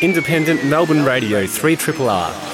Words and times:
Independent 0.00 0.64
Melbourne 0.64 1.04
Radio 1.04 1.44
3 1.44 1.74
Triple 1.74 2.08
R. 2.08 2.47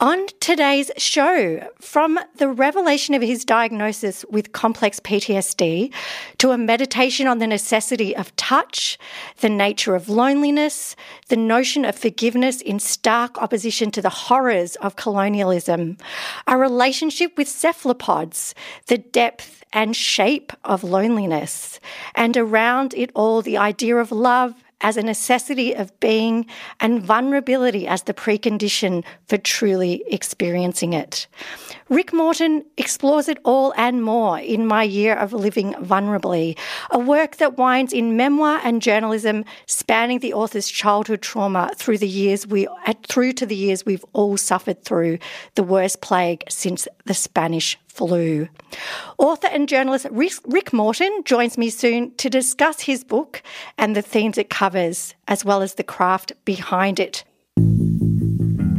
On 0.00 0.26
today's 0.40 0.90
show, 0.96 1.68
from 1.78 2.18
the 2.36 2.48
revelation 2.48 3.14
of 3.14 3.20
his 3.20 3.44
diagnosis 3.44 4.24
with 4.30 4.52
complex 4.52 4.98
PTSD 4.98 5.92
to 6.38 6.52
a 6.52 6.56
meditation 6.56 7.26
on 7.26 7.36
the 7.36 7.46
necessity 7.46 8.16
of 8.16 8.34
touch, 8.36 8.98
the 9.42 9.50
nature 9.50 9.94
of 9.94 10.08
loneliness, 10.08 10.96
the 11.28 11.36
notion 11.36 11.84
of 11.84 11.98
forgiveness 11.98 12.62
in 12.62 12.78
stark 12.78 13.36
opposition 13.42 13.90
to 13.90 14.00
the 14.00 14.08
horrors 14.08 14.74
of 14.76 14.96
colonialism, 14.96 15.98
a 16.46 16.56
relationship 16.56 17.36
with 17.36 17.46
cephalopods, 17.46 18.54
the 18.86 18.96
depth 18.96 19.62
and 19.70 19.94
shape 19.94 20.50
of 20.64 20.82
loneliness, 20.82 21.78
and 22.14 22.38
around 22.38 22.94
it 22.94 23.10
all 23.14 23.42
the 23.42 23.58
idea 23.58 23.98
of 23.98 24.10
love 24.10 24.54
as 24.80 24.96
a 24.96 25.02
necessity 25.02 25.74
of 25.74 25.98
being 26.00 26.46
and 26.80 27.02
vulnerability 27.02 27.86
as 27.86 28.02
the 28.04 28.14
precondition 28.14 29.04
for 29.26 29.36
truly 29.36 30.02
experiencing 30.06 30.92
it. 30.92 31.26
Rick 31.88 32.12
Morton 32.12 32.64
explores 32.76 33.28
it 33.28 33.38
all 33.44 33.74
and 33.76 34.02
more 34.02 34.38
in 34.38 34.66
My 34.66 34.84
Year 34.84 35.14
of 35.16 35.32
Living 35.32 35.74
Vulnerably, 35.74 36.56
a 36.90 36.98
work 36.98 37.36
that 37.36 37.58
winds 37.58 37.92
in 37.92 38.16
memoir 38.16 38.60
and 38.62 38.80
journalism, 38.80 39.44
spanning 39.66 40.20
the 40.20 40.32
author's 40.32 40.68
childhood 40.68 41.20
trauma 41.20 41.70
through 41.74 41.98
the 41.98 42.08
years 42.08 42.46
we 42.46 42.66
uh, 42.66 42.94
through 43.08 43.32
to 43.32 43.46
the 43.46 43.56
years 43.56 43.84
we've 43.84 44.04
all 44.12 44.36
suffered 44.36 44.84
through, 44.84 45.18
the 45.56 45.62
worst 45.62 46.00
plague 46.00 46.44
since 46.48 46.86
the 47.06 47.14
Spanish 47.14 47.76
flu. 48.00 48.48
Author 49.18 49.48
and 49.48 49.68
journalist 49.68 50.06
Rick 50.10 50.72
Morton 50.72 51.22
joins 51.24 51.58
me 51.58 51.68
soon 51.68 52.14
to 52.16 52.30
discuss 52.30 52.80
his 52.80 53.04
book 53.04 53.42
and 53.76 53.94
the 53.94 54.00
themes 54.00 54.38
it 54.38 54.48
covers, 54.48 55.14
as 55.28 55.44
well 55.44 55.60
as 55.60 55.74
the 55.74 55.84
craft 55.84 56.32
behind 56.46 56.98
it. 56.98 57.24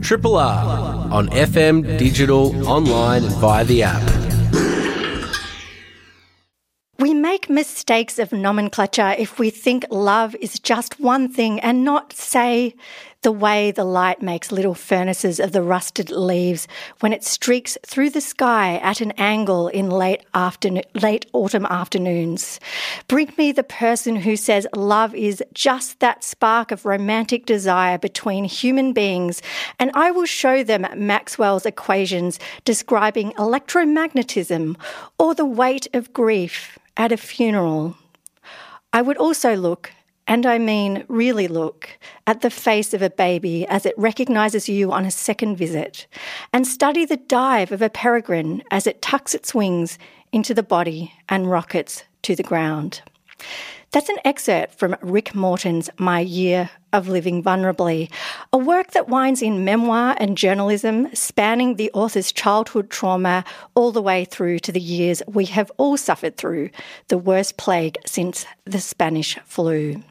Triple 0.02 0.38
R 0.38 1.08
on 1.12 1.28
FM, 1.30 2.00
digital, 2.00 2.68
online, 2.68 3.24
and 3.24 3.36
via 3.36 3.64
the 3.64 3.84
app. 3.84 4.02
We 6.98 7.14
make 7.14 7.48
mistakes 7.48 8.18
of 8.18 8.32
nomenclature 8.32 9.14
if 9.20 9.38
we 9.38 9.52
think 9.52 9.86
love 9.92 10.36
is 10.36 10.60
just 10.60 11.00
one 11.00 11.30
thing 11.30 11.60
and 11.60 11.84
not, 11.84 12.14
say, 12.14 12.74
the 13.22 13.32
way 13.32 13.70
the 13.70 13.84
light 13.84 14.22
makes 14.22 14.52
little 14.52 14.74
furnaces 14.74 15.40
of 15.40 15.52
the 15.52 15.62
rusted 15.62 16.10
leaves 16.10 16.68
when 17.02 17.14
it 17.14 17.24
streaks 17.24 17.78
through 17.86 18.10
the 18.10 18.22
sky 18.22 18.78
at 18.78 19.00
an 19.00 19.12
angle 19.12 19.68
in 19.68 19.90
late 19.90 20.24
afternoon, 20.34 20.84
late 20.96 21.28
autumn 21.34 21.66
afternoons. 21.68 22.60
Bring 23.08 23.32
me 23.38 23.52
the 23.52 23.64
person 23.64 24.16
who 24.16 24.36
says 24.36 24.66
love 24.76 25.14
is 25.14 25.44
just 25.54 26.00
that 26.00 26.24
spark 26.24 26.72
of 26.72 26.86
romantic 26.86 27.46
desire 27.46 28.00
between 28.00 28.44
human 28.46 28.92
beings, 28.92 29.42
and 29.78 29.92
I 29.94 30.10
will 30.10 30.26
show 30.26 30.64
them 30.64 30.88
Maxwell's 30.96 31.66
equations 31.66 32.40
describing 32.66 33.34
electromagnetism 33.34 34.76
or 35.20 35.36
the 35.36 35.46
weight 35.46 35.88
of 35.94 36.12
grief 36.14 36.80
at 36.98 37.12
a 37.12 37.18
funeral. 37.18 37.96
I 38.94 39.02
would 39.02 39.18
also 39.18 39.56
look, 39.56 39.92
and 40.31 40.46
I 40.46 40.59
mean 40.59 41.03
really 41.09 41.50
look, 41.50 41.90
at 42.25 42.40
the 42.40 42.50
face 42.50 42.94
of 42.94 43.02
a 43.02 43.09
baby 43.09 43.68
as 43.68 43.86
it 43.86 43.94
recognises 43.97 44.69
you 44.69 44.90
on 44.94 45.03
a 45.03 45.12
second 45.12 45.58
visit, 45.58 46.08
and 46.53 46.66
study 46.66 47.03
the 47.03 47.18
dive 47.18 47.74
of 47.74 47.81
a 47.81 47.90
peregrine 47.90 48.64
as 48.72 48.88
it 48.88 49.02
tucks 49.02 49.36
its 49.36 49.53
wings 49.53 50.00
into 50.31 50.53
the 50.53 50.64
body 50.64 51.12
and 51.28 51.52
rockets 51.52 52.06
to 52.22 52.34
the 52.34 52.44
ground. 52.44 53.02
That's 53.92 54.08
an 54.08 54.19
excerpt 54.24 54.75
from 54.75 54.96
Rick 55.02 55.36
Morton's 55.36 55.90
My 55.97 56.22
Year 56.22 56.69
of 56.94 57.09
Living 57.09 57.44
Vulnerably, 57.44 58.09
a 58.53 58.58
work 58.58 58.92
that 58.92 59.09
winds 59.09 59.42
in 59.42 59.66
memoir 59.66 60.16
and 60.18 60.38
journalism, 60.38 61.13
spanning 61.13 61.75
the 61.75 61.92
author's 61.94 62.31
childhood 62.31 62.90
trauma 62.90 63.44
all 63.75 63.92
the 63.92 64.02
way 64.02 64.24
through 64.24 64.59
to 64.59 64.72
the 64.72 64.80
years 64.80 65.22
we 65.28 65.44
have 65.48 65.74
all 65.75 65.98
suffered 65.98 66.38
through, 66.38 66.69
the 67.09 67.18
worst 67.18 67.58
plague 67.58 67.98
since 68.06 68.46
the 68.63 68.80
Spanish 68.80 69.38
flu. 69.44 70.02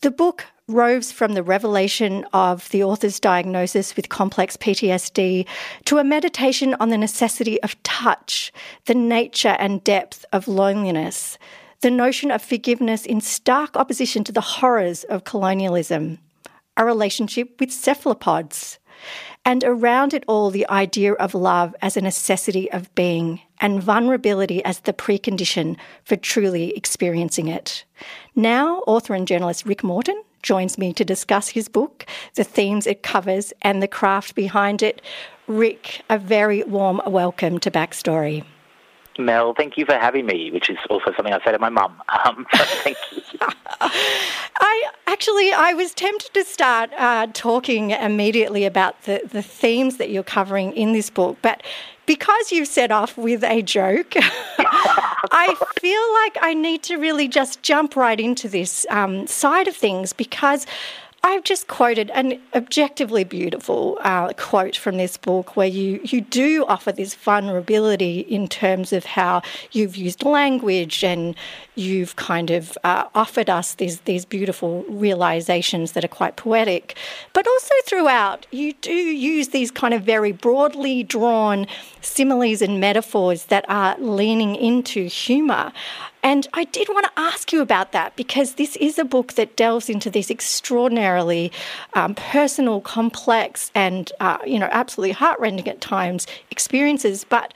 The 0.00 0.10
book 0.10 0.46
roves 0.68 1.12
from 1.12 1.34
the 1.34 1.42
revelation 1.42 2.24
of 2.32 2.68
the 2.70 2.82
author's 2.82 3.20
diagnosis 3.20 3.96
with 3.96 4.08
complex 4.08 4.56
PTSD 4.56 5.46
to 5.84 5.98
a 5.98 6.04
meditation 6.04 6.74
on 6.80 6.88
the 6.88 6.98
necessity 6.98 7.60
of 7.62 7.80
touch, 7.82 8.52
the 8.86 8.94
nature 8.94 9.56
and 9.58 9.84
depth 9.84 10.24
of 10.32 10.48
loneliness, 10.48 11.38
the 11.80 11.90
notion 11.90 12.30
of 12.30 12.42
forgiveness 12.42 13.04
in 13.04 13.20
stark 13.20 13.76
opposition 13.76 14.24
to 14.24 14.32
the 14.32 14.40
horrors 14.40 15.04
of 15.04 15.24
colonialism, 15.24 16.18
a 16.76 16.84
relationship 16.84 17.58
with 17.60 17.72
cephalopods, 17.72 18.78
and 19.44 19.64
around 19.64 20.14
it 20.14 20.24
all 20.28 20.50
the 20.50 20.68
idea 20.68 21.14
of 21.14 21.34
love 21.34 21.74
as 21.82 21.96
a 21.96 22.00
necessity 22.00 22.70
of 22.70 22.94
being 22.94 23.40
and 23.60 23.82
vulnerability 23.82 24.64
as 24.64 24.80
the 24.80 24.92
precondition 24.92 25.76
for 26.04 26.16
truly 26.16 26.76
experiencing 26.76 27.48
it. 27.48 27.84
Now, 28.34 28.78
author 28.86 29.14
and 29.14 29.26
journalist 29.26 29.66
Rick 29.66 29.82
Morton 29.82 30.22
joins 30.42 30.76
me 30.78 30.92
to 30.92 31.04
discuss 31.04 31.48
his 31.48 31.68
book, 31.68 32.06
the 32.34 32.44
themes 32.44 32.86
it 32.86 33.02
covers, 33.02 33.52
and 33.62 33.82
the 33.82 33.88
craft 33.88 34.34
behind 34.34 34.82
it. 34.82 35.00
Rick, 35.46 36.02
a 36.10 36.18
very 36.18 36.62
warm 36.64 37.00
welcome 37.06 37.58
to 37.60 37.70
Backstory. 37.70 38.44
Mel, 39.18 39.54
thank 39.54 39.76
you 39.76 39.84
for 39.84 39.94
having 39.94 40.26
me, 40.26 40.50
which 40.50 40.70
is 40.70 40.78
also 40.88 41.12
something 41.16 41.32
I 41.32 41.42
say 41.44 41.52
to 41.52 41.58
my 41.58 41.70
mum. 41.70 42.00
Um, 42.24 42.46
thank 42.52 42.96
you. 43.10 43.22
I 43.80 44.90
actually, 45.08 45.52
I 45.52 45.72
was 45.72 45.92
tempted 45.92 46.32
to 46.34 46.44
start 46.44 46.90
uh, 46.96 47.26
talking 47.32 47.90
immediately 47.90 48.64
about 48.64 49.02
the, 49.02 49.22
the 49.28 49.42
themes 49.42 49.96
that 49.96 50.10
you're 50.10 50.22
covering 50.22 50.72
in 50.74 50.92
this 50.92 51.10
book, 51.10 51.38
but 51.42 51.64
because 52.06 52.52
you've 52.52 52.68
set 52.68 52.92
off 52.92 53.16
with 53.16 53.42
a 53.42 53.62
joke, 53.62 54.12
I 54.58 55.54
feel 55.80 56.12
like 56.14 56.38
I 56.40 56.54
need 56.54 56.82
to 56.84 56.96
really 56.96 57.26
just 57.26 57.62
jump 57.62 57.96
right 57.96 58.20
into 58.20 58.48
this 58.48 58.86
um, 58.90 59.26
side 59.26 59.68
of 59.68 59.76
things 59.76 60.12
because 60.12 60.66
I've 61.24 61.44
just 61.44 61.68
quoted 61.68 62.10
an 62.14 62.40
objectively 62.52 63.22
beautiful 63.22 63.96
uh, 64.00 64.32
quote 64.32 64.74
from 64.74 64.96
this 64.96 65.16
book 65.16 65.56
where 65.56 65.68
you, 65.68 66.00
you 66.02 66.20
do 66.20 66.66
offer 66.66 66.90
this 66.90 67.14
vulnerability 67.14 68.20
in 68.20 68.48
terms 68.48 68.92
of 68.92 69.04
how 69.04 69.42
you've 69.70 69.94
used 69.94 70.24
language 70.24 71.04
and 71.04 71.36
you've 71.76 72.16
kind 72.16 72.50
of 72.50 72.76
uh, 72.82 73.04
offered 73.14 73.48
us 73.48 73.74
these, 73.74 74.00
these 74.00 74.24
beautiful 74.24 74.84
realizations 74.88 75.92
that 75.92 76.04
are 76.04 76.08
quite 76.08 76.34
poetic. 76.34 76.96
But 77.32 77.46
also 77.46 77.74
throughout, 77.86 78.48
you 78.50 78.72
do 78.72 78.92
use 78.92 79.50
these 79.50 79.70
kind 79.70 79.94
of 79.94 80.02
very 80.02 80.32
broadly 80.32 81.04
drawn 81.04 81.68
similes 82.00 82.60
and 82.60 82.80
metaphors 82.80 83.44
that 83.44 83.64
are 83.68 83.96
leaning 84.00 84.56
into 84.56 85.04
humour. 85.04 85.72
And 86.22 86.46
I 86.54 86.64
did 86.64 86.88
want 86.88 87.04
to 87.06 87.20
ask 87.20 87.52
you 87.52 87.60
about 87.60 87.92
that 87.92 88.14
because 88.14 88.54
this 88.54 88.76
is 88.76 88.98
a 88.98 89.04
book 89.04 89.32
that 89.32 89.56
delves 89.56 89.90
into 89.90 90.08
these 90.08 90.30
extraordinarily 90.30 91.50
um, 91.94 92.14
personal, 92.14 92.80
complex, 92.80 93.70
and 93.74 94.12
uh, 94.20 94.38
you 94.46 94.58
know 94.58 94.68
absolutely 94.70 95.12
heartrending 95.12 95.68
at 95.68 95.80
times 95.80 96.26
experiences. 96.50 97.24
But 97.24 97.54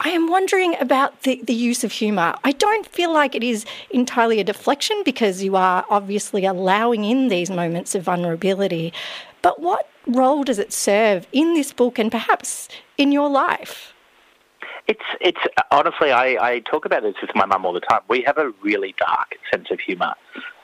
I 0.00 0.10
am 0.10 0.28
wondering 0.28 0.76
about 0.80 1.22
the, 1.22 1.40
the 1.42 1.54
use 1.54 1.82
of 1.82 1.92
humour. 1.92 2.34
I 2.44 2.52
don't 2.52 2.86
feel 2.86 3.12
like 3.12 3.34
it 3.34 3.42
is 3.42 3.64
entirely 3.90 4.38
a 4.38 4.44
deflection 4.44 5.02
because 5.04 5.42
you 5.42 5.56
are 5.56 5.84
obviously 5.88 6.44
allowing 6.44 7.04
in 7.04 7.28
these 7.28 7.50
moments 7.50 7.94
of 7.94 8.02
vulnerability. 8.02 8.92
But 9.40 9.60
what 9.60 9.88
role 10.06 10.44
does 10.44 10.58
it 10.58 10.72
serve 10.72 11.26
in 11.32 11.54
this 11.54 11.72
book 11.72 11.98
and 11.98 12.10
perhaps 12.10 12.68
in 12.98 13.12
your 13.12 13.30
life? 13.30 13.93
It's 14.86 15.00
it's 15.20 15.40
honestly, 15.70 16.12
I, 16.12 16.36
I 16.40 16.60
talk 16.60 16.84
about 16.84 17.02
this 17.02 17.14
with 17.20 17.30
my 17.34 17.46
mum 17.46 17.64
all 17.64 17.72
the 17.72 17.80
time. 17.80 18.00
We 18.08 18.22
have 18.22 18.38
a 18.38 18.50
really 18.62 18.94
dark 18.98 19.36
sense 19.50 19.70
of 19.70 19.80
humour, 19.80 20.14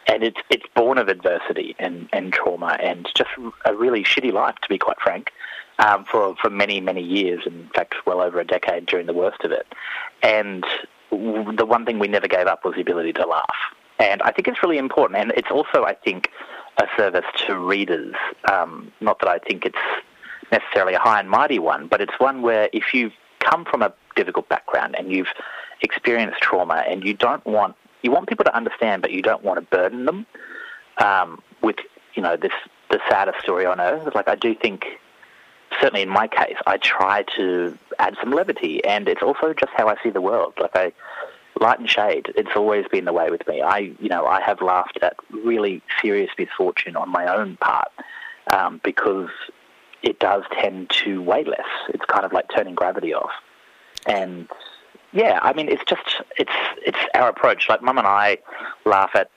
and 0.06 0.22
it's 0.22 0.40
it's 0.50 0.66
born 0.74 0.98
of 0.98 1.08
adversity 1.08 1.74
and, 1.78 2.08
and 2.12 2.32
trauma 2.32 2.76
and 2.80 3.08
just 3.16 3.30
a 3.64 3.74
really 3.74 4.04
shitty 4.04 4.32
life, 4.32 4.56
to 4.62 4.68
be 4.68 4.76
quite 4.76 5.00
frank, 5.00 5.32
um, 5.78 6.04
for 6.04 6.36
for 6.36 6.50
many 6.50 6.80
many 6.80 7.02
years. 7.02 7.44
In 7.46 7.70
fact, 7.74 7.94
well 8.06 8.20
over 8.20 8.38
a 8.40 8.46
decade 8.46 8.86
during 8.86 9.06
the 9.06 9.14
worst 9.14 9.42
of 9.42 9.52
it. 9.52 9.66
And 10.22 10.64
the 11.10 11.66
one 11.66 11.86
thing 11.86 11.98
we 11.98 12.08
never 12.08 12.28
gave 12.28 12.46
up 12.46 12.64
was 12.64 12.74
the 12.74 12.82
ability 12.82 13.14
to 13.14 13.26
laugh. 13.26 13.56
And 13.98 14.22
I 14.22 14.32
think 14.32 14.48
it's 14.48 14.62
really 14.62 14.78
important. 14.78 15.18
And 15.20 15.32
it's 15.36 15.50
also, 15.50 15.84
I 15.84 15.94
think, 15.94 16.30
a 16.78 16.86
service 16.96 17.24
to 17.46 17.56
readers. 17.56 18.14
Um, 18.50 18.92
not 19.00 19.18
that 19.20 19.28
I 19.28 19.38
think 19.38 19.64
it's 19.64 19.78
necessarily 20.52 20.94
a 20.94 20.98
high 20.98 21.20
and 21.20 21.28
mighty 21.28 21.58
one, 21.58 21.86
but 21.86 22.00
it's 22.00 22.14
one 22.18 22.42
where 22.42 22.68
if 22.72 22.94
you've 22.94 23.12
come 23.40 23.64
from 23.64 23.82
a 23.82 23.92
difficult 24.16 24.48
background 24.48 24.94
and 24.98 25.10
you've 25.10 25.32
experienced 25.82 26.40
trauma 26.40 26.84
and 26.86 27.04
you 27.04 27.14
don't 27.14 27.44
want 27.46 27.74
you 28.02 28.10
want 28.10 28.28
people 28.28 28.44
to 28.44 28.56
understand, 28.56 29.02
but 29.02 29.10
you 29.10 29.22
don't 29.22 29.44
want 29.44 29.58
to 29.58 29.76
burden 29.76 30.06
them 30.06 30.26
um, 30.98 31.42
with 31.62 31.76
you 32.14 32.22
know 32.22 32.36
this 32.36 32.52
the 32.90 33.00
saddest 33.08 33.40
story 33.40 33.66
on 33.66 33.80
earth. 33.80 34.14
Like 34.14 34.28
I 34.28 34.34
do 34.34 34.54
think, 34.54 34.86
certainly 35.80 36.02
in 36.02 36.08
my 36.08 36.26
case, 36.28 36.56
I 36.66 36.78
try 36.78 37.24
to 37.36 37.76
add 37.98 38.16
some 38.20 38.32
levity, 38.32 38.84
and 38.84 39.08
it's 39.08 39.22
also 39.22 39.54
just 39.54 39.72
how 39.76 39.88
I 39.88 39.96
see 40.02 40.10
the 40.10 40.20
world. 40.20 40.54
Like 40.60 40.74
I 40.74 40.92
light 41.60 41.78
and 41.78 41.90
shade. 41.90 42.32
It's 42.36 42.56
always 42.56 42.86
been 42.88 43.04
the 43.04 43.12
way 43.12 43.30
with 43.30 43.46
me. 43.46 43.60
I 43.60 43.78
you 43.78 44.08
know 44.08 44.26
I 44.26 44.40
have 44.40 44.62
laughed 44.62 44.98
at 45.02 45.16
really 45.30 45.82
serious 46.00 46.30
misfortune 46.38 46.96
on 46.96 47.10
my 47.10 47.26
own 47.26 47.56
part 47.58 47.88
um, 48.52 48.80
because 48.82 49.30
it 50.02 50.18
does 50.18 50.44
tend 50.58 50.90
to 51.04 51.22
weigh 51.22 51.44
less. 51.44 51.68
It's 51.88 52.04
kind 52.06 52.24
of 52.24 52.32
like 52.32 52.46
turning 52.54 52.74
gravity 52.74 53.12
off, 53.12 53.32
and 54.06 54.48
yeah, 55.12 55.40
I 55.42 55.52
mean, 55.52 55.68
it's 55.68 55.82
just 55.86 56.22
it's 56.36 56.52
it's 56.84 56.98
our 57.14 57.28
approach. 57.28 57.68
Like 57.68 57.82
Mum 57.82 57.98
and 57.98 58.06
I 58.06 58.38
laugh 58.84 59.10
at, 59.14 59.30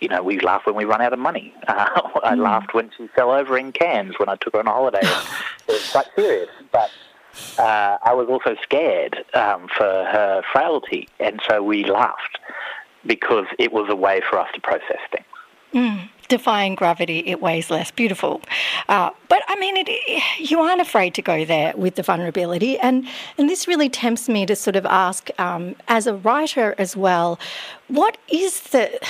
you 0.00 0.08
know, 0.08 0.22
we 0.22 0.40
laugh 0.40 0.66
when 0.66 0.74
we 0.74 0.84
run 0.84 1.00
out 1.00 1.12
of 1.12 1.18
money. 1.18 1.54
Uh, 1.66 1.86
I 2.24 2.34
mm. 2.34 2.42
laughed 2.42 2.74
when 2.74 2.90
she 2.96 3.08
fell 3.08 3.30
over 3.30 3.56
in 3.56 3.72
Cairns 3.72 4.18
when 4.18 4.28
I 4.28 4.36
took 4.36 4.54
her 4.54 4.60
on 4.60 4.66
a 4.66 4.72
holiday. 4.72 5.00
it 5.02 5.72
was 5.72 5.90
quite 5.90 6.06
serious, 6.16 6.50
but 6.72 6.90
uh, 7.58 7.98
I 8.02 8.12
was 8.14 8.28
also 8.28 8.56
scared 8.62 9.24
um, 9.34 9.68
for 9.68 9.84
her 9.84 10.42
frailty, 10.52 11.08
and 11.20 11.40
so 11.48 11.62
we 11.62 11.84
laughed 11.84 12.38
because 13.06 13.46
it 13.58 13.72
was 13.72 13.88
a 13.88 13.96
way 13.96 14.20
for 14.28 14.38
us 14.38 14.48
to 14.54 14.60
process 14.60 15.00
things. 15.12 15.26
Mm 15.72 16.08
defying 16.28 16.74
gravity, 16.74 17.22
it 17.26 17.40
weighs 17.40 17.70
less. 17.70 17.90
Beautiful. 17.90 18.40
Uh, 18.88 19.10
but 19.28 19.42
I 19.48 19.56
mean, 19.58 19.76
it, 19.76 20.22
you 20.38 20.60
aren't 20.60 20.80
afraid 20.80 21.14
to 21.14 21.22
go 21.22 21.44
there 21.44 21.74
with 21.76 21.96
the 21.96 22.02
vulnerability. 22.02 22.78
And, 22.78 23.06
and 23.36 23.48
this 23.48 23.66
really 23.66 23.88
tempts 23.88 24.28
me 24.28 24.46
to 24.46 24.54
sort 24.54 24.76
of 24.76 24.86
ask, 24.86 25.30
um, 25.38 25.74
as 25.88 26.06
a 26.06 26.14
writer 26.14 26.74
as 26.78 26.96
well, 26.96 27.38
what 27.88 28.18
is 28.28 28.60
the 28.60 29.00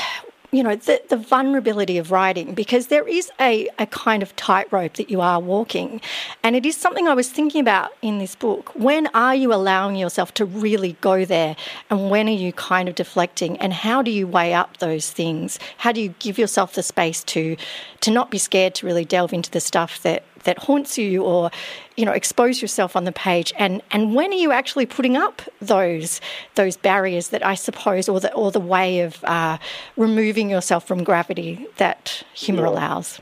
you 0.51 0.63
know, 0.63 0.77
the, 0.77 1.03
the 1.09 1.17
vulnerability 1.17 1.99
of 1.99 2.11
writing 2.11 2.55
because 2.55 2.87
there 2.87 3.07
is 3.07 3.31
a, 3.39 3.69
a 3.79 3.87
kind 3.87 4.23
of 4.23 4.35
tightrope 4.37 4.95
that 4.95 5.11
you 5.11 5.21
are 5.21 5.41
walking. 5.41 6.01
And 6.43 6.57
it 6.57 6.65
is 6.65 6.77
something 6.77 7.07
I 7.07 7.15
was 7.15 7.29
thinking 7.29 7.61
about 7.61 7.93
in 8.01 8.19
this 8.19 8.35
book. 8.35 8.75
When 8.75 9.09
are 9.09 9.35
you 9.35 9.53
allowing 9.53 9.97
yourself 9.97 10.33
to 10.35 10.47
really 10.47 10.97
go 11.03 11.27
there? 11.27 11.55
And 11.91 12.11
when 12.11 12.29
are 12.29 12.33
you 12.33 12.53
kind 12.55 12.89
of 12.89 12.95
deflecting? 12.95 13.59
And 13.59 13.75
how 13.75 14.01
do 14.01 14.11
you 14.11 14.27
weigh 14.27 14.55
up 14.55 14.79
those 14.79 15.11
things? 15.11 15.59
How 15.79 15.93
do 15.93 16.01
you 16.01 16.15
give 16.19 16.39
yourself 16.39 16.75
the 16.75 16.83
space 16.83 17.23
to 17.25 17.57
to 18.01 18.11
not 18.13 18.31
be 18.31 18.39
scared 18.39 18.77
to 18.77 18.87
really 18.87 19.05
delve 19.05 19.33
into 19.33 19.51
the 19.51 19.61
stuff 19.61 20.01
that 20.03 20.23
that 20.45 20.59
haunts 20.59 20.99
you 20.99 21.23
or 21.23 21.51
you 21.97 22.05
know 22.05 22.13
expose 22.13 22.61
yourself 22.63 22.97
on 22.97 23.05
the 23.05 23.13
page 23.13 23.53
and 23.59 23.83
and 23.91 24.15
when 24.15 24.31
are 24.31 24.37
you 24.37 24.53
actually 24.53 24.87
putting 24.87 25.17
up 25.17 25.43
those 25.61 26.21
those 26.55 26.77
barriers 26.77 27.29
that 27.29 27.45
I 27.45 27.55
suppose 27.55 28.09
or 28.09 28.21
the 28.21 28.33
or 28.35 28.51
the 28.51 28.61
way 28.61 29.01
of 29.01 29.23
uh, 29.25 29.59
removing 29.97 30.51
yourself 30.51 30.87
from 30.87 31.05
gravity 31.05 31.67
that 31.77 32.23
humor 32.35 32.63
yeah. 32.63 32.71
allows 32.71 33.21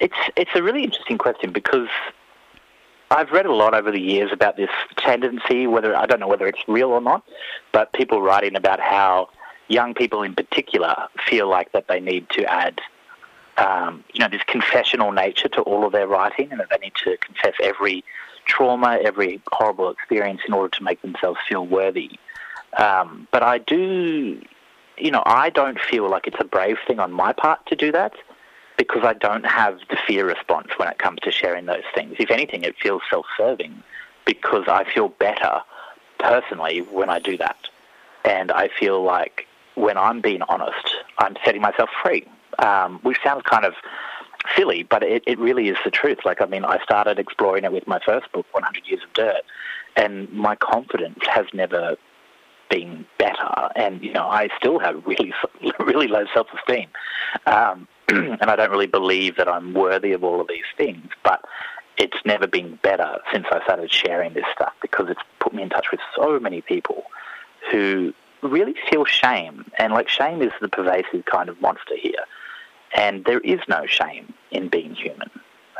it's 0.00 0.16
it's 0.36 0.50
a 0.54 0.62
really 0.62 0.84
interesting 0.84 1.18
question 1.18 1.52
because 1.52 1.88
I've 3.10 3.30
read 3.30 3.46
a 3.46 3.54
lot 3.54 3.72
over 3.72 3.92
the 3.92 4.00
years 4.00 4.30
about 4.32 4.56
this 4.56 4.70
tendency 4.96 5.66
whether 5.66 5.96
I 5.96 6.06
don't 6.06 6.20
know 6.20 6.28
whether 6.28 6.46
it's 6.46 6.60
real 6.68 6.90
or 6.90 7.00
not 7.00 7.24
but 7.72 7.92
people 7.92 8.22
writing 8.22 8.56
about 8.56 8.80
how 8.80 9.28
young 9.68 9.94
people 9.94 10.22
in 10.22 10.34
particular 10.34 10.94
feel 11.28 11.48
like 11.48 11.72
that 11.72 11.88
they 11.88 12.00
need 12.00 12.28
to 12.30 12.44
add 12.44 12.80
um, 13.58 14.04
you 14.12 14.20
know, 14.20 14.28
this 14.28 14.42
confessional 14.46 15.12
nature 15.12 15.48
to 15.48 15.60
all 15.62 15.84
of 15.84 15.92
their 15.92 16.06
writing, 16.06 16.50
and 16.50 16.60
that 16.60 16.68
they 16.70 16.78
need 16.78 16.94
to 17.04 17.16
confess 17.18 17.54
every 17.62 18.04
trauma, 18.44 18.98
every 19.02 19.40
horrible 19.52 19.90
experience 19.90 20.40
in 20.46 20.54
order 20.54 20.68
to 20.76 20.82
make 20.82 21.02
themselves 21.02 21.38
feel 21.48 21.66
worthy. 21.66 22.18
Um, 22.76 23.26
but 23.30 23.42
I 23.42 23.58
do, 23.58 24.40
you 24.98 25.10
know, 25.10 25.22
I 25.26 25.50
don't 25.50 25.80
feel 25.80 26.08
like 26.08 26.26
it's 26.26 26.36
a 26.40 26.44
brave 26.44 26.78
thing 26.86 27.00
on 27.00 27.12
my 27.12 27.32
part 27.32 27.64
to 27.66 27.76
do 27.76 27.92
that 27.92 28.14
because 28.76 29.02
I 29.04 29.14
don't 29.14 29.46
have 29.46 29.78
the 29.88 29.96
fear 30.06 30.26
response 30.26 30.68
when 30.76 30.88
it 30.88 30.98
comes 30.98 31.20
to 31.20 31.32
sharing 31.32 31.66
those 31.66 31.84
things. 31.94 32.16
If 32.18 32.30
anything, 32.30 32.62
it 32.62 32.76
feels 32.80 33.02
self 33.10 33.26
serving 33.36 33.82
because 34.24 34.68
I 34.68 34.84
feel 34.84 35.08
better 35.08 35.60
personally 36.18 36.80
when 36.80 37.08
I 37.08 37.18
do 37.18 37.36
that. 37.38 37.56
And 38.24 38.50
I 38.50 38.68
feel 38.68 39.02
like 39.02 39.46
when 39.76 39.96
I'm 39.96 40.20
being 40.20 40.42
honest, 40.42 40.96
I'm 41.18 41.36
setting 41.44 41.62
myself 41.62 41.90
free 42.02 42.26
um, 42.58 43.00
which 43.02 43.18
sounds 43.22 43.42
kind 43.44 43.64
of 43.64 43.74
silly, 44.54 44.82
but 44.84 45.02
it, 45.02 45.22
it 45.26 45.38
really 45.38 45.68
is 45.68 45.76
the 45.84 45.90
truth. 45.90 46.18
Like, 46.24 46.40
I 46.40 46.46
mean, 46.46 46.64
I 46.64 46.82
started 46.82 47.18
exploring 47.18 47.64
it 47.64 47.72
with 47.72 47.86
my 47.86 48.00
first 48.04 48.30
book, 48.32 48.46
100 48.52 48.86
Years 48.86 49.02
of 49.02 49.12
Dirt, 49.12 49.42
and 49.96 50.30
my 50.32 50.56
confidence 50.56 51.18
has 51.28 51.46
never 51.52 51.96
been 52.70 53.06
better. 53.18 53.70
And, 53.76 54.02
you 54.02 54.12
know, 54.12 54.26
I 54.28 54.48
still 54.58 54.78
have 54.78 55.04
really, 55.06 55.32
really 55.78 56.08
low 56.08 56.24
self 56.32 56.48
esteem. 56.54 56.88
Um, 57.46 57.88
and 58.08 58.50
I 58.50 58.56
don't 58.56 58.70
really 58.70 58.86
believe 58.86 59.36
that 59.36 59.48
I'm 59.48 59.74
worthy 59.74 60.12
of 60.12 60.22
all 60.22 60.40
of 60.40 60.48
these 60.48 60.64
things, 60.76 61.08
but 61.24 61.44
it's 61.98 62.18
never 62.24 62.46
been 62.46 62.78
better 62.82 63.18
since 63.32 63.46
I 63.50 63.62
started 63.64 63.92
sharing 63.92 64.34
this 64.34 64.44
stuff 64.54 64.74
because 64.82 65.06
it's 65.08 65.20
put 65.40 65.54
me 65.54 65.62
in 65.62 65.70
touch 65.70 65.90
with 65.90 66.00
so 66.14 66.38
many 66.38 66.60
people 66.60 67.04
who 67.70 68.12
really 68.42 68.74
feel 68.90 69.04
shame. 69.04 69.64
And 69.78 69.92
like 69.92 70.08
shame 70.08 70.42
is 70.42 70.52
the 70.60 70.68
pervasive 70.68 71.24
kind 71.24 71.48
of 71.48 71.60
monster 71.60 71.96
here. 71.96 72.24
And 72.94 73.24
there 73.24 73.40
is 73.40 73.60
no 73.68 73.86
shame 73.86 74.32
in 74.50 74.68
being 74.68 74.94
human. 74.94 75.30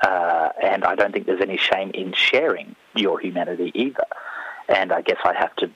Uh, 0.02 0.50
and 0.62 0.84
I 0.84 0.94
don't 0.94 1.12
think 1.12 1.26
there's 1.26 1.40
any 1.40 1.56
shame 1.56 1.90
in 1.94 2.12
sharing 2.12 2.76
your 2.94 3.18
humanity 3.18 3.72
either. 3.74 4.06
And 4.68 4.92
I 4.92 5.00
guess 5.00 5.18
I 5.24 5.34
have 5.34 5.54
to 5.56 5.70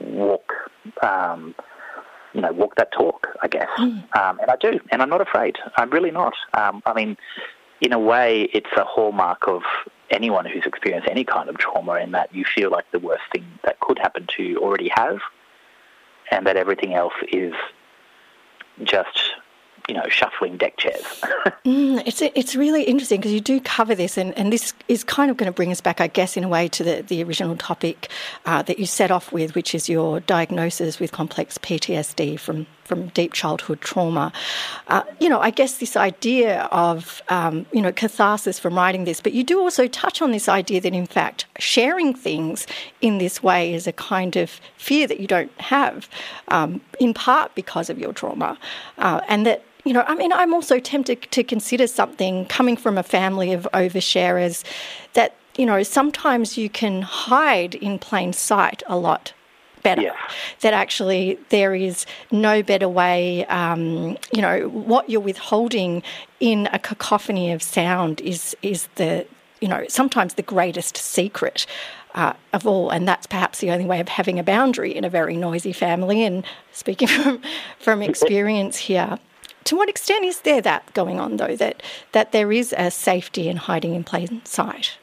walk, 0.00 0.52
um, 1.02 1.54
you 2.34 2.40
know, 2.40 2.52
walk 2.52 2.76
that 2.76 2.92
talk, 2.92 3.28
I 3.42 3.48
guess. 3.48 3.68
Mm. 3.78 4.16
Um, 4.16 4.40
and 4.40 4.50
I 4.50 4.56
do, 4.56 4.80
and 4.90 5.00
I'm 5.00 5.08
not 5.08 5.20
afraid. 5.20 5.56
I'm 5.76 5.90
really 5.90 6.10
not. 6.10 6.34
Um, 6.54 6.82
I 6.84 6.92
mean, 6.92 7.16
in 7.80 7.92
a 7.92 7.98
way, 7.98 8.48
it's 8.52 8.70
a 8.76 8.84
hallmark 8.84 9.46
of 9.46 9.62
anyone 10.10 10.44
who's 10.44 10.66
experienced 10.66 11.08
any 11.08 11.24
kind 11.24 11.48
of 11.48 11.58
trauma 11.58 11.94
in 11.94 12.12
that 12.12 12.34
you 12.34 12.44
feel 12.44 12.70
like 12.70 12.90
the 12.90 12.98
worst 12.98 13.22
thing 13.32 13.46
that 13.64 13.78
could 13.80 13.98
happen 13.98 14.26
to 14.36 14.42
you 14.42 14.58
already 14.58 14.90
has, 14.94 15.18
and 16.30 16.46
that 16.46 16.56
everything 16.56 16.94
else 16.94 17.14
is 17.32 17.54
just 18.82 19.32
you 19.88 19.94
know, 19.94 20.06
shuffling 20.08 20.56
deck 20.56 20.76
chairs. 20.76 21.02
mm, 21.64 22.02
it's 22.06 22.20
it's 22.22 22.54
really 22.54 22.84
interesting 22.84 23.20
because 23.20 23.32
you 23.32 23.40
do 23.40 23.60
cover 23.60 23.94
this, 23.94 24.16
and, 24.16 24.36
and 24.36 24.52
this 24.52 24.74
is 24.86 25.02
kind 25.02 25.30
of 25.30 25.36
going 25.36 25.50
to 25.50 25.54
bring 25.54 25.72
us 25.72 25.80
back, 25.80 26.00
I 26.00 26.06
guess, 26.06 26.36
in 26.36 26.44
a 26.44 26.48
way 26.48 26.68
to 26.68 26.84
the, 26.84 27.02
the 27.02 27.22
original 27.24 27.56
topic 27.56 28.08
uh, 28.46 28.62
that 28.62 28.78
you 28.78 28.86
set 28.86 29.10
off 29.10 29.32
with, 29.32 29.54
which 29.54 29.74
is 29.74 29.88
your 29.88 30.20
diagnosis 30.20 31.00
with 31.00 31.10
complex 31.10 31.56
PTSD 31.58 32.38
from 32.38 32.66
from 32.88 33.08
deep 33.08 33.32
childhood 33.34 33.80
trauma. 33.80 34.32
Uh, 34.88 35.02
you 35.20 35.28
know, 35.28 35.40
I 35.40 35.50
guess 35.50 35.78
this 35.78 35.96
idea 35.96 36.62
of, 36.72 37.22
um, 37.28 37.66
you 37.72 37.82
know, 37.82 37.92
catharsis 37.92 38.58
from 38.58 38.74
writing 38.74 39.04
this, 39.04 39.20
but 39.20 39.32
you 39.32 39.44
do 39.44 39.60
also 39.60 39.86
touch 39.86 40.22
on 40.22 40.32
this 40.32 40.48
idea 40.48 40.80
that, 40.80 40.94
in 40.94 41.06
fact, 41.06 41.46
sharing 41.58 42.14
things 42.14 42.66
in 43.00 43.18
this 43.18 43.42
way 43.42 43.74
is 43.74 43.86
a 43.86 43.92
kind 43.92 44.36
of 44.36 44.60
fear 44.76 45.06
that 45.06 45.20
you 45.20 45.26
don't 45.26 45.52
have, 45.60 46.08
um, 46.48 46.80
in 46.98 47.12
part 47.14 47.54
because 47.54 47.90
of 47.90 47.98
your 47.98 48.12
trauma, 48.12 48.58
uh, 48.98 49.20
and 49.28 49.46
that 49.46 49.62
you 49.84 49.94
know, 49.94 50.04
I 50.06 50.16
mean, 50.16 50.32
I'm 50.32 50.52
also 50.52 50.80
tempted 50.80 51.22
to 51.30 51.42
consider 51.42 51.86
something 51.86 52.44
coming 52.46 52.76
from 52.76 52.98
a 52.98 53.02
family 53.02 53.52
of 53.54 53.66
oversharers 53.72 54.62
that, 55.14 55.34
you 55.56 55.64
know, 55.64 55.82
sometimes 55.82 56.58
you 56.58 56.68
can 56.68 57.00
hide 57.00 57.74
in 57.76 57.98
plain 57.98 58.34
sight 58.34 58.82
a 58.86 58.98
lot 58.98 59.32
better. 59.96 60.12
That 60.60 60.74
actually 60.74 61.38
there 61.48 61.74
is 61.74 62.06
no 62.30 62.62
better 62.62 62.88
way, 62.88 63.46
um, 63.46 64.18
you 64.32 64.42
know, 64.42 64.68
what 64.68 65.08
you're 65.08 65.20
withholding 65.20 66.02
in 66.40 66.68
a 66.72 66.78
cacophony 66.78 67.52
of 67.52 67.62
sound 67.62 68.20
is, 68.20 68.56
is 68.62 68.88
the, 68.96 69.26
you 69.60 69.68
know, 69.68 69.84
sometimes 69.88 70.34
the 70.34 70.42
greatest 70.42 70.96
secret. 70.96 71.66
Uh, 72.14 72.32
of 72.54 72.66
all, 72.66 72.88
and 72.90 73.06
that's 73.06 73.26
perhaps 73.26 73.60
the 73.60 73.70
only 73.70 73.84
way 73.84 74.00
of 74.00 74.08
having 74.08 74.38
a 74.38 74.42
boundary 74.42 74.96
in 74.96 75.04
a 75.04 75.10
very 75.10 75.36
noisy 75.36 75.72
family. 75.72 76.24
And 76.24 76.42
speaking 76.72 77.06
from 77.16 77.42
from 77.78 78.02
experience 78.02 78.78
here, 78.78 79.18
to 79.64 79.76
what 79.76 79.90
extent 79.90 80.24
is 80.24 80.40
there 80.40 80.62
that 80.62 80.92
going 80.94 81.20
on, 81.20 81.36
though, 81.36 81.54
that, 81.56 81.82
that 82.12 82.32
there 82.32 82.50
is 82.50 82.74
a 82.76 82.90
safety 82.90 83.48
in 83.48 83.58
hiding 83.58 83.94
in 83.94 84.04
plain 84.04 84.40
sight? 84.44 84.96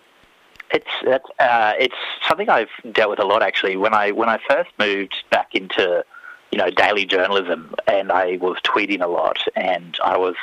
It's 0.71 1.21
uh, 1.39 1.73
it's 1.79 1.95
something 2.27 2.49
I've 2.49 2.69
dealt 2.91 3.11
with 3.11 3.19
a 3.19 3.25
lot 3.25 3.43
actually. 3.43 3.77
When 3.77 3.93
I 3.93 4.11
when 4.11 4.29
I 4.29 4.39
first 4.49 4.71
moved 4.79 5.15
back 5.29 5.53
into 5.53 6.03
you 6.51 6.57
know 6.57 6.69
daily 6.69 7.05
journalism, 7.05 7.73
and 7.87 8.11
I 8.11 8.37
was 8.37 8.57
tweeting 8.63 9.01
a 9.01 9.07
lot, 9.07 9.39
and 9.55 9.97
I 10.03 10.17
was 10.17 10.35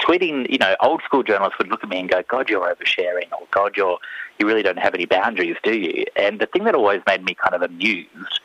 tweeting. 0.00 0.48
You 0.50 0.58
know, 0.58 0.76
old 0.80 1.02
school 1.02 1.22
journalists 1.22 1.58
would 1.58 1.68
look 1.68 1.82
at 1.82 1.90
me 1.90 2.00
and 2.00 2.08
go, 2.08 2.22
"God, 2.28 2.48
you're 2.48 2.62
oversharing," 2.62 3.32
or 3.32 3.46
"God, 3.50 3.76
you're 3.76 3.98
you 4.38 4.46
really 4.46 4.62
don't 4.62 4.78
have 4.78 4.94
any 4.94 5.06
boundaries, 5.06 5.56
do 5.62 5.76
you?" 5.76 6.04
And 6.16 6.40
the 6.40 6.46
thing 6.46 6.64
that 6.64 6.74
always 6.74 7.02
made 7.06 7.24
me 7.24 7.34
kind 7.34 7.54
of 7.54 7.62
amused 7.62 8.40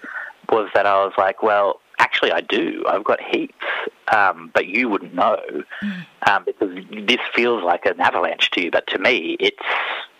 was 0.51 0.69
that 0.73 0.85
I 0.85 1.05
was 1.05 1.13
like, 1.17 1.43
"Well, 1.43 1.79
actually, 1.99 2.31
I 2.31 2.41
do. 2.41 2.83
I've 2.87 3.03
got 3.03 3.21
heaps, 3.21 3.65
um, 4.11 4.49
but 4.53 4.67
you 4.67 4.89
wouldn't 4.89 5.13
know 5.13 5.39
um, 6.27 6.43
because 6.45 6.75
this 6.91 7.19
feels 7.35 7.63
like 7.63 7.85
an 7.85 7.99
avalanche 7.99 8.49
to 8.51 8.63
you. 8.63 8.71
But 8.71 8.87
to 8.87 8.97
me, 8.97 9.37
it's 9.39 9.57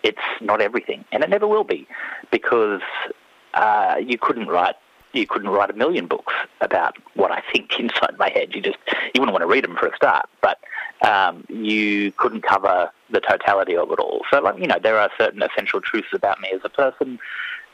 it's 0.03 0.17
not 0.41 0.61
everything, 0.61 1.05
and 1.11 1.23
it 1.23 1.29
never 1.29 1.47
will 1.47 1.63
be, 1.63 1.87
because 2.31 2.81
uh, 3.53 3.95
you 3.99 4.17
couldn't 4.17 4.47
write 4.47 4.75
you 5.13 5.25
couldn't 5.25 5.49
write 5.49 5.71
a 5.71 5.73
million 5.73 6.05
books 6.05 6.33
about 6.61 6.95
what 7.15 7.31
I 7.31 7.41
think 7.51 7.71
inside 7.79 8.15
my 8.17 8.29
head. 8.29 8.53
You 8.53 8.61
just 8.61 8.77
you 9.13 9.21
wouldn't 9.21 9.33
want 9.33 9.43
to 9.43 9.47
read 9.47 9.63
them 9.63 9.75
for 9.75 9.87
a 9.87 9.95
start, 9.95 10.29
but 10.41 10.59
um, 11.07 11.45
you 11.49 12.11
couldn't 12.13 12.41
cover 12.41 12.91
the 13.09 13.19
totality 13.19 13.75
of 13.75 13.91
it 13.91 13.99
all. 13.99 14.21
So, 14.31 14.39
like 14.39 14.59
you 14.59 14.67
know, 14.67 14.79
there 14.81 14.99
are 14.99 15.09
certain 15.17 15.41
essential 15.41 15.81
truths 15.81 16.09
about 16.13 16.39
me 16.41 16.49
as 16.53 16.61
a 16.63 16.69
person 16.69 17.19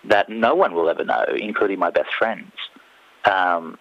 that 0.05 0.29
no 0.29 0.53
one 0.55 0.74
will 0.74 0.89
ever 0.89 1.03
know, 1.03 1.25
including 1.38 1.79
my 1.79 1.89
best 1.89 2.13
friends. 2.17 2.51
Um, 3.25 3.77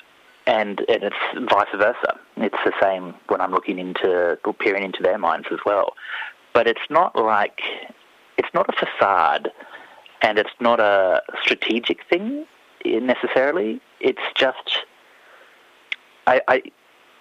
and, 0.46 0.80
and 0.88 1.02
it's 1.02 1.16
vice 1.50 1.66
versa. 1.74 2.18
It's 2.36 2.56
the 2.64 2.72
same 2.80 3.14
when 3.28 3.40
I'm 3.40 3.50
looking 3.52 3.78
into, 3.78 4.38
peering 4.58 4.84
into 4.84 5.02
their 5.02 5.18
minds 5.18 5.48
as 5.52 5.58
well. 5.64 5.94
But 6.52 6.66
it's 6.66 6.80
not 6.90 7.16
like, 7.16 7.60
it's 8.36 8.48
not 8.54 8.68
a 8.68 8.72
facade 8.72 9.50
and 10.22 10.38
it's 10.38 10.50
not 10.60 10.80
a 10.80 11.22
strategic 11.42 12.04
thing 12.08 12.46
necessarily. 12.84 13.80
It's 14.00 14.22
just, 14.34 14.80
I, 16.26 16.40
I, 16.48 16.62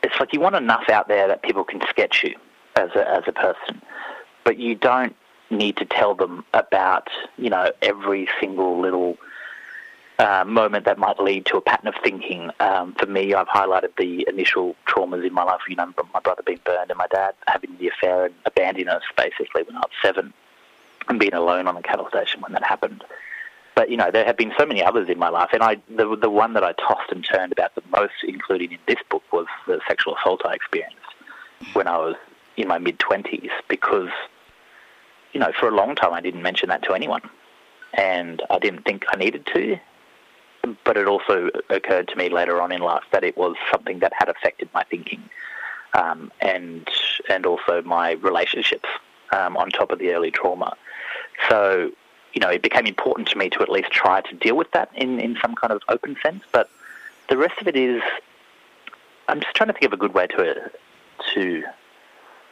it's 0.04 0.20
like 0.20 0.34
you 0.34 0.40
want 0.40 0.56
enough 0.56 0.90
out 0.90 1.08
there 1.08 1.28
that 1.28 1.44
people 1.44 1.64
can 1.64 1.82
sketch 1.90 2.24
you 2.24 2.36
as 2.76 2.90
a, 2.96 3.10
as 3.10 3.24
a 3.28 3.32
person, 3.32 3.82
but 4.44 4.58
you 4.58 4.76
don't 4.76 5.16
need 5.50 5.78
to 5.78 5.86
tell 5.86 6.16
them 6.16 6.46
about, 6.54 7.10
you 7.38 7.50
know, 7.50 7.72
every 7.82 8.28
single 8.40 8.82
little 8.82 9.18
uh, 10.20 10.44
moment 10.46 10.86
that 10.86 10.98
might 10.98 11.20
lead 11.20 11.46
to 11.46 11.58
a 11.58 11.62
pattern 11.62 11.88
of 11.88 11.96
thinking. 12.04 12.52
Um, 12.60 12.94
for 12.94 13.06
me, 13.06 13.34
I've 13.34 13.48
highlighted 13.48 13.96
the 13.98 14.26
initial 14.30 14.76
traumas 14.88 15.26
in 15.26 15.34
my 15.34 15.44
life, 15.44 15.62
you 15.68 15.76
know, 15.76 15.92
my 16.14 16.20
brother 16.20 16.44
being 16.46 16.60
burned 16.64 16.90
and 16.90 16.98
my 16.98 17.08
dad 17.08 17.34
having 17.48 17.76
the 17.78 17.90
affair 17.90 18.26
and 18.26 18.36
abandoning 18.46 18.88
us 18.88 19.04
basically 19.18 19.64
when 19.64 19.76
I 19.76 19.80
was 19.80 19.92
seven 20.02 20.34
and 21.08 21.20
being 21.20 21.34
alone 21.34 21.68
on 21.68 21.76
the 21.76 21.82
cattle 21.82 22.08
station 22.10 22.42
when 22.42 22.54
that 22.54 22.64
happened. 22.64 23.04
But 23.76 23.90
you 23.90 23.98
know, 23.98 24.12
there 24.12 24.26
have 24.26 24.38
been 24.38 24.54
so 24.58 24.66
many 24.66 24.84
others 24.84 25.10
in 25.10 25.18
my 25.18 25.30
life, 25.30 25.50
and 25.54 25.64
I 25.64 25.78
the 25.96 26.16
the 26.16 26.30
one 26.30 26.54
that 26.54 26.64
I 26.64 26.74
tossed 26.74 27.12
and 27.12 27.26
turned 27.26 27.52
about 27.52 27.74
the 27.76 27.84
most, 27.92 28.14
including 28.24 28.72
in 28.72 28.80
this 28.88 29.00
book, 29.10 29.24
was 29.32 29.48
the 29.68 29.80
sexual 29.88 30.16
assault 30.16 30.42
I 30.46 30.54
experienced 30.54 30.98
when 31.74 31.88
I 31.88 31.98
was 31.98 32.16
in 32.56 32.68
my 32.68 32.78
mid 32.78 33.00
twenties, 33.00 33.50
because 33.68 34.10
you 35.34 35.40
know, 35.40 35.52
for 35.60 35.68
a 35.68 35.72
long 35.72 35.96
time 35.96 36.14
I 36.14 36.22
didn't 36.22 36.44
mention 36.44 36.70
that 36.70 36.84
to 36.84 36.94
anyone, 36.94 37.22
and 37.96 38.42
I 38.50 38.60
didn't 38.60 38.86
think 38.86 39.06
I 39.10 39.18
needed 39.18 39.48
to. 39.54 39.78
But 40.86 40.96
it 40.96 41.08
also 41.08 41.50
occurred 41.70 42.08
to 42.10 42.16
me 42.16 42.30
later 42.30 42.62
on 42.62 42.72
in 42.72 42.82
life 42.82 43.04
that 43.12 43.26
it 43.26 43.36
was 43.36 43.56
something 43.70 44.00
that 44.00 44.14
had 44.16 44.30
affected 44.30 44.70
my 44.74 44.84
thinking, 44.84 45.28
um, 45.94 46.32
and 46.42 46.88
and 47.28 47.46
also 47.48 47.82
my 47.82 48.12
relationships 48.14 48.88
um, 49.32 49.58
on 49.58 49.72
top 49.72 49.92
of 49.92 50.00
the 50.00 50.12
early 50.12 50.32
trauma. 50.32 50.78
So 51.50 51.92
you 52.34 52.40
know, 52.40 52.50
it 52.50 52.62
became 52.62 52.88
important 52.88 53.28
to 53.30 53.38
me 53.38 53.50
to 53.52 53.62
at 53.62 53.70
least 53.70 53.92
try 53.92 54.22
to 54.22 54.36
deal 54.36 54.56
with 54.56 54.72
that 54.72 54.90
in, 54.96 55.20
in 55.20 55.38
some 55.42 55.56
kind 55.56 55.72
of 55.72 55.82
open 55.88 56.18
sense. 56.22 56.44
But 56.52 56.70
the 57.30 57.38
rest 57.38 57.62
of 57.62 57.68
it 57.68 57.76
is, 57.76 58.02
I'm 59.28 59.40
just 59.40 59.56
trying 59.56 59.68
to 59.68 59.74
think 59.74 59.86
of 59.86 59.94
a 59.94 59.98
good 59.98 60.14
way 60.14 60.28
to, 60.28 60.72
to, 61.34 61.64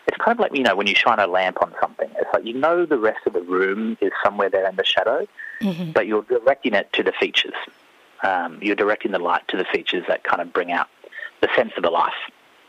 it's 0.07 0.17
kind 0.17 0.37
of 0.37 0.39
like, 0.39 0.55
you 0.55 0.63
know, 0.63 0.75
when 0.75 0.87
you 0.87 0.95
shine 0.95 1.19
a 1.19 1.27
lamp 1.27 1.61
on 1.61 1.73
something, 1.81 2.09
it's 2.15 2.29
like 2.33 2.45
you 2.45 2.53
know 2.53 2.85
the 2.85 2.97
rest 2.97 3.25
of 3.25 3.33
the 3.33 3.41
room 3.41 3.97
is 4.01 4.11
somewhere 4.23 4.49
there 4.49 4.69
in 4.69 4.75
the 4.75 4.85
shadow, 4.85 5.27
mm-hmm. 5.61 5.91
but 5.91 6.05
you're 6.05 6.23
directing 6.23 6.73
it 6.73 6.91
to 6.93 7.03
the 7.03 7.11
features. 7.11 7.55
Um, 8.23 8.59
you're 8.61 8.75
directing 8.75 9.11
the 9.11 9.19
light 9.19 9.47
to 9.47 9.57
the 9.57 9.65
features 9.65 10.05
that 10.07 10.23
kind 10.23 10.41
of 10.41 10.53
bring 10.53 10.71
out 10.71 10.89
the 11.41 11.49
sense 11.55 11.71
of 11.75 11.81
the 11.81 11.89
life 11.89 12.13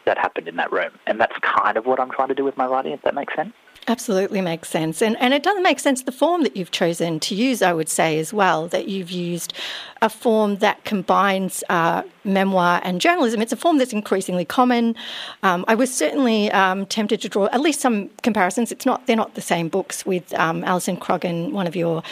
that 0.06 0.16
happened 0.16 0.48
in 0.48 0.56
that 0.56 0.72
room. 0.72 0.92
And 1.06 1.20
that's 1.20 1.36
kind 1.40 1.76
of 1.76 1.84
what 1.84 2.00
I'm 2.00 2.10
trying 2.10 2.28
to 2.28 2.34
do 2.34 2.42
with 2.42 2.56
my 2.56 2.66
writing, 2.66 2.92
if 2.92 3.02
that 3.02 3.14
makes 3.14 3.34
sense. 3.34 3.52
Absolutely 3.88 4.40
makes 4.40 4.68
sense. 4.68 5.02
And, 5.02 5.16
and 5.18 5.34
it 5.34 5.42
doesn't 5.42 5.64
make 5.64 5.80
sense 5.80 6.02
the 6.02 6.12
form 6.12 6.44
that 6.44 6.56
you've 6.56 6.70
chosen 6.70 7.18
to 7.18 7.34
use, 7.34 7.62
I 7.62 7.72
would 7.72 7.88
say, 7.88 8.20
as 8.20 8.32
well, 8.32 8.68
that 8.68 8.86
you've 8.86 9.10
used 9.10 9.54
a 10.00 10.08
form 10.08 10.56
that 10.56 10.84
combines 10.84 11.64
uh, 11.68 12.02
memoir 12.22 12.80
and 12.84 13.00
journalism. 13.00 13.42
It's 13.42 13.52
a 13.52 13.56
form 13.56 13.78
that's 13.78 13.92
increasingly 13.92 14.44
common. 14.44 14.94
Um, 15.42 15.64
I 15.66 15.74
was 15.74 15.92
certainly 15.92 16.50
um, 16.52 16.86
tempted 16.86 17.22
to 17.22 17.28
draw 17.28 17.46
at 17.46 17.60
least 17.60 17.80
some 17.80 18.08
comparisons. 18.22 18.70
It's 18.70 18.86
not, 18.86 19.06
they're 19.06 19.16
not 19.16 19.34
the 19.34 19.40
same 19.40 19.68
books 19.68 20.06
with 20.06 20.32
um, 20.34 20.62
Alison 20.62 20.96
Croggon, 20.96 21.50
one 21.50 21.66
of 21.66 21.74
your 21.74 22.04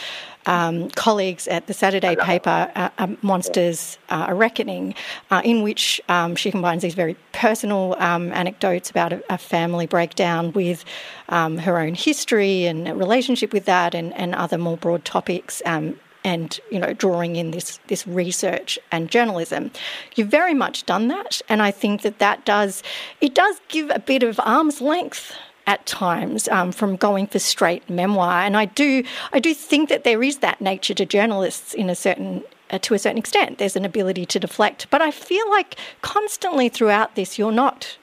um, 0.45 0.89
colleagues 0.91 1.47
at 1.47 1.67
the 1.67 1.73
Saturday 1.73 2.15
paper, 2.15 2.71
uh, 2.75 2.89
uh, 2.97 3.07
Monsters 3.21 3.97
uh, 4.09 4.27
A 4.29 4.35
Reckoning, 4.35 4.95
uh, 5.29 5.41
in 5.43 5.61
which 5.61 6.01
um, 6.09 6.35
she 6.35 6.51
combines 6.51 6.81
these 6.81 6.95
very 6.95 7.15
personal 7.31 7.95
um, 7.99 8.31
anecdotes 8.33 8.89
about 8.89 9.13
a, 9.13 9.23
a, 9.33 9.37
family 9.37 9.85
breakdown 9.85 10.51
with 10.53 10.83
um, 11.29 11.57
her 11.61 11.79
own 11.79 11.95
history 11.95 12.65
and 12.65 12.87
relationship 12.97 13.53
with 13.53 13.65
that 13.65 13.95
and, 13.95 14.13
and 14.15 14.35
other 14.35 14.57
more 14.57 14.77
broad 14.77 15.05
topics. 15.05 15.61
Um, 15.65 15.99
and 16.23 16.59
you 16.69 16.79
know, 16.79 16.93
drawing 16.93 17.35
in 17.35 17.49
this 17.49 17.79
this 17.87 18.05
research 18.05 18.77
and 18.91 19.09
journalism, 19.09 19.71
you've 20.15 20.27
very 20.27 20.53
much 20.53 20.85
done 20.85 21.07
that, 21.07 21.41
and 21.49 21.63
I 21.63 21.71
think 21.71 22.03
that 22.03 22.19
that 22.19 22.45
does 22.45 22.83
it 23.21 23.33
does 23.33 23.59
give 23.69 23.89
a 23.89 23.97
bit 23.97 24.21
of 24.21 24.39
arm's 24.43 24.81
length 24.81 25.33
at 25.67 25.85
times 25.85 26.47
um, 26.49 26.71
from 26.71 26.95
going 26.95 27.27
for 27.27 27.39
straight 27.39 27.89
memoir. 27.89 28.41
And 28.41 28.57
I 28.57 28.65
do, 28.65 29.03
I 29.31 29.39
do 29.39 29.53
think 29.53 29.89
that 29.89 30.03
there 30.03 30.23
is 30.23 30.37
that 30.37 30.59
nature 30.59 30.93
to 30.95 31.05
journalists 31.05 31.73
in 31.73 31.89
a 31.89 31.95
certain 31.95 32.43
uh, 32.71 32.79
to 32.79 32.93
a 32.93 32.99
certain 32.99 33.17
extent. 33.17 33.57
There's 33.57 33.75
an 33.75 33.85
ability 33.85 34.25
to 34.27 34.39
deflect, 34.39 34.87
but 34.89 35.01
I 35.01 35.11
feel 35.11 35.49
like 35.49 35.75
constantly 36.01 36.69
throughout 36.69 37.15
this, 37.15 37.37
you're 37.37 37.51
not 37.51 37.97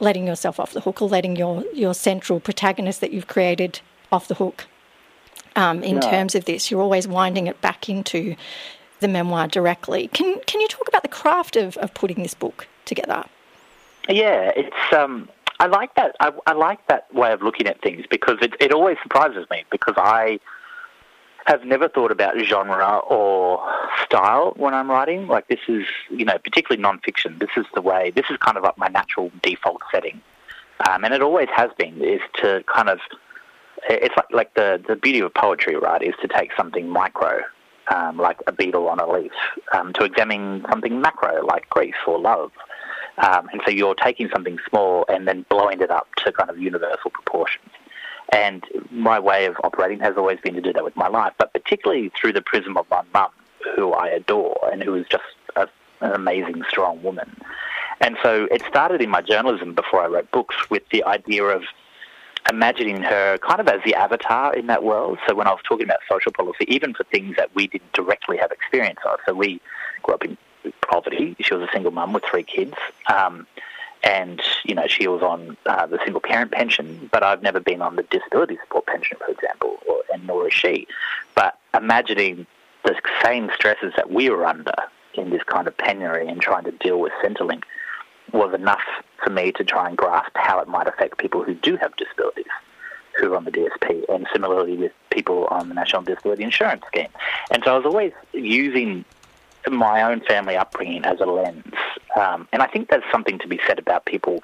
letting 0.00 0.26
yourself 0.26 0.58
off 0.58 0.72
the 0.72 0.80
hook 0.80 1.00
or 1.00 1.08
letting 1.08 1.36
your 1.36 1.64
your 1.72 1.94
central 1.94 2.40
protagonist 2.40 3.00
that 3.00 3.12
you've 3.12 3.28
created 3.28 3.80
off 4.10 4.28
the 4.28 4.34
hook. 4.34 4.66
Um, 5.56 5.82
in 5.82 6.00
terms 6.00 6.34
of 6.34 6.44
this, 6.44 6.70
you're 6.70 6.80
always 6.80 7.08
winding 7.08 7.48
it 7.48 7.60
back 7.60 7.88
into 7.88 8.36
the 9.00 9.08
memoir 9.08 9.48
directly. 9.48 10.08
Can 10.08 10.40
can 10.46 10.60
you 10.60 10.68
talk 10.68 10.88
about 10.88 11.02
the 11.02 11.08
craft 11.08 11.56
of, 11.56 11.76
of 11.78 11.92
putting 11.94 12.22
this 12.22 12.34
book 12.34 12.66
together? 12.84 13.24
Yeah, 14.08 14.52
it's 14.56 14.92
um, 14.96 15.28
I 15.58 15.66
like 15.66 15.94
that. 15.96 16.16
I, 16.20 16.32
I 16.46 16.52
like 16.52 16.86
that 16.86 17.12
way 17.14 17.32
of 17.32 17.42
looking 17.42 17.66
at 17.66 17.80
things 17.82 18.06
because 18.08 18.38
it, 18.40 18.54
it 18.60 18.72
always 18.72 18.96
surprises 19.02 19.46
me 19.50 19.64
because 19.70 19.94
I 19.96 20.40
have 21.46 21.64
never 21.64 21.88
thought 21.88 22.12
about 22.12 22.38
genre 22.44 22.98
or 22.98 23.64
style 24.04 24.52
when 24.56 24.74
I'm 24.74 24.90
writing. 24.90 25.26
Like 25.26 25.48
this 25.48 25.60
is, 25.68 25.86
you 26.10 26.24
know, 26.24 26.38
particularly 26.38 26.82
nonfiction. 26.82 27.38
This 27.38 27.50
is 27.56 27.66
the 27.74 27.80
way. 27.80 28.10
This 28.10 28.26
is 28.30 28.36
kind 28.38 28.56
of 28.56 28.62
like 28.62 28.78
my 28.78 28.88
natural 28.88 29.30
default 29.42 29.82
setting, 29.90 30.20
um, 30.88 31.04
and 31.04 31.14
it 31.14 31.22
always 31.22 31.48
has 31.54 31.70
been. 31.78 32.02
Is 32.02 32.20
to 32.42 32.62
kind 32.66 32.88
of, 32.88 32.98
it's 33.88 34.14
like 34.16 34.30
like 34.32 34.54
the 34.54 34.82
the 34.86 34.96
beauty 34.96 35.20
of 35.20 35.32
poetry, 35.34 35.76
right? 35.76 36.02
Is 36.02 36.14
to 36.22 36.28
take 36.28 36.50
something 36.56 36.88
micro, 36.88 37.40
um, 37.94 38.16
like 38.16 38.38
a 38.46 38.52
beetle 38.52 38.88
on 38.88 39.00
a 39.00 39.10
leaf, 39.10 39.32
um, 39.72 39.92
to 39.94 40.04
examine 40.04 40.64
something 40.70 41.00
macro, 41.00 41.44
like 41.44 41.68
grief 41.70 41.96
or 42.06 42.18
love. 42.18 42.52
Um, 43.18 43.48
and 43.52 43.60
so 43.66 43.70
you're 43.70 43.94
taking 43.94 44.30
something 44.32 44.58
small 44.68 45.04
and 45.08 45.28
then 45.28 45.44
blowing 45.50 45.80
it 45.82 45.90
up 45.90 46.06
to 46.24 46.32
kind 46.32 46.48
of 46.48 46.58
universal 46.58 47.10
proportions. 47.10 47.68
And 48.32 48.64
my 48.90 49.18
way 49.18 49.46
of 49.46 49.56
operating 49.64 50.00
has 50.00 50.16
always 50.16 50.38
been 50.40 50.54
to 50.54 50.60
do 50.60 50.72
that 50.72 50.84
with 50.84 50.96
my 50.96 51.08
life, 51.08 51.32
but 51.38 51.52
particularly 51.52 52.10
through 52.20 52.32
the 52.32 52.42
prism 52.42 52.76
of 52.76 52.88
my 52.90 53.02
mum, 53.12 53.30
who 53.74 53.92
I 53.92 54.08
adore 54.08 54.58
and 54.72 54.82
who 54.82 54.94
is 54.94 55.06
just 55.08 55.24
a, 55.56 55.68
an 56.00 56.12
amazing, 56.12 56.62
strong 56.68 57.02
woman. 57.02 57.36
And 58.00 58.16
so 58.22 58.46
it 58.50 58.62
started 58.68 59.02
in 59.02 59.10
my 59.10 59.20
journalism 59.20 59.74
before 59.74 60.00
I 60.02 60.06
wrote 60.06 60.30
books 60.30 60.70
with 60.70 60.82
the 60.90 61.04
idea 61.04 61.44
of 61.44 61.64
imagining 62.48 63.02
her 63.02 63.36
kind 63.38 63.60
of 63.60 63.68
as 63.68 63.80
the 63.84 63.94
avatar 63.94 64.54
in 64.54 64.66
that 64.68 64.82
world. 64.82 65.18
So 65.28 65.34
when 65.34 65.46
I 65.46 65.50
was 65.50 65.60
talking 65.68 65.84
about 65.84 65.98
social 66.08 66.32
policy, 66.32 66.64
even 66.68 66.94
for 66.94 67.04
things 67.04 67.36
that 67.36 67.54
we 67.54 67.66
didn't 67.66 67.92
directly 67.92 68.38
have 68.38 68.50
experience 68.50 69.00
of, 69.04 69.18
so 69.26 69.34
we 69.34 69.60
grew 70.02 70.14
up 70.14 70.24
in 70.24 70.38
poverty. 70.82 71.36
She 71.40 71.54
was 71.54 71.62
a 71.62 71.72
single 71.72 71.90
mum 71.90 72.12
with 72.12 72.24
three 72.24 72.42
kids. 72.42 72.74
Um, 73.12 73.46
and, 74.02 74.40
you 74.64 74.74
know, 74.74 74.86
she 74.86 75.06
was 75.06 75.22
on 75.22 75.56
uh, 75.66 75.86
the 75.86 75.98
single 76.04 76.20
parent 76.20 76.52
pension, 76.52 77.08
but 77.12 77.22
I've 77.22 77.42
never 77.42 77.60
been 77.60 77.82
on 77.82 77.96
the 77.96 78.02
disability 78.04 78.58
support 78.62 78.86
pension, 78.86 79.18
for 79.18 79.30
example, 79.30 79.78
or, 79.86 80.02
and 80.12 80.26
nor 80.26 80.48
is 80.48 80.54
she. 80.54 80.86
But 81.34 81.58
imagining 81.74 82.46
the 82.84 82.94
same 83.22 83.50
stresses 83.54 83.92
that 83.96 84.10
we 84.10 84.30
were 84.30 84.46
under 84.46 84.74
in 85.14 85.30
this 85.30 85.42
kind 85.42 85.66
of 85.66 85.76
penury 85.76 86.28
and 86.28 86.40
trying 86.40 86.64
to 86.64 86.72
deal 86.72 86.98
with 86.98 87.12
Centrelink 87.22 87.64
was 88.32 88.54
enough 88.54 88.82
for 89.22 89.30
me 89.30 89.52
to 89.52 89.64
try 89.64 89.88
and 89.88 89.96
grasp 89.96 90.32
how 90.34 90.60
it 90.60 90.68
might 90.68 90.86
affect 90.86 91.18
people 91.18 91.42
who 91.42 91.54
do 91.54 91.76
have 91.76 91.94
disabilities 91.96 92.46
who 93.18 93.32
are 93.32 93.36
on 93.36 93.44
the 93.44 93.50
DSP, 93.50 94.04
and 94.08 94.26
similarly 94.32 94.76
with 94.76 94.92
people 95.10 95.46
on 95.48 95.68
the 95.68 95.74
National 95.74 96.00
Disability 96.02 96.44
Insurance 96.44 96.82
Scheme. 96.86 97.08
And 97.50 97.62
so 97.64 97.74
I 97.74 97.76
was 97.76 97.84
always 97.84 98.12
using 98.32 99.04
my 99.68 100.02
own 100.02 100.20
family 100.20 100.56
upbringing 100.56 101.04
as 101.04 101.20
a 101.20 101.26
lens. 101.26 101.74
Um, 102.16 102.48
and 102.52 102.62
I 102.62 102.66
think 102.66 102.88
there's 102.88 103.04
something 103.12 103.38
to 103.38 103.48
be 103.48 103.60
said 103.66 103.78
about 103.78 104.04
people 104.04 104.42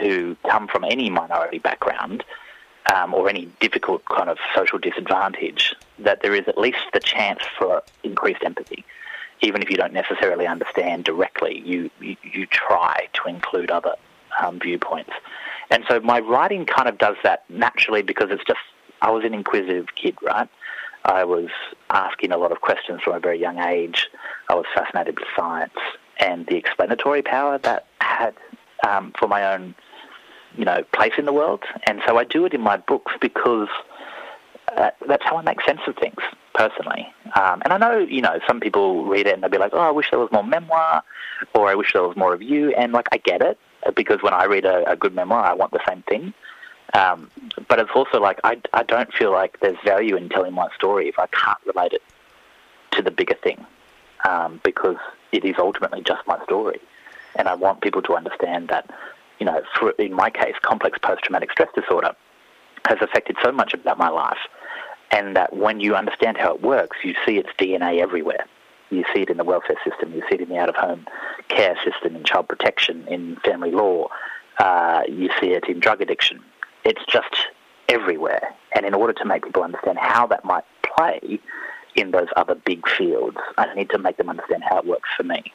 who 0.00 0.36
come 0.48 0.68
from 0.68 0.84
any 0.84 1.10
minority 1.10 1.58
background 1.58 2.24
um, 2.94 3.14
or 3.14 3.28
any 3.28 3.46
difficult 3.60 4.04
kind 4.04 4.28
of 4.28 4.38
social 4.54 4.78
disadvantage, 4.78 5.74
that 5.98 6.22
there 6.22 6.34
is 6.34 6.46
at 6.46 6.58
least 6.58 6.78
the 6.92 7.00
chance 7.00 7.40
for 7.58 7.82
increased 8.02 8.42
empathy. 8.44 8.84
even 9.42 9.62
if 9.62 9.70
you 9.70 9.76
don't 9.76 9.92
necessarily 9.92 10.46
understand 10.46 11.04
directly, 11.04 11.60
you, 11.64 11.90
you, 12.00 12.16
you 12.22 12.46
try 12.46 13.06
to 13.12 13.28
include 13.28 13.70
other 13.70 13.94
um, 14.40 14.58
viewpoints. 14.58 15.12
And 15.70 15.84
so 15.88 16.00
my 16.00 16.20
writing 16.20 16.64
kind 16.64 16.88
of 16.88 16.96
does 16.98 17.16
that 17.22 17.44
naturally 17.50 18.02
because 18.02 18.30
it's 18.30 18.44
just, 18.44 18.60
I 19.02 19.10
was 19.10 19.24
an 19.24 19.34
inquisitive 19.34 19.94
kid, 19.94 20.16
right? 20.22 20.48
I 21.04 21.24
was 21.24 21.48
asking 21.90 22.32
a 22.32 22.38
lot 22.38 22.50
of 22.50 22.60
questions 22.60 23.02
from 23.02 23.14
a 23.14 23.20
very 23.20 23.38
young 23.38 23.58
age. 23.58 24.08
I 24.48 24.54
was 24.54 24.64
fascinated 24.74 25.18
with 25.18 25.28
science 25.36 25.74
and 26.18 26.46
the 26.46 26.56
explanatory 26.56 27.22
power 27.22 27.58
that 27.58 27.86
had 28.00 28.34
um, 28.86 29.12
for 29.18 29.28
my 29.28 29.52
own, 29.52 29.74
you 30.56 30.64
know, 30.64 30.82
place 30.92 31.12
in 31.18 31.24
the 31.24 31.32
world. 31.32 31.64
And 31.86 32.00
so 32.06 32.18
I 32.18 32.24
do 32.24 32.44
it 32.44 32.54
in 32.54 32.60
my 32.60 32.76
books 32.76 33.12
because 33.20 33.68
uh, 34.76 34.90
that's 35.06 35.24
how 35.24 35.36
I 35.36 35.42
make 35.42 35.60
sense 35.62 35.80
of 35.86 35.96
things 35.96 36.20
personally. 36.54 37.06
Um, 37.34 37.62
and 37.64 37.72
I 37.72 37.78
know, 37.78 37.98
you 37.98 38.22
know, 38.22 38.38
some 38.46 38.60
people 38.60 39.04
read 39.04 39.26
it 39.26 39.34
and 39.34 39.42
they'll 39.42 39.50
be 39.50 39.58
like, 39.58 39.72
oh, 39.74 39.80
I 39.80 39.90
wish 39.90 40.10
there 40.10 40.18
was 40.18 40.32
more 40.32 40.44
memoir, 40.44 41.02
or 41.54 41.68
I 41.68 41.74
wish 41.74 41.92
there 41.92 42.02
was 42.02 42.16
more 42.16 42.32
of 42.34 42.42
you. 42.42 42.70
And 42.74 42.92
like, 42.92 43.08
I 43.12 43.18
get 43.18 43.42
it 43.42 43.58
because 43.94 44.22
when 44.22 44.34
I 44.34 44.44
read 44.44 44.64
a, 44.64 44.90
a 44.90 44.96
good 44.96 45.14
memoir, 45.14 45.44
I 45.44 45.54
want 45.54 45.72
the 45.72 45.80
same 45.88 46.02
thing. 46.02 46.32
Um, 46.94 47.30
but 47.68 47.78
it's 47.78 47.90
also 47.94 48.20
like 48.20 48.40
I, 48.44 48.60
I 48.72 48.82
don't 48.82 49.12
feel 49.12 49.32
like 49.32 49.58
there's 49.60 49.76
value 49.84 50.16
in 50.16 50.28
telling 50.28 50.54
my 50.54 50.68
story 50.74 51.08
if 51.08 51.18
I 51.18 51.26
can't 51.26 51.58
relate 51.66 51.92
it 51.92 52.02
to 52.92 53.02
the 53.02 53.10
bigger 53.10 53.34
thing, 53.34 53.66
um, 54.24 54.60
because 54.64 54.96
it 55.32 55.44
is 55.44 55.56
ultimately 55.58 56.02
just 56.02 56.26
my 56.26 56.42
story, 56.44 56.80
and 57.34 57.48
I 57.48 57.54
want 57.54 57.80
people 57.80 58.02
to 58.02 58.14
understand 58.14 58.68
that, 58.68 58.88
you 59.38 59.46
know, 59.46 59.62
for, 59.78 59.90
in 59.92 60.12
my 60.12 60.30
case, 60.30 60.54
complex 60.62 60.98
post-traumatic 60.98 61.50
stress 61.52 61.68
disorder 61.74 62.14
has 62.86 62.98
affected 63.00 63.36
so 63.42 63.52
much 63.52 63.74
about 63.74 63.98
my 63.98 64.08
life, 64.08 64.38
and 65.10 65.36
that 65.36 65.54
when 65.54 65.80
you 65.80 65.94
understand 65.94 66.36
how 66.36 66.54
it 66.54 66.62
works, 66.62 66.98
you 67.04 67.14
see 67.24 67.38
its 67.38 67.50
DNA 67.58 68.00
everywhere. 68.00 68.46
You 68.90 69.04
see 69.12 69.22
it 69.22 69.30
in 69.30 69.36
the 69.36 69.44
welfare 69.44 69.76
system, 69.84 70.12
you 70.12 70.22
see 70.28 70.36
it 70.36 70.40
in 70.40 70.48
the 70.48 70.58
out-of-home 70.58 71.06
care 71.48 71.76
system, 71.84 72.14
in 72.16 72.24
child 72.24 72.48
protection, 72.48 73.06
in 73.08 73.36
family 73.44 73.72
law. 73.72 74.08
Uh, 74.58 75.02
you 75.08 75.28
see 75.40 75.48
it 75.48 75.64
in 75.68 75.80
drug 75.80 76.00
addiction, 76.00 76.40
it's 76.84 77.04
just 77.06 77.34
everywhere. 77.88 78.54
And 78.74 78.86
in 78.86 78.94
order 78.94 79.12
to 79.12 79.24
make 79.24 79.44
people 79.44 79.62
understand 79.62 79.98
how 79.98 80.26
that 80.28 80.44
might 80.44 80.64
play 80.82 81.40
in 81.96 82.10
those 82.10 82.28
other 82.36 82.54
big 82.54 82.86
fields, 82.88 83.38
I 83.58 83.72
need 83.74 83.90
to 83.90 83.98
make 83.98 84.16
them 84.16 84.28
understand 84.28 84.62
how 84.68 84.78
it 84.78 84.86
works 84.86 85.08
for 85.16 85.22
me. 85.22 85.52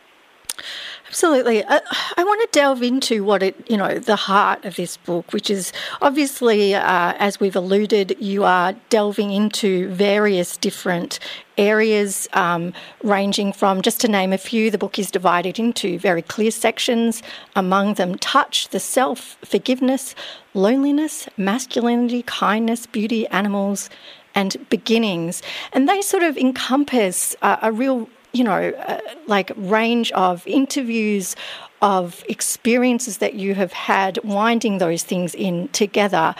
Absolutely. 1.07 1.63
I, 1.65 1.81
I, 2.17 2.24
want 2.24 2.41
to 2.41 2.48
delve 2.57 2.81
into 2.81 3.24
what 3.24 3.43
it, 3.43 3.69
you 3.69 3.75
know, 3.75 4.00
the 4.00 4.15
heart 4.15 4.63
of 4.63 4.77
this 4.77 4.95
book, 4.95 5.33
which 5.33 5.50
is 5.50 5.74
obviously, 6.01 6.74
uh, 6.74 7.13
as 7.17 7.39
we've 7.39 7.55
alluded, 7.55 8.15
you 8.19 8.45
are 8.45 8.74
delving 8.89 9.31
into 9.31 9.89
various 9.89 10.55
different 10.55 11.19
areas, 11.57 12.29
um, 12.31 12.74
ranging 13.03 13.51
from, 13.51 13.81
just 13.81 14.00
to 14.01 14.07
name 14.07 14.31
a 14.31 14.38
few, 14.38 14.71
the 14.71 14.77
book 14.77 14.98
is 14.98 15.12
divided 15.12 15.60
into 15.60 16.00
very 16.00 16.21
clear 16.21 16.51
sections, 16.51 17.21
among 17.57 17.95
them 17.95 18.17
touch, 18.17 18.69
the 18.69 18.79
self, 18.79 19.38
forgiveness, 19.43 20.15
loneliness, 20.53 21.27
masculinity, 21.36 22.24
kindness, 22.24 22.86
beauty, 22.86 23.27
animals, 23.27 23.89
and 24.35 24.57
beginnings. 24.69 25.41
And 25.73 25.88
they 25.88 26.01
sort 26.01 26.23
of 26.23 26.38
encompass 26.38 27.35
uh, 27.41 27.57
a 27.61 27.71
real 27.71 28.09
you 28.33 28.43
know, 28.43 28.69
uh, 28.69 29.00
like 29.27 29.51
range 29.55 30.11
of 30.13 30.45
interviews, 30.47 31.35
of 31.81 32.23
experiences 32.29 33.17
that 33.17 33.33
you 33.33 33.55
have 33.55 33.73
had, 33.73 34.19
winding 34.23 34.77
those 34.77 35.03
things 35.03 35.33
in 35.35 35.67
together. 35.69 36.35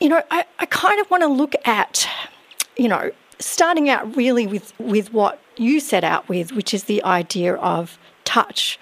You 0.00 0.08
know, 0.10 0.22
I, 0.30 0.44
I 0.58 0.66
kind 0.66 1.00
of 1.00 1.10
want 1.10 1.22
to 1.22 1.28
look 1.28 1.54
at, 1.64 2.08
you 2.76 2.88
know, 2.88 3.10
starting 3.38 3.88
out 3.88 4.14
really 4.16 4.46
with, 4.46 4.78
with 4.78 5.12
what 5.12 5.40
you 5.56 5.80
set 5.80 6.04
out 6.04 6.28
with, 6.28 6.52
which 6.52 6.74
is 6.74 6.84
the 6.84 7.02
idea 7.04 7.54
of 7.54 7.98
touch 8.24 8.78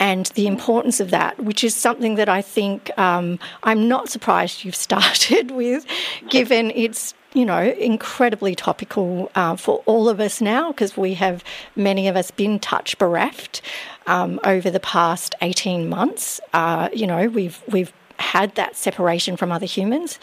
and 0.00 0.26
the 0.26 0.46
importance 0.46 1.00
of 1.00 1.10
that, 1.10 1.42
which 1.42 1.64
is 1.64 1.74
something 1.74 2.14
that 2.16 2.28
I 2.28 2.42
think 2.42 2.96
um, 2.98 3.38
I'm 3.62 3.88
not 3.88 4.08
surprised 4.08 4.64
you've 4.64 4.76
started 4.88 5.50
with, 5.50 5.86
given 6.28 6.70
its 6.70 7.14
you 7.34 7.44
know, 7.44 7.62
incredibly 7.62 8.54
topical 8.54 9.30
uh, 9.34 9.54
for 9.54 9.82
all 9.84 10.08
of 10.08 10.18
us 10.18 10.40
now 10.40 10.72
because 10.72 10.96
we 10.96 11.14
have 11.14 11.44
many 11.76 12.08
of 12.08 12.16
us 12.16 12.30
been 12.30 12.58
touch 12.58 12.96
bereft 12.96 13.60
um, 14.06 14.40
over 14.44 14.70
the 14.70 14.80
past 14.80 15.34
eighteen 15.42 15.88
months. 15.88 16.40
Uh, 16.54 16.88
you 16.92 17.06
know, 17.06 17.28
we've 17.28 17.62
we've 17.68 17.92
had 18.18 18.54
that 18.56 18.76
separation 18.76 19.36
from 19.36 19.52
other 19.52 19.66
humans. 19.66 20.18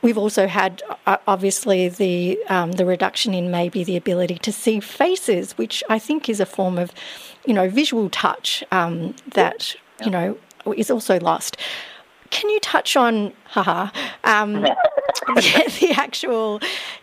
We've 0.00 0.18
also 0.18 0.46
had, 0.46 0.82
uh, 1.06 1.18
obviously, 1.26 1.88
the 1.88 2.38
um, 2.48 2.72
the 2.72 2.84
reduction 2.84 3.34
in 3.34 3.50
maybe 3.50 3.84
the 3.84 3.96
ability 3.96 4.38
to 4.38 4.52
see 4.52 4.80
faces, 4.80 5.52
which 5.58 5.82
I 5.88 5.98
think 5.98 6.28
is 6.28 6.40
a 6.40 6.46
form 6.46 6.78
of, 6.78 6.92
you 7.46 7.54
know, 7.54 7.68
visual 7.68 8.10
touch 8.10 8.64
um, 8.72 9.14
that 9.32 9.76
you 10.04 10.10
know 10.10 10.38
is 10.76 10.90
also 10.90 11.18
lost. 11.20 11.56
Can 12.30 12.48
you 12.48 12.60
touch 12.60 12.96
on, 12.96 13.34
haha, 13.44 13.90
um, 14.24 14.62
the, 14.62 14.74
the 15.80 15.92
actual, 15.94 16.60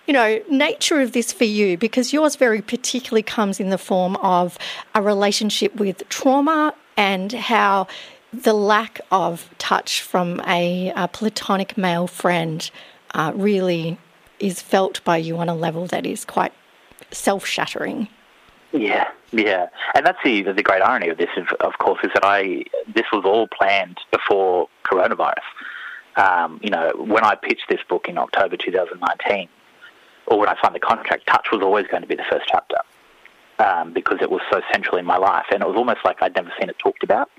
you 0.08 0.14
know, 0.14 0.42
nature 0.50 1.00
of 1.02 1.12
this 1.12 1.32
for 1.32 1.44
you? 1.44 1.78
Because 1.78 2.12
yours 2.12 2.36
very 2.36 2.64
particularly 2.64 3.22
comes 3.22 3.60
in 3.60 3.70
the 3.70 3.78
form 3.78 4.16
of 4.18 4.58
a 4.96 5.04
relationship 5.04 5.76
with 5.76 6.08
trauma 6.10 6.74
and 6.98 7.32
how 7.32 7.88
the 8.32 8.54
lack 8.54 9.02
of 9.12 9.50
touch 9.58 10.02
from 10.02 10.42
a, 10.48 10.92
a 10.96 11.08
platonic 11.08 11.78
male 11.78 12.08
friend 12.08 12.70
uh, 13.14 13.32
really 13.36 13.98
is 14.40 14.62
felt 14.62 15.04
by 15.04 15.18
you 15.18 15.38
on 15.38 15.50
a 15.50 15.56
level 15.56 15.88
that 15.88 16.06
is 16.06 16.26
quite 16.26 16.54
self 17.12 17.46
shattering. 17.46 18.08
Yeah, 18.72 19.08
yeah, 19.32 19.68
and 19.96 20.06
that's 20.06 20.20
the 20.24 20.44
the 20.44 20.62
great 20.62 20.82
irony 20.82 21.10
of 21.10 21.18
this, 21.18 21.30
of, 21.38 21.48
of 21.60 21.78
course, 21.80 22.00
is 22.04 22.12
that 22.14 22.24
I 22.24 22.64
this 22.88 23.06
was 23.12 23.24
all 23.26 23.48
planned 23.48 23.98
before 24.12 24.70
coronavirus. 24.86 25.38
Um, 26.16 26.60
you 26.62 26.70
know, 26.70 26.92
when 26.98 27.24
I 27.24 27.36
pitched 27.36 27.66
this 27.70 27.80
book 27.88 28.08
in 28.08 28.18
October 28.18 28.58
2019, 28.58 29.48
or 30.28 30.40
when 30.40 30.50
I 30.50 30.56
signed 30.62 30.76
the 30.76 30.80
contract, 30.80 31.26
touch 31.28 31.48
was 31.52 31.62
always 31.62 31.88
going 31.88 32.02
to 32.02 32.08
be 32.08 32.16
the 32.16 32.26
first 32.30 32.46
chapter 32.48 32.78
um, 33.58 33.94
because 33.94 34.20
it 34.22 34.30
was 34.30 34.42
so 34.52 34.62
central 34.72 34.98
in 34.98 35.06
my 35.06 35.18
life, 35.18 35.46
and 35.52 35.64
it 35.64 35.68
was 35.68 35.76
almost 35.76 36.00
like 36.06 36.22
I'd 36.22 36.36
never 36.36 36.52
seen 36.60 36.70
it 36.70 36.78
talked 36.78 37.04
about. 37.04 37.30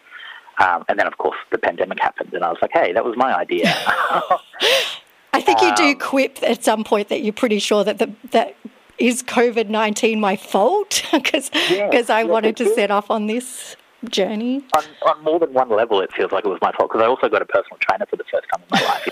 Um, 0.61 0.85
and 0.88 0.99
then, 0.99 1.07
of 1.07 1.16
course, 1.18 1.38
the 1.51 1.59
pandemic 1.59 2.01
happened, 2.01 2.35
and 2.35 2.44
I 2.44 2.51
was 2.51 2.59
like, 2.61 2.70
"Hey, 2.73 2.92
that 2.92 3.05
was 3.05 3.16
my 3.16 3.35
idea." 3.35 3.66
I 5.33 5.40
think 5.40 5.61
you 5.62 5.75
do 5.75 5.85
um, 5.85 5.99
quip 5.99 6.38
at 6.42 6.62
some 6.62 6.85
point 6.85 7.09
that 7.09 7.23
you're 7.23 7.33
pretty 7.33 7.61
sure 7.61 7.85
that 7.85 7.99
the, 7.99 8.12
that 8.33 8.57
is 8.99 9.23
COVID 9.23 9.68
19 9.68 10.20
my 10.20 10.37
fault? 10.37 11.03
Because 11.12 11.51
yeah, 11.70 11.90
I 11.92 12.20
yeah, 12.20 12.23
wanted 12.25 12.57
to 12.59 12.75
set 12.75 12.90
off 12.90 13.11
on 13.11 13.27
this 13.27 13.77
journey. 14.09 14.64
On, 14.77 14.85
on, 15.07 15.25
more 15.25 15.38
than 15.38 15.53
one 15.53 15.70
level, 15.70 16.01
it 16.01 16.12
feels 16.12 16.33
like 16.33 16.44
it 16.44 16.49
was 16.49 16.61
my 16.62 16.73
fault 16.73 16.90
because 16.90 17.03
I 17.03 17.07
also 17.07 17.29
got 17.29 17.42
a 17.42 17.46
personal 17.46 17.79
trainer 17.81 18.07
for 18.07 18.16
the 18.16 18.25
first 18.31 18.46
time 18.53 18.62
in 18.62 18.68
my 18.70 18.87
life. 18.87 19.09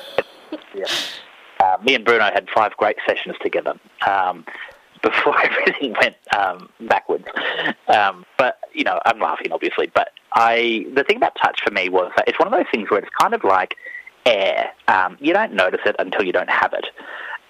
yeah. 0.75 0.85
Uh, 1.61 1.77
me 1.83 1.95
and 1.95 2.05
Bruno 2.05 2.25
had 2.25 2.49
five 2.55 2.77
great 2.77 2.97
sessions 3.07 3.35
together 3.43 3.75
um, 4.07 4.45
before 5.11 5.35
everything 5.45 5.95
went 6.01 6.17
um, 6.37 6.69
backwards. 6.81 7.25
Um, 7.89 8.25
but, 8.37 8.59
you 8.73 8.85
know, 8.85 9.01
I'm 9.05 9.19
laughing, 9.19 9.53
obviously. 9.53 9.91
But 9.93 10.13
I, 10.33 10.87
the 10.95 11.05
thing 11.05 11.17
about 11.17 11.37
touch 11.41 11.61
for 11.65 11.73
me 11.73 11.89
was 11.89 12.13
that 12.17 12.29
it's 12.29 12.39
one 12.39 12.49
of 12.49 12.53
those 12.53 12.71
things 12.71 12.91
where 12.91 13.01
it's 13.01 13.11
kind 13.21 13.35
of 13.35 13.45
like 13.45 13.77
air. 14.27 14.71
Um, 14.89 15.17
you 15.21 15.33
don't 15.33 15.53
notice 15.53 15.81
it 15.87 15.97
until 15.99 16.25
you 16.25 16.33
don't 16.33 16.51
have 16.51 16.73
it. 16.73 16.87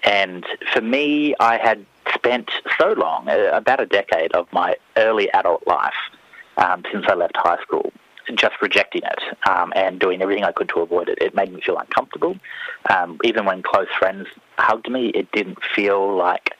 And 0.03 0.45
for 0.73 0.81
me, 0.81 1.35
I 1.39 1.57
had 1.57 1.85
spent 2.13 2.49
so 2.79 2.93
long, 2.93 3.27
uh, 3.27 3.51
about 3.53 3.81
a 3.81 3.85
decade 3.85 4.31
of 4.33 4.51
my 4.53 4.75
early 4.95 5.29
adult 5.31 5.67
life, 5.67 5.93
um, 6.57 6.83
since 6.91 7.05
I 7.07 7.15
left 7.15 7.35
high 7.35 7.61
school, 7.61 7.91
just 8.33 8.55
rejecting 8.61 9.01
it 9.03 9.49
um, 9.49 9.73
and 9.75 9.99
doing 9.99 10.21
everything 10.21 10.43
I 10.43 10.51
could 10.51 10.69
to 10.69 10.79
avoid 10.79 11.09
it. 11.09 11.17
It 11.19 11.35
made 11.35 11.51
me 11.53 11.61
feel 11.61 11.77
uncomfortable. 11.77 12.37
Um, 12.89 13.19
even 13.23 13.45
when 13.45 13.61
close 13.61 13.87
friends 13.97 14.27
hugged 14.57 14.89
me, 14.89 15.07
it 15.09 15.31
didn't 15.31 15.59
feel 15.75 16.15
like 16.15 16.51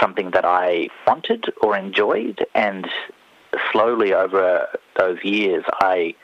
something 0.00 0.30
that 0.32 0.44
I 0.44 0.88
wanted 1.06 1.46
or 1.60 1.76
enjoyed. 1.76 2.44
And 2.54 2.88
slowly 3.72 4.12
over 4.12 4.68
those 4.98 5.22
years, 5.22 5.64
I 5.80 6.14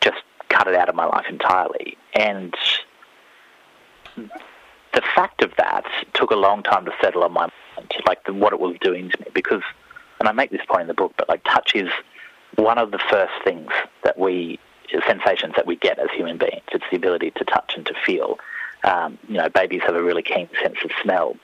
just 0.00 0.22
cut 0.48 0.68
it 0.68 0.74
out 0.74 0.88
of 0.88 0.94
my 0.94 1.06
life 1.06 1.26
entirely. 1.28 1.96
And 2.14 2.54
the 4.16 5.02
fact 5.14 5.42
of 5.42 5.52
that 5.58 5.84
took 6.14 6.30
a 6.30 6.36
long 6.36 6.62
time 6.62 6.84
to 6.86 6.92
settle 7.00 7.22
on 7.24 7.32
my 7.32 7.48
mind, 7.76 7.92
like 8.06 8.24
the, 8.24 8.32
what 8.32 8.52
it 8.52 8.60
was 8.60 8.76
doing 8.80 9.10
to 9.10 9.20
me. 9.20 9.26
Because, 9.34 9.62
and 10.20 10.28
I 10.28 10.32
make 10.32 10.50
this 10.50 10.64
point 10.68 10.82
in 10.82 10.88
the 10.88 10.94
book, 10.94 11.14
but 11.16 11.28
like 11.28 11.44
touch 11.44 11.74
is 11.74 11.90
one 12.56 12.78
of 12.78 12.90
the 12.90 12.98
first 13.10 13.32
things 13.44 13.70
that 14.04 14.18
we 14.18 14.58
sensations 15.06 15.54
that 15.56 15.66
we 15.66 15.76
get 15.76 15.98
as 15.98 16.08
human 16.14 16.38
beings. 16.38 16.62
It's 16.72 16.84
the 16.90 16.96
ability 16.96 17.32
to 17.32 17.44
touch 17.44 17.74
and 17.76 17.84
to 17.86 17.94
feel. 18.04 18.38
Um, 18.84 19.18
you 19.28 19.36
know, 19.36 19.48
babies 19.48 19.82
have 19.84 19.96
a 19.96 20.02
really 20.02 20.22
keen 20.22 20.48
sense 20.62 20.76
of 20.84 20.90
smell, 21.02 21.36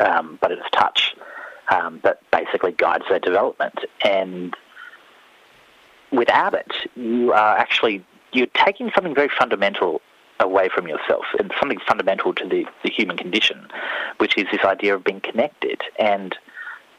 um, 0.00 0.38
but 0.40 0.52
it's 0.52 0.68
touch 0.72 1.14
um, 1.68 2.00
that 2.04 2.18
basically 2.30 2.72
guides 2.72 3.04
their 3.08 3.18
development. 3.18 3.78
And 4.04 4.54
without 6.10 6.54
it, 6.54 6.72
you 6.96 7.32
are 7.32 7.56
actually 7.56 8.04
you're 8.32 8.46
taking 8.54 8.90
something 8.94 9.14
very 9.14 9.28
fundamental 9.28 10.00
away 10.40 10.68
from 10.74 10.88
yourself 10.88 11.24
and 11.38 11.52
something 11.60 11.78
fundamental 11.86 12.32
to 12.34 12.46
the, 12.48 12.64
the 12.82 12.90
human 12.90 13.16
condition, 13.16 13.68
which 14.18 14.36
is 14.36 14.46
this 14.50 14.64
idea 14.64 14.94
of 14.94 15.04
being 15.04 15.20
connected. 15.20 15.80
And 15.98 16.36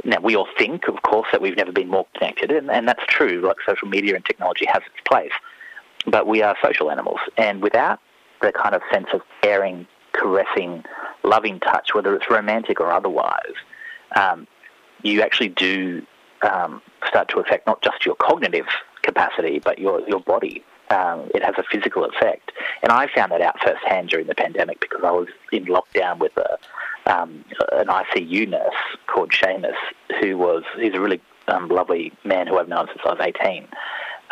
now, 0.05 0.19
we 0.21 0.35
all 0.35 0.47
think, 0.57 0.87
of 0.87 1.01
course, 1.03 1.27
that 1.31 1.41
we've 1.41 1.55
never 1.55 1.71
been 1.71 1.89
more 1.89 2.05
connected, 2.15 2.51
and, 2.51 2.69
and 2.69 2.87
that's 2.87 3.03
true. 3.07 3.41
Like 3.41 3.57
social 3.65 3.87
media 3.87 4.15
and 4.15 4.25
technology 4.25 4.65
has 4.65 4.81
its 4.83 5.01
place, 5.05 5.31
but 6.05 6.27
we 6.27 6.41
are 6.41 6.55
social 6.61 6.91
animals, 6.91 7.19
and 7.37 7.61
without 7.61 7.99
the 8.41 8.51
kind 8.51 8.75
of 8.75 8.81
sense 8.91 9.07
of 9.13 9.21
caring, 9.41 9.87
caressing, 10.13 10.83
loving 11.23 11.59
touch, 11.59 11.93
whether 11.93 12.15
it's 12.15 12.29
romantic 12.29 12.79
or 12.79 12.91
otherwise, 12.91 13.53
um, 14.15 14.47
you 15.01 15.21
actually 15.21 15.49
do 15.49 16.05
um, 16.41 16.81
start 17.07 17.29
to 17.29 17.39
affect 17.39 17.67
not 17.67 17.81
just 17.81 18.05
your 18.05 18.15
cognitive 18.15 18.67
capacity, 19.01 19.59
but 19.59 19.79
your 19.79 20.07
your 20.07 20.19
body. 20.19 20.63
Um, 20.89 21.29
it 21.33 21.43
has 21.43 21.55
a 21.57 21.63
physical 21.63 22.05
effect, 22.05 22.51
and 22.83 22.91
I 22.91 23.07
found 23.13 23.31
that 23.31 23.41
out 23.41 23.59
firsthand 23.61 24.09
during 24.09 24.27
the 24.27 24.35
pandemic 24.35 24.79
because 24.79 25.01
I 25.03 25.11
was 25.11 25.27
in 25.51 25.65
lockdown 25.65 26.19
with 26.19 26.35
a 26.37 26.57
um, 27.05 27.43
an 27.71 27.87
ICU 27.87 28.47
nurse 28.49 28.73
called 29.07 29.31
Seamus, 29.31 29.75
who 30.21 30.37
was 30.37 30.63
he's 30.79 30.93
a 30.93 30.99
really 30.99 31.21
um, 31.47 31.67
lovely 31.69 32.13
man 32.23 32.47
who 32.47 32.57
I've 32.57 32.67
known 32.67 32.87
since 32.87 32.99
I 33.05 33.13
was 33.13 33.19
18, 33.21 33.67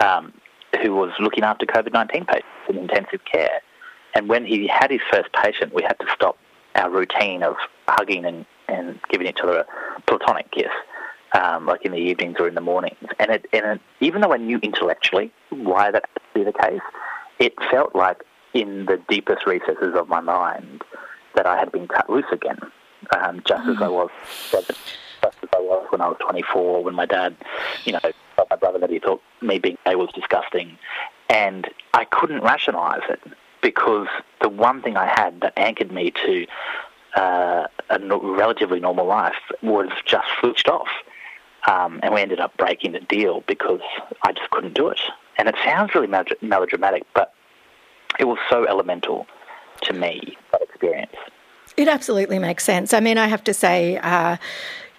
um, 0.04 0.34
who 0.82 0.96
was 0.96 1.12
looking 1.20 1.44
after 1.44 1.66
COVID 1.66 1.94
19 1.94 2.26
patients 2.26 2.46
in 2.70 2.78
intensive 2.78 3.24
care. 3.26 3.62
And 4.14 4.28
when 4.28 4.46
he 4.46 4.68
had 4.68 4.92
his 4.92 5.02
first 5.12 5.32
patient, 5.34 5.74
we 5.74 5.84
had 5.84 5.98
to 6.00 6.06
stop 6.14 6.38
our 6.76 6.90
routine 6.90 7.44
of 7.44 7.56
hugging 7.88 8.26
and, 8.26 8.46
and 8.68 9.00
giving 9.10 9.28
each 9.28 9.40
other 9.42 9.60
a 9.98 10.02
platonic 10.02 10.52
kiss, 10.52 10.72
um, 11.34 11.66
like 11.66 11.86
in 11.86 11.92
the 11.92 11.98
evenings 11.98 12.38
or 12.40 12.48
in 12.48 12.56
the 12.56 12.62
mornings. 12.62 13.10
And, 13.20 13.32
it, 13.32 13.46
and 13.54 13.66
it, 13.66 13.82
even 14.00 14.22
though 14.22 14.34
I 14.34 14.38
knew 14.38 14.60
intellectually 14.62 15.32
why 15.50 15.92
that 15.92 16.10
would 16.14 16.46
be 16.46 16.52
the 16.52 16.58
case, 16.58 16.82
it 17.40 17.54
felt 17.70 17.96
like 17.96 18.24
in 18.54 18.86
the 18.86 19.02
deepest 19.10 19.46
recesses 19.46 19.96
of 19.96 20.08
my 20.08 20.20
mind 20.20 20.84
that 21.36 21.46
I 21.46 21.58
had 21.58 21.72
been 21.72 21.88
cut 21.88 22.10
loose 22.10 22.26
again, 22.32 22.60
um, 23.16 23.42
just 23.48 23.64
mm-hmm. 23.64 23.72
as 23.72 23.82
I 23.82 23.88
was, 23.88 24.10
just 24.52 24.70
as 24.72 25.32
I 25.56 25.60
was 25.60 25.86
when 25.90 26.02
I 26.02 26.08
was 26.08 26.18
24, 26.20 26.84
when 26.84 26.96
my 26.96 27.06
dad, 27.06 27.36
you 27.86 27.94
know, 27.94 28.00
told 28.02 28.50
my 28.50 28.56
brother 28.58 28.80
that 28.80 28.90
he 28.90 29.00
thought 29.00 29.22
me 29.42 29.60
being 29.60 29.78
gay 29.86 29.96
was 29.96 30.10
disgusting, 30.14 30.78
and 31.30 31.70
I 31.94 32.06
couldn't 32.06 32.42
rationalise 32.42 33.04
it 33.10 33.22
because 33.62 34.08
the 34.42 34.50
one 34.50 34.82
thing 34.82 34.98
I 34.98 35.08
had 35.08 35.42
that 35.42 35.54
anchored 35.58 35.92
me 35.92 36.12
to 36.26 36.48
uh, 37.16 37.68
a 37.90 38.00
no- 38.00 38.22
relatively 38.22 38.80
normal 38.80 39.06
life 39.06 39.36
was 39.62 39.90
just 40.06 40.28
switched 40.40 40.68
off. 40.68 40.90
Um, 41.68 42.00
and 42.02 42.14
we 42.14 42.22
ended 42.22 42.40
up 42.40 42.58
breaking 42.58 42.94
the 42.94 43.02
deal 43.02 43.44
because 43.48 43.82
I 44.24 44.32
just 44.32 44.50
couldn't 44.50 44.74
do 44.74 44.90
it. 44.90 45.00
And 45.38 45.48
it 45.48 45.56
sounds 45.64 45.94
really 45.94 46.08
melodramatic, 46.42 47.04
but 47.14 47.34
it 48.20 48.26
was 48.26 48.40
so 48.50 48.66
elemental 48.68 49.28
to 49.84 49.94
me, 49.94 50.38
that 50.52 50.62
experience. 50.62 51.16
It 51.78 51.88
absolutely 51.88 52.40
makes 52.40 52.64
sense. 52.64 52.94
I 52.94 53.00
mean, 53.00 53.18
I 53.18 53.28
have 53.28 53.44
to 53.46 53.54
say, 53.54 53.98
uh, 53.98 54.38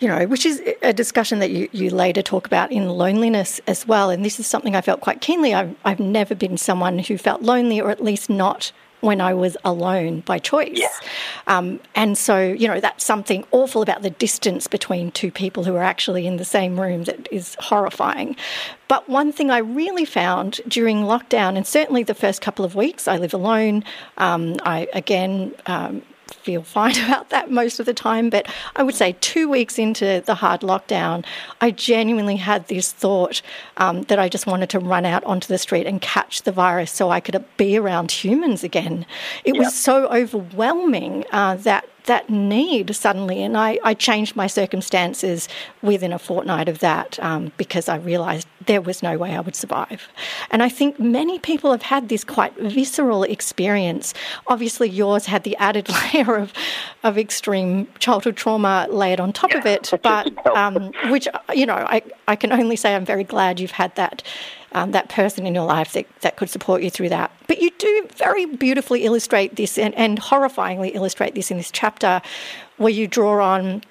you 0.02 0.08
know, 0.08 0.26
which 0.26 0.44
is 0.44 0.60
a 0.82 0.92
discussion 0.92 1.38
that 1.38 1.52
you, 1.52 1.68
you 1.70 1.88
later 1.88 2.22
talk 2.22 2.44
about 2.44 2.72
in 2.72 2.88
loneliness 2.88 3.60
as 3.68 3.86
well. 3.86 4.10
And 4.10 4.24
this 4.24 4.40
is 4.40 4.48
something 4.48 4.74
I 4.74 4.80
felt 4.80 5.00
quite 5.00 5.20
keenly. 5.20 5.54
I've, 5.54 5.76
I've 5.84 6.00
never 6.00 6.34
been 6.34 6.56
someone 6.56 6.98
who 6.98 7.16
felt 7.16 7.42
lonely, 7.42 7.80
or 7.80 7.88
at 7.88 8.02
least 8.02 8.28
not 8.28 8.72
when 9.00 9.20
I 9.20 9.34
was 9.34 9.56
alone 9.64 10.20
by 10.20 10.38
choice. 10.38 10.78
Yeah. 10.78 10.88
Um, 11.46 11.80
and 11.94 12.18
so, 12.18 12.40
you 12.40 12.66
know, 12.68 12.80
that's 12.80 13.04
something 13.04 13.44
awful 13.52 13.82
about 13.82 14.02
the 14.02 14.10
distance 14.10 14.66
between 14.66 15.12
two 15.12 15.30
people 15.30 15.64
who 15.64 15.74
are 15.76 15.82
actually 15.82 16.26
in 16.26 16.36
the 16.36 16.44
same 16.44 16.80
room 16.80 17.04
that 17.04 17.28
is 17.30 17.56
horrifying. 17.60 18.36
But 18.88 19.08
one 19.08 19.32
thing 19.32 19.50
I 19.50 19.58
really 19.58 20.04
found 20.04 20.60
during 20.66 20.98
lockdown, 20.98 21.56
and 21.56 21.66
certainly 21.66 22.02
the 22.02 22.14
first 22.14 22.40
couple 22.40 22.64
of 22.64 22.74
weeks, 22.74 23.06
I 23.06 23.18
live 23.18 23.34
alone. 23.34 23.84
Um, 24.18 24.56
I, 24.64 24.88
again, 24.92 25.54
um, 25.66 26.02
feel 26.32 26.62
fine 26.62 26.98
about 27.04 27.30
that 27.30 27.50
most 27.50 27.80
of 27.80 27.86
the 27.86 27.94
time, 27.94 28.30
but 28.30 28.46
I 28.76 28.82
would 28.82 28.94
say 28.94 29.16
two 29.20 29.48
weeks 29.48 29.78
into 29.78 30.22
the 30.24 30.34
hard 30.34 30.60
lockdown, 30.62 31.24
I 31.60 31.70
genuinely 31.70 32.36
had 32.36 32.68
this 32.68 32.92
thought 32.92 33.42
um, 33.76 34.02
that 34.02 34.18
I 34.18 34.28
just 34.28 34.46
wanted 34.46 34.70
to 34.70 34.78
run 34.78 35.04
out 35.04 35.24
onto 35.24 35.48
the 35.48 35.58
street 35.58 35.86
and 35.86 36.00
catch 36.00 36.42
the 36.42 36.52
virus 36.52 36.90
so 36.90 37.10
I 37.10 37.20
could 37.20 37.44
be 37.56 37.76
around 37.76 38.10
humans 38.10 38.64
again. 38.64 39.06
It 39.44 39.54
yep. 39.54 39.64
was 39.64 39.74
so 39.74 40.06
overwhelming 40.08 41.24
uh, 41.32 41.56
that 41.56 41.88
that 42.06 42.28
need 42.28 42.94
suddenly. 42.94 43.42
And 43.42 43.56
I, 43.56 43.78
I 43.84 43.94
changed 43.94 44.36
my 44.36 44.46
circumstances 44.46 45.48
within 45.82 46.12
a 46.12 46.18
fortnight 46.18 46.68
of 46.68 46.80
that 46.80 47.18
um, 47.20 47.52
because 47.56 47.88
I 47.88 47.96
realised 47.96 48.46
there 48.66 48.80
was 48.80 49.02
no 49.02 49.16
way 49.18 49.34
I 49.34 49.40
would 49.40 49.56
survive. 49.56 50.08
And 50.50 50.62
I 50.62 50.68
think 50.68 50.98
many 50.98 51.38
people 51.38 51.70
have 51.72 51.82
had 51.82 52.08
this 52.08 52.24
quite 52.24 52.56
visceral 52.58 53.22
experience. 53.24 54.14
Obviously, 54.46 54.88
yours 54.88 55.26
had 55.26 55.44
the 55.44 55.56
added 55.56 55.88
layer 56.14 56.36
of, 56.36 56.52
of 57.02 57.18
extreme 57.18 57.88
childhood 57.98 58.36
trauma 58.36 58.86
layered 58.90 59.20
on 59.20 59.32
top 59.32 59.52
of 59.54 59.66
it, 59.66 59.92
but 60.02 60.46
um, 60.56 60.92
which, 61.08 61.28
you 61.54 61.66
know, 61.66 61.74
I, 61.74 62.02
I 62.28 62.36
can 62.36 62.52
only 62.52 62.76
say 62.76 62.94
I'm 62.94 63.04
very 63.04 63.24
glad 63.24 63.60
you've 63.60 63.72
had 63.72 63.94
that 63.96 64.22
um, 64.74 64.92
that 64.92 65.08
person 65.08 65.46
in 65.46 65.54
your 65.54 65.64
life 65.64 65.92
that, 65.92 66.06
that 66.20 66.36
could 66.36 66.50
support 66.50 66.82
you 66.82 66.90
through 66.90 67.08
that. 67.10 67.30
But 67.46 67.60
you 67.60 67.70
do 67.78 68.08
very 68.16 68.46
beautifully 68.46 69.04
illustrate 69.04 69.56
this 69.56 69.78
and, 69.78 69.94
and 69.94 70.20
horrifyingly 70.20 70.94
illustrate 70.94 71.34
this 71.34 71.50
in 71.50 71.56
this 71.56 71.70
chapter 71.70 72.20
where 72.76 72.92
you 72.92 73.06
draw 73.06 73.44
on, 73.44 73.82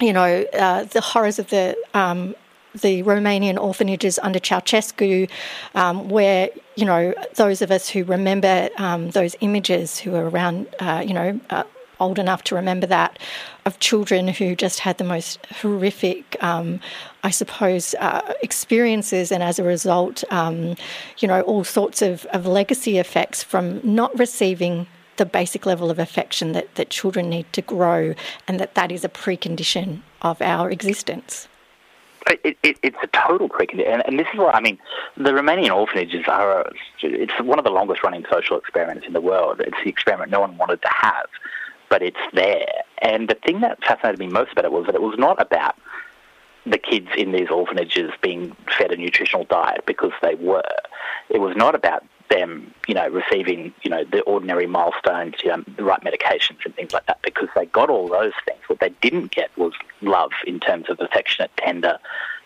you 0.00 0.12
know, 0.12 0.44
uh, 0.52 0.84
the 0.84 1.00
horrors 1.00 1.38
of 1.38 1.48
the 1.48 1.76
um, 1.94 2.34
the 2.82 3.02
Romanian 3.02 3.58
orphanages 3.58 4.18
under 4.22 4.38
Ceausescu, 4.38 5.30
um, 5.74 6.08
where 6.10 6.50
you 6.76 6.84
know 6.84 7.14
those 7.34 7.62
of 7.62 7.70
us 7.70 7.88
who 7.88 8.04
remember 8.04 8.68
um, 8.76 9.10
those 9.10 9.34
images, 9.40 9.98
who 9.98 10.14
are 10.14 10.28
around, 10.28 10.66
uh, 10.78 11.02
you 11.06 11.14
know, 11.14 11.40
uh, 11.50 11.64
old 12.00 12.18
enough 12.18 12.42
to 12.44 12.54
remember 12.54 12.86
that, 12.86 13.18
of 13.64 13.78
children 13.78 14.28
who 14.28 14.54
just 14.54 14.80
had 14.80 14.98
the 14.98 15.04
most 15.04 15.44
horrific, 15.60 16.36
um, 16.42 16.80
I 17.24 17.30
suppose, 17.30 17.94
uh, 18.00 18.34
experiences, 18.42 19.32
and 19.32 19.42
as 19.42 19.58
a 19.58 19.64
result, 19.64 20.24
um, 20.30 20.76
you 21.18 21.28
know, 21.28 21.40
all 21.42 21.64
sorts 21.64 22.02
of, 22.02 22.24
of 22.26 22.46
legacy 22.46 22.98
effects 22.98 23.42
from 23.42 23.80
not 23.82 24.16
receiving 24.18 24.86
the 25.16 25.26
basic 25.26 25.66
level 25.66 25.90
of 25.90 25.98
affection 25.98 26.52
that, 26.52 26.74
that 26.74 26.90
children 26.90 27.28
need 27.28 27.50
to 27.52 27.62
grow, 27.62 28.14
and 28.46 28.60
that 28.60 28.74
that 28.74 28.92
is 28.92 29.04
a 29.04 29.08
precondition 29.08 30.02
of 30.22 30.40
our 30.42 30.70
existence. 30.70 31.48
It, 32.28 32.58
it, 32.64 32.78
it's 32.82 32.96
a 33.02 33.06
total 33.06 33.48
precondition, 33.48 33.86
and, 33.86 34.02
and, 34.06 34.18
this 34.18 34.26
is 34.32 34.38
why 34.38 34.50
I 34.50 34.60
mean 34.60 34.78
the 35.16 35.30
Romanian 35.30 35.74
orphanages 35.74 36.26
are 36.26 36.62
a, 36.62 36.72
it's 37.02 37.32
one 37.40 37.58
of 37.58 37.64
the 37.64 37.70
longest 37.70 38.02
running 38.02 38.24
social 38.30 38.58
experiments 38.58 39.06
in 39.06 39.12
the 39.12 39.20
world. 39.20 39.60
It's 39.60 39.76
the 39.84 39.90
experiment 39.90 40.32
no 40.32 40.40
one 40.40 40.56
wanted 40.56 40.82
to 40.82 40.88
have, 40.88 41.28
but 41.88 42.02
it's 42.02 42.16
there. 42.32 42.66
And 43.02 43.28
the 43.28 43.34
thing 43.34 43.60
that 43.60 43.82
fascinated 43.84 44.18
me 44.18 44.28
most 44.28 44.52
about 44.52 44.64
it 44.64 44.72
was 44.72 44.86
that 44.86 44.94
it 44.94 45.02
was 45.02 45.18
not 45.18 45.40
about 45.40 45.76
the 46.64 46.78
kids 46.78 47.08
in 47.16 47.32
these 47.32 47.48
orphanages 47.48 48.10
being 48.20 48.54
fed 48.76 48.90
a 48.90 48.96
nutritional 48.96 49.44
diet 49.44 49.84
because 49.86 50.12
they 50.22 50.34
were. 50.34 50.64
It 51.28 51.38
was 51.38 51.56
not 51.56 51.74
about 51.74 52.04
them, 52.28 52.74
you 52.88 52.94
know, 52.94 53.08
receiving, 53.08 53.72
you 53.82 53.90
know, 53.90 54.04
the 54.04 54.20
ordinary 54.22 54.66
milestones, 54.66 55.34
you 55.44 55.50
know, 55.50 55.62
the 55.76 55.84
right 55.84 56.00
medications 56.02 56.64
and 56.64 56.74
things 56.74 56.92
like 56.92 57.06
that 57.06 57.20
because 57.22 57.48
they 57.54 57.66
got 57.66 57.88
all 57.88 58.08
those 58.08 58.32
things. 58.44 58.60
What 58.66 58.80
they 58.80 58.88
didn't 59.00 59.30
get 59.30 59.56
was 59.56 59.72
love 60.02 60.32
in 60.46 60.58
terms 60.58 60.86
of 60.88 60.98
affectionate, 61.00 61.52
tender 61.56 61.98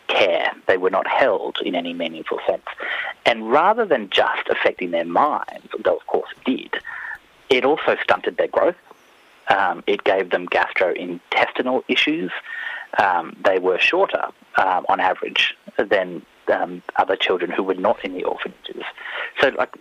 care. 0.08 0.52
They 0.66 0.76
were 0.76 0.90
not 0.90 1.06
held 1.06 1.58
in 1.64 1.74
any 1.74 1.94
meaningful 1.94 2.40
sense. 2.46 2.64
And 3.24 3.50
rather 3.50 3.86
than 3.86 4.10
just 4.10 4.48
affecting 4.50 4.90
their 4.90 5.04
minds, 5.04 5.68
though 5.82 5.96
of 5.96 6.06
course 6.06 6.28
it 6.36 6.44
did, 6.44 6.82
it 7.48 7.64
also 7.64 7.96
stunted 8.02 8.36
their 8.36 8.48
growth 8.48 8.76
um, 9.50 9.82
it 9.86 10.04
gave 10.04 10.30
them 10.30 10.46
gastrointestinal 10.48 11.82
issues. 11.88 12.30
Um, 12.98 13.36
they 13.44 13.58
were 13.58 13.78
shorter 13.78 14.28
um, 14.56 14.86
on 14.88 15.00
average 15.00 15.54
than 15.78 16.24
um, 16.52 16.82
other 16.96 17.16
children 17.16 17.50
who 17.50 17.62
were 17.62 17.74
not 17.74 18.04
in 18.04 18.14
the 18.14 18.24
orphanages. 18.24 18.82
So, 19.40 19.52
like, 19.58 19.74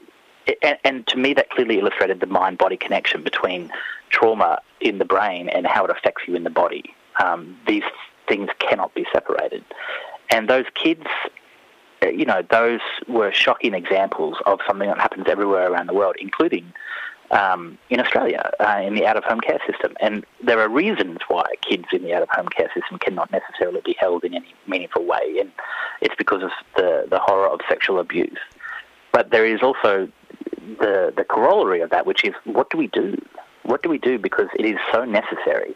and, 0.62 0.78
and 0.84 1.08
to 1.08 1.18
me, 1.18 1.34
that 1.34 1.50
clearly 1.50 1.80
illustrated 1.80 2.20
the 2.20 2.28
mind-body 2.28 2.78
connection 2.78 3.24
between 3.24 3.72
trauma 4.10 4.60
in 4.82 4.98
the 4.98 5.06
brain 5.06 5.50
and 5.50 5.66
how 5.66 5.86
it 5.86 5.92
affects 5.92 6.24
you 6.28 6.36
in 6.36 6.44
the 6.44 6.50
body. 6.50 6.84
Um, 7.24 7.58
these 7.68 7.84
things 8.28 8.50
cannot 8.60 8.94
be 8.94 9.06
separated. 9.12 9.64
And 10.30 10.50
those 10.50 10.66
kids 10.76 11.06
you 12.02 12.26
know, 12.26 12.42
those 12.50 12.80
were 13.08 13.32
shocking 13.32 13.74
examples 13.74 14.38
of 14.46 14.60
something 14.68 14.88
that 14.88 15.00
happens 15.00 15.26
everywhere 15.28 15.72
around 15.72 15.88
the 15.88 15.94
world, 15.94 16.16
including 16.20 16.72
um, 17.32 17.78
in 17.90 18.00
Australia 18.00 18.52
uh, 18.60 18.82
in 18.84 18.96
the 18.96 19.06
out 19.06 19.18
of 19.18 19.24
home 19.24 19.40
care 19.40 19.60
system. 19.70 19.96
And 20.00 20.26
there 20.44 20.60
are 20.60 20.70
reasons 20.70 21.20
why 21.28 21.46
kids 21.62 21.86
in 21.92 22.04
the 22.04 22.14
out 22.14 22.24
of 22.24 22.30
home 22.30 22.48
care 22.50 22.70
system 22.74 22.98
cannot 23.00 23.32
necessarily 23.32 23.82
be 23.84 23.96
held 24.00 24.24
in 24.24 24.34
any 24.34 24.54
meaningful 24.68 25.06
way, 25.06 25.38
and 25.40 25.52
it's 26.02 26.16
because 26.18 26.44
of 26.44 26.52
the, 26.76 27.08
the 27.10 27.20
horror 27.20 27.48
of 27.48 27.60
sexual 27.68 28.00
abuse. 28.00 28.40
But 29.12 29.32
there 29.32 29.46
is 29.46 29.62
also 29.62 30.10
the, 30.80 31.14
the 31.16 31.24
corollary 31.24 31.82
of 31.82 31.90
that, 31.90 32.06
which 32.06 32.24
is 32.24 32.34
what 32.46 32.70
do 32.70 32.78
we 32.78 32.88
do? 32.88 33.18
What 33.64 33.84
do 33.84 33.90
we 33.90 33.98
do 33.98 34.18
because 34.18 34.48
it 34.58 34.66
is 34.66 34.78
so 34.92 35.06
necessary? 35.06 35.76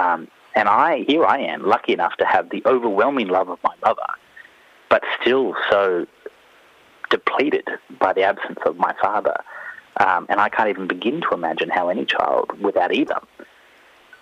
Um, 0.00 0.28
and 0.54 0.68
I, 0.68 1.04
here 1.06 1.24
I 1.24 1.38
am, 1.38 1.66
lucky 1.66 1.92
enough 1.92 2.16
to 2.16 2.26
have 2.26 2.50
the 2.50 2.62
overwhelming 2.66 3.28
love 3.28 3.48
of 3.48 3.58
my 3.64 3.74
mother, 3.84 4.06
but 4.90 5.02
still 5.20 5.54
so 5.70 6.06
depleted 7.10 7.68
by 7.98 8.12
the 8.12 8.22
absence 8.22 8.58
of 8.66 8.76
my 8.76 8.94
father 9.00 9.36
um, 9.98 10.26
and 10.28 10.40
I 10.40 10.48
can't 10.48 10.68
even 10.68 10.86
begin 10.86 11.20
to 11.22 11.30
imagine 11.32 11.68
how 11.68 11.88
any 11.88 12.04
child 12.04 12.58
without 12.60 12.94
either 12.94 13.20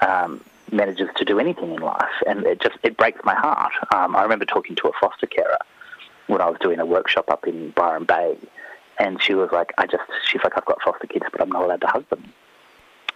um, 0.01 0.43
manages 0.73 1.09
to 1.17 1.25
do 1.25 1.39
anything 1.39 1.73
in 1.73 1.81
life, 1.81 2.23
and 2.27 2.45
it 2.45 2.61
just 2.61 2.77
it 2.83 2.97
breaks 2.97 3.21
my 3.25 3.35
heart. 3.35 3.73
Um, 3.95 4.17
I 4.17 4.23
remember 4.23 4.45
talking 4.45 4.77
to 4.77 4.89
a 4.89 4.93
foster 5.01 5.27
carer 5.27 5.59
when 6.27 6.41
I 6.41 6.49
was 6.49 6.59
doing 6.61 6.81
a 6.81 6.87
workshop 6.87 7.31
up 7.31 7.47
in 7.47 7.71
Byron 7.71 8.05
Bay, 8.05 8.37
and 8.99 9.23
she 9.23 9.35
was 9.35 9.51
like, 9.53 9.73
"I 9.79 9.87
just," 9.87 10.05
she's 10.25 10.43
like, 10.43 10.57
"I've 10.57 10.65
got 10.65 10.83
foster 10.83 11.07
kids, 11.07 11.27
but 11.31 11.41
I'm 11.41 11.51
not 11.51 11.65
allowed 11.65 11.81
to 11.83 11.87
hug 11.87 12.09
them." 12.09 12.33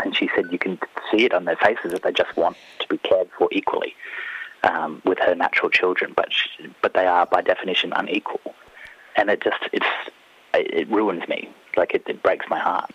And 0.02 0.16
she 0.16 0.28
said, 0.34 0.52
"You 0.52 0.58
can 0.58 0.78
see 1.10 1.24
it 1.24 1.34
on 1.34 1.44
their 1.44 1.56
faces 1.56 1.92
that 1.92 2.02
they 2.02 2.12
just 2.12 2.36
want 2.36 2.56
to 2.80 2.88
be 2.88 2.98
cared 2.98 3.28
for 3.38 3.48
equally 3.52 3.94
um, 4.62 5.02
with 5.04 5.18
her 5.18 5.34
natural 5.34 5.70
children, 5.70 6.12
but 6.14 6.32
she, 6.32 6.70
but 6.82 6.94
they 6.94 7.06
are 7.06 7.26
by 7.26 7.42
definition 7.42 7.92
unequal." 7.94 8.54
And 9.16 9.30
it 9.30 9.42
just 9.42 9.62
it's 9.72 9.86
it 10.54 10.88
ruins 10.88 11.26
me. 11.28 11.48
Like 11.76 11.94
it, 11.94 12.02
it 12.06 12.22
breaks 12.22 12.46
my 12.48 12.58
heart. 12.58 12.90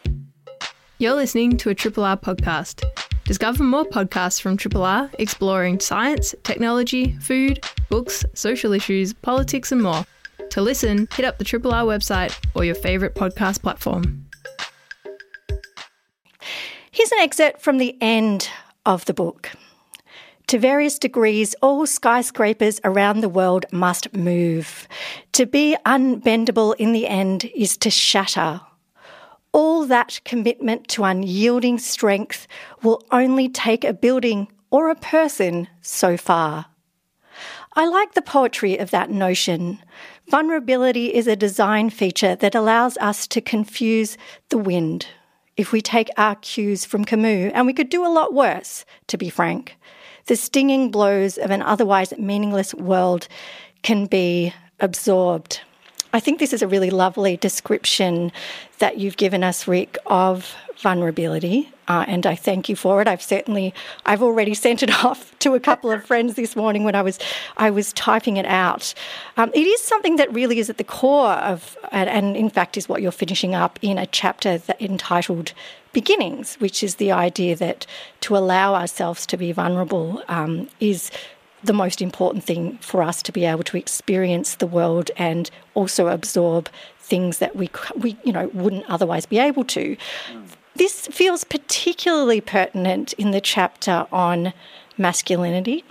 You're 0.98 1.14
listening 1.16 1.58
to 1.58 1.70
a 1.70 1.76
Triple 1.76 2.04
R 2.04 2.18
podcast. 2.18 2.84
Discover 3.26 3.64
more 3.64 3.86
podcasts 3.86 4.42
from 4.42 4.58
Triple 4.58 4.84
R 4.84 5.10
exploring 5.20 5.80
science, 5.80 6.34
technology, 6.44 7.18
food, 7.20 7.64
books, 7.90 8.26
social 8.34 8.74
issues, 8.74 9.14
politics, 9.14 9.72
and 9.72 9.82
more. 9.82 10.06
To 10.50 10.62
listen, 10.62 11.08
hit 11.14 11.26
up 11.26 11.38
the 11.38 11.44
Triple 11.44 11.74
R 11.74 11.84
website 11.84 12.36
or 12.56 12.66
your 12.66 12.76
favourite 12.76 13.16
podcast 13.16 13.62
platform. 13.62 14.26
Here's 16.92 17.12
an 17.12 17.20
excerpt 17.20 17.62
from 17.62 17.78
the 17.78 17.96
end 18.02 18.50
of 18.86 19.06
the 19.06 19.14
book. 19.14 19.52
To 20.48 20.58
various 20.58 20.98
degrees, 20.98 21.56
all 21.62 21.86
skyscrapers 21.86 22.82
around 22.84 23.22
the 23.22 23.30
world 23.30 23.68
must 23.72 24.12
move. 24.16 24.88
To 25.34 25.46
be 25.46 25.78
unbendable 25.86 26.74
in 26.80 26.92
the 26.92 27.06
end 27.06 27.46
is 27.56 27.78
to 27.78 27.92
shatter. 27.92 28.60
All 29.52 29.86
that 29.86 30.22
commitment 30.26 30.88
to 30.90 31.04
unyielding 31.04 31.80
strength 31.80 32.48
will 32.84 33.04
only 33.12 33.50
take 33.50 33.84
a 33.84 33.94
building 33.94 34.48
or 34.70 34.90
a 34.90 34.96
person 34.96 35.68
so 35.82 36.18
far. 36.18 36.68
I 37.74 37.88
like 37.88 38.14
the 38.14 38.22
poetry 38.22 38.78
of 38.78 38.92
that 38.92 39.10
notion. 39.10 39.80
Vulnerability 40.30 41.14
is 41.14 41.28
a 41.28 41.36
design 41.36 41.90
feature 41.90 42.36
that 42.36 42.56
allows 42.56 42.98
us 42.98 43.28
to 43.28 43.42
confuse 43.42 44.18
the 44.50 44.58
wind. 44.58 45.08
If 45.58 45.72
we 45.72 45.82
take 45.82 46.10
our 46.18 46.36
cues 46.36 46.86
from 46.86 47.06
Camus, 47.06 47.52
and 47.54 47.66
we 47.66 47.74
could 47.74 47.90
do 47.90 48.06
a 48.06 48.08
lot 48.08 48.34
worse, 48.34 48.86
to 49.08 49.18
be 49.18 49.30
frank, 49.30 49.78
the 50.28 50.36
stinging 50.36 50.92
blows 50.92 51.38
of 51.38 51.52
an 51.52 51.62
otherwise 51.62 52.14
meaningless 52.18 52.74
world 52.76 53.28
can 53.82 54.06
be 54.06 54.54
absorbed. 54.80 55.62
I 56.12 56.20
think 56.20 56.40
this 56.40 56.54
is 56.54 56.62
a 56.62 56.68
really 56.68 56.90
lovely 56.90 57.38
description 57.38 58.32
that 58.80 58.98
you've 58.98 59.18
given 59.18 59.44
us, 59.44 59.68
Rick, 59.68 59.98
of 60.08 60.56
vulnerability, 60.78 61.72
uh, 61.88 62.06
and 62.08 62.26
I 62.26 62.36
thank 62.36 62.70
you 62.70 62.76
for 62.76 63.02
it. 63.02 63.08
I've 63.08 63.22
certainly, 63.22 63.74
I've 64.06 64.24
already 64.24 64.54
sent 64.54 64.82
it 64.82 64.90
off 65.06 65.38
to 65.40 65.54
a 65.54 65.60
couple 65.60 65.92
of 65.92 66.04
friends 66.04 66.36
this 66.36 66.56
morning 66.56 66.84
when 66.84 66.96
I 66.96 67.02
was, 67.02 67.20
I 67.58 67.70
was 67.70 67.94
typing 67.94 68.38
it 68.38 68.46
out. 68.46 68.94
Um, 69.38 69.52
it 69.54 69.68
is 69.68 69.82
something 69.82 70.16
that 70.16 70.34
really 70.34 70.60
is 70.60 70.70
at 70.70 70.78
the 70.78 70.84
core 70.84 71.34
of, 71.34 71.78
and, 71.92 72.10
and 72.10 72.38
in 72.38 72.50
fact 72.50 72.78
is 72.78 72.90
what 72.90 73.02
you're 73.02 73.12
finishing 73.12 73.54
up 73.54 73.78
in 73.82 73.98
a 73.98 74.06
chapter 74.08 74.58
that, 74.58 74.82
entitled 74.82 75.54
beginnings, 75.92 76.56
which 76.56 76.84
is 76.84 76.96
the 76.96 77.12
idea 77.12 77.56
that 77.56 77.86
to 78.22 78.38
allow 78.38 78.74
ourselves 78.74 79.26
to 79.26 79.38
be 79.38 79.52
vulnerable 79.52 80.24
um, 80.28 80.70
is 80.80 81.12
the 81.64 81.74
most 81.74 82.02
important 82.02 82.44
thing 82.44 82.78
for 82.78 83.02
us 83.04 83.22
to 83.24 83.32
be 83.32 83.46
able 83.46 83.64
to 83.64 83.78
experience 83.78 84.56
the 84.56 84.68
world 84.68 85.12
and 85.18 85.52
also 85.74 86.08
absorb 86.08 86.70
things 87.00 87.40
that 87.40 87.56
we, 87.56 87.70
we 87.98 88.18
you 88.24 88.32
know, 88.32 88.50
wouldn't 88.54 88.86
otherwise 88.90 89.26
be 89.26 89.40
able 89.40 89.64
to. 89.66 89.98
This 90.76 91.08
feels 91.08 91.44
particularly 91.44 92.40
pertinent 92.40 93.14
in 93.14 93.32
the 93.32 93.42
chapter 93.42 94.08
on 94.12 94.54
masculinity. 94.98 95.84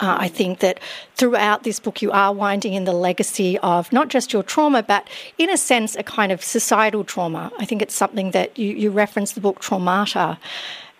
Uh, 0.00 0.16
I 0.18 0.28
think 0.28 0.58
that 0.58 0.80
throughout 1.14 1.62
this 1.62 1.78
book, 1.78 2.02
you 2.02 2.10
are 2.10 2.32
winding 2.32 2.74
in 2.74 2.84
the 2.84 2.92
legacy 2.92 3.58
of 3.58 3.92
not 3.92 4.08
just 4.08 4.32
your 4.32 4.42
trauma, 4.42 4.82
but 4.82 5.08
in 5.38 5.48
a 5.48 5.56
sense, 5.56 5.94
a 5.94 6.02
kind 6.02 6.32
of 6.32 6.42
societal 6.42 7.04
trauma. 7.04 7.52
I 7.58 7.64
think 7.64 7.80
it's 7.80 7.94
something 7.94 8.32
that 8.32 8.58
you, 8.58 8.74
you 8.74 8.90
reference 8.90 9.32
the 9.32 9.40
book 9.40 9.60
Traumata. 9.60 10.36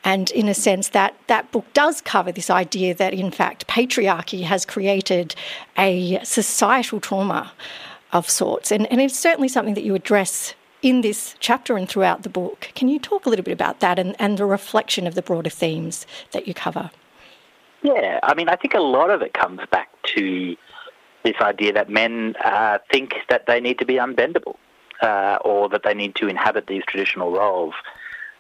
And 0.04 0.30
in 0.32 0.48
a 0.48 0.54
sense, 0.54 0.90
that, 0.90 1.16
that 1.28 1.50
book 1.50 1.64
does 1.72 2.00
cover 2.02 2.30
this 2.30 2.50
idea 2.50 2.94
that, 2.94 3.14
in 3.14 3.30
fact, 3.30 3.66
patriarchy 3.66 4.42
has 4.42 4.66
created 4.66 5.34
a 5.78 6.20
societal 6.22 7.00
trauma 7.00 7.52
of 8.12 8.28
sorts. 8.28 8.70
And, 8.70 8.90
and 8.92 9.00
it's 9.00 9.18
certainly 9.18 9.48
something 9.48 9.74
that 9.74 9.84
you 9.84 9.94
address 9.94 10.54
in 10.82 11.00
this 11.00 11.34
chapter 11.40 11.76
and 11.78 11.88
throughout 11.88 12.22
the 12.22 12.28
book. 12.28 12.68
Can 12.74 12.88
you 12.88 12.98
talk 12.98 13.24
a 13.24 13.30
little 13.30 13.42
bit 13.42 13.52
about 13.52 13.80
that 13.80 13.98
and, 13.98 14.14
and 14.18 14.36
the 14.36 14.44
reflection 14.44 15.06
of 15.06 15.14
the 15.14 15.22
broader 15.22 15.48
themes 15.48 16.06
that 16.32 16.46
you 16.46 16.52
cover? 16.52 16.90
Yeah, 17.82 18.20
I 18.22 18.34
mean, 18.34 18.48
I 18.50 18.56
think 18.56 18.74
a 18.74 18.80
lot 18.80 19.10
of 19.10 19.22
it 19.22 19.32
comes 19.32 19.60
back 19.70 19.88
to 20.16 20.56
this 21.24 21.34
idea 21.40 21.72
that 21.72 21.88
men 21.88 22.34
uh, 22.44 22.78
think 22.90 23.14
that 23.30 23.46
they 23.46 23.60
need 23.60 23.78
to 23.78 23.86
be 23.86 23.94
unbendable 23.94 24.56
uh, 25.00 25.38
or 25.42 25.68
that 25.70 25.82
they 25.84 25.94
need 25.94 26.14
to 26.16 26.28
inhabit 26.28 26.66
these 26.66 26.82
traditional 26.86 27.30
roles, 27.32 27.74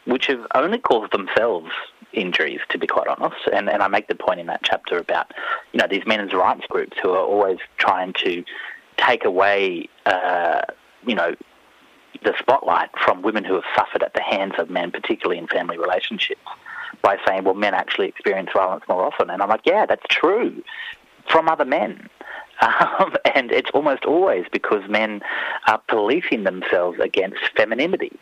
which 0.06 0.26
have 0.26 0.46
only 0.54 0.78
caused 0.78 1.12
themselves 1.12 1.70
injuries, 2.12 2.60
to 2.70 2.78
be 2.78 2.86
quite 2.86 3.08
honest. 3.08 3.36
And, 3.52 3.68
and 3.68 3.82
I 3.82 3.88
make 3.88 4.08
the 4.08 4.14
point 4.14 4.40
in 4.40 4.46
that 4.46 4.62
chapter 4.62 4.98
about, 4.98 5.32
you 5.72 5.80
know, 5.80 5.86
these 5.88 6.06
men's 6.06 6.32
rights 6.32 6.66
groups 6.68 6.96
who 7.02 7.10
are 7.10 7.24
always 7.24 7.58
trying 7.76 8.12
to 8.24 8.44
take 8.96 9.24
away, 9.24 9.88
uh, 10.06 10.62
you 11.06 11.14
know, 11.14 11.34
the 12.22 12.34
spotlight 12.38 12.90
from 13.04 13.22
women 13.22 13.44
who 13.44 13.54
have 13.54 13.64
suffered 13.76 14.02
at 14.02 14.14
the 14.14 14.22
hands 14.22 14.54
of 14.58 14.70
men, 14.70 14.90
particularly 14.90 15.38
in 15.38 15.46
family 15.46 15.76
relationships 15.76 16.40
by 17.02 17.18
saying, 17.26 17.44
well, 17.44 17.54
men 17.54 17.74
actually 17.74 18.08
experience 18.08 18.50
violence 18.54 18.84
more 18.88 19.04
often. 19.04 19.28
And 19.30 19.42
I'm 19.42 19.48
like, 19.48 19.66
yeah, 19.66 19.84
that's 19.84 20.06
true 20.08 20.62
from 21.28 21.48
other 21.48 21.64
men. 21.64 22.08
Um, 22.60 23.14
and 23.34 23.50
it's 23.52 23.70
almost 23.74 24.04
always 24.04 24.46
because 24.52 24.88
men 24.88 25.22
are 25.66 25.80
policing 25.88 26.44
themselves 26.44 26.98
against 27.00 27.40
femininity 27.56 28.12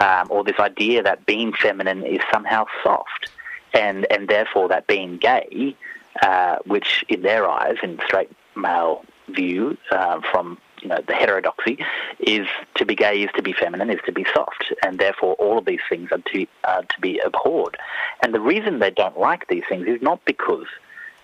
um, 0.00 0.28
or 0.30 0.44
this 0.44 0.58
idea 0.58 1.02
that 1.02 1.26
being 1.26 1.52
feminine 1.52 2.04
is 2.04 2.20
somehow 2.32 2.66
soft. 2.82 3.30
And, 3.74 4.06
and 4.10 4.28
therefore, 4.28 4.68
that 4.68 4.86
being 4.86 5.18
gay, 5.18 5.76
uh, 6.22 6.56
which 6.64 7.04
in 7.08 7.22
their 7.22 7.48
eyes, 7.48 7.76
in 7.82 7.98
straight 8.04 8.30
male 8.56 9.04
view 9.28 9.76
uh, 9.90 10.20
from 10.32 10.58
you 10.82 10.88
know, 10.88 11.00
the 11.06 11.14
heterodoxy 11.14 11.78
is 12.20 12.46
to 12.76 12.84
be 12.84 12.94
gay 12.94 13.22
is 13.22 13.30
to 13.36 13.42
be 13.42 13.52
feminine, 13.52 13.90
is 13.90 14.00
to 14.06 14.12
be 14.12 14.24
soft, 14.32 14.72
and 14.84 14.98
therefore 14.98 15.34
all 15.34 15.58
of 15.58 15.64
these 15.64 15.80
things 15.88 16.10
are 16.12 16.22
to 16.32 16.46
uh, 16.64 16.82
to 16.82 17.00
be 17.00 17.18
abhorred. 17.18 17.76
And 18.22 18.32
the 18.32 18.40
reason 18.40 18.78
they 18.78 18.90
don't 18.90 19.18
like 19.18 19.48
these 19.48 19.64
things 19.68 19.86
is 19.86 20.00
not 20.00 20.24
because 20.24 20.66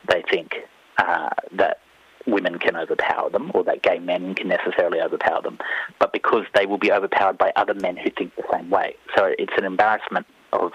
they 0.08 0.22
think 0.22 0.56
uh, 0.98 1.30
that 1.52 1.80
women 2.26 2.58
can 2.58 2.76
overpower 2.76 3.30
them 3.30 3.50
or 3.54 3.64
that 3.64 3.82
gay 3.82 3.98
men 3.98 4.34
can 4.34 4.48
necessarily 4.48 5.00
overpower 5.00 5.42
them, 5.42 5.58
but 5.98 6.12
because 6.12 6.44
they 6.54 6.66
will 6.66 6.78
be 6.78 6.92
overpowered 6.92 7.38
by 7.38 7.52
other 7.56 7.74
men 7.74 7.96
who 7.96 8.10
think 8.10 8.34
the 8.36 8.44
same 8.52 8.70
way. 8.70 8.96
So 9.16 9.34
it's 9.38 9.52
an 9.56 9.64
embarrassment 9.64 10.26
of, 10.52 10.72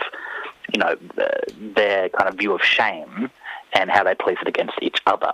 you 0.73 0.79
know, 0.79 0.95
their 1.75 2.09
kind 2.09 2.29
of 2.29 2.35
view 2.37 2.53
of 2.53 2.61
shame 2.61 3.29
and 3.73 3.89
how 3.89 4.03
they 4.03 4.15
place 4.15 4.37
it 4.41 4.47
against 4.47 4.75
each 4.81 4.99
other. 5.05 5.33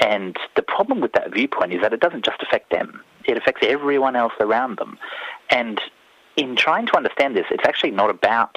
And 0.00 0.36
the 0.56 0.62
problem 0.62 1.00
with 1.00 1.12
that 1.12 1.32
viewpoint 1.32 1.72
is 1.72 1.80
that 1.80 1.92
it 1.92 2.00
doesn't 2.00 2.24
just 2.24 2.42
affect 2.42 2.70
them, 2.70 3.02
it 3.24 3.36
affects 3.36 3.66
everyone 3.66 4.16
else 4.16 4.34
around 4.40 4.78
them. 4.78 4.98
And 5.50 5.80
in 6.36 6.54
trying 6.54 6.86
to 6.86 6.96
understand 6.96 7.36
this, 7.36 7.46
it's 7.50 7.64
actually 7.66 7.92
not 7.92 8.10
about, 8.10 8.56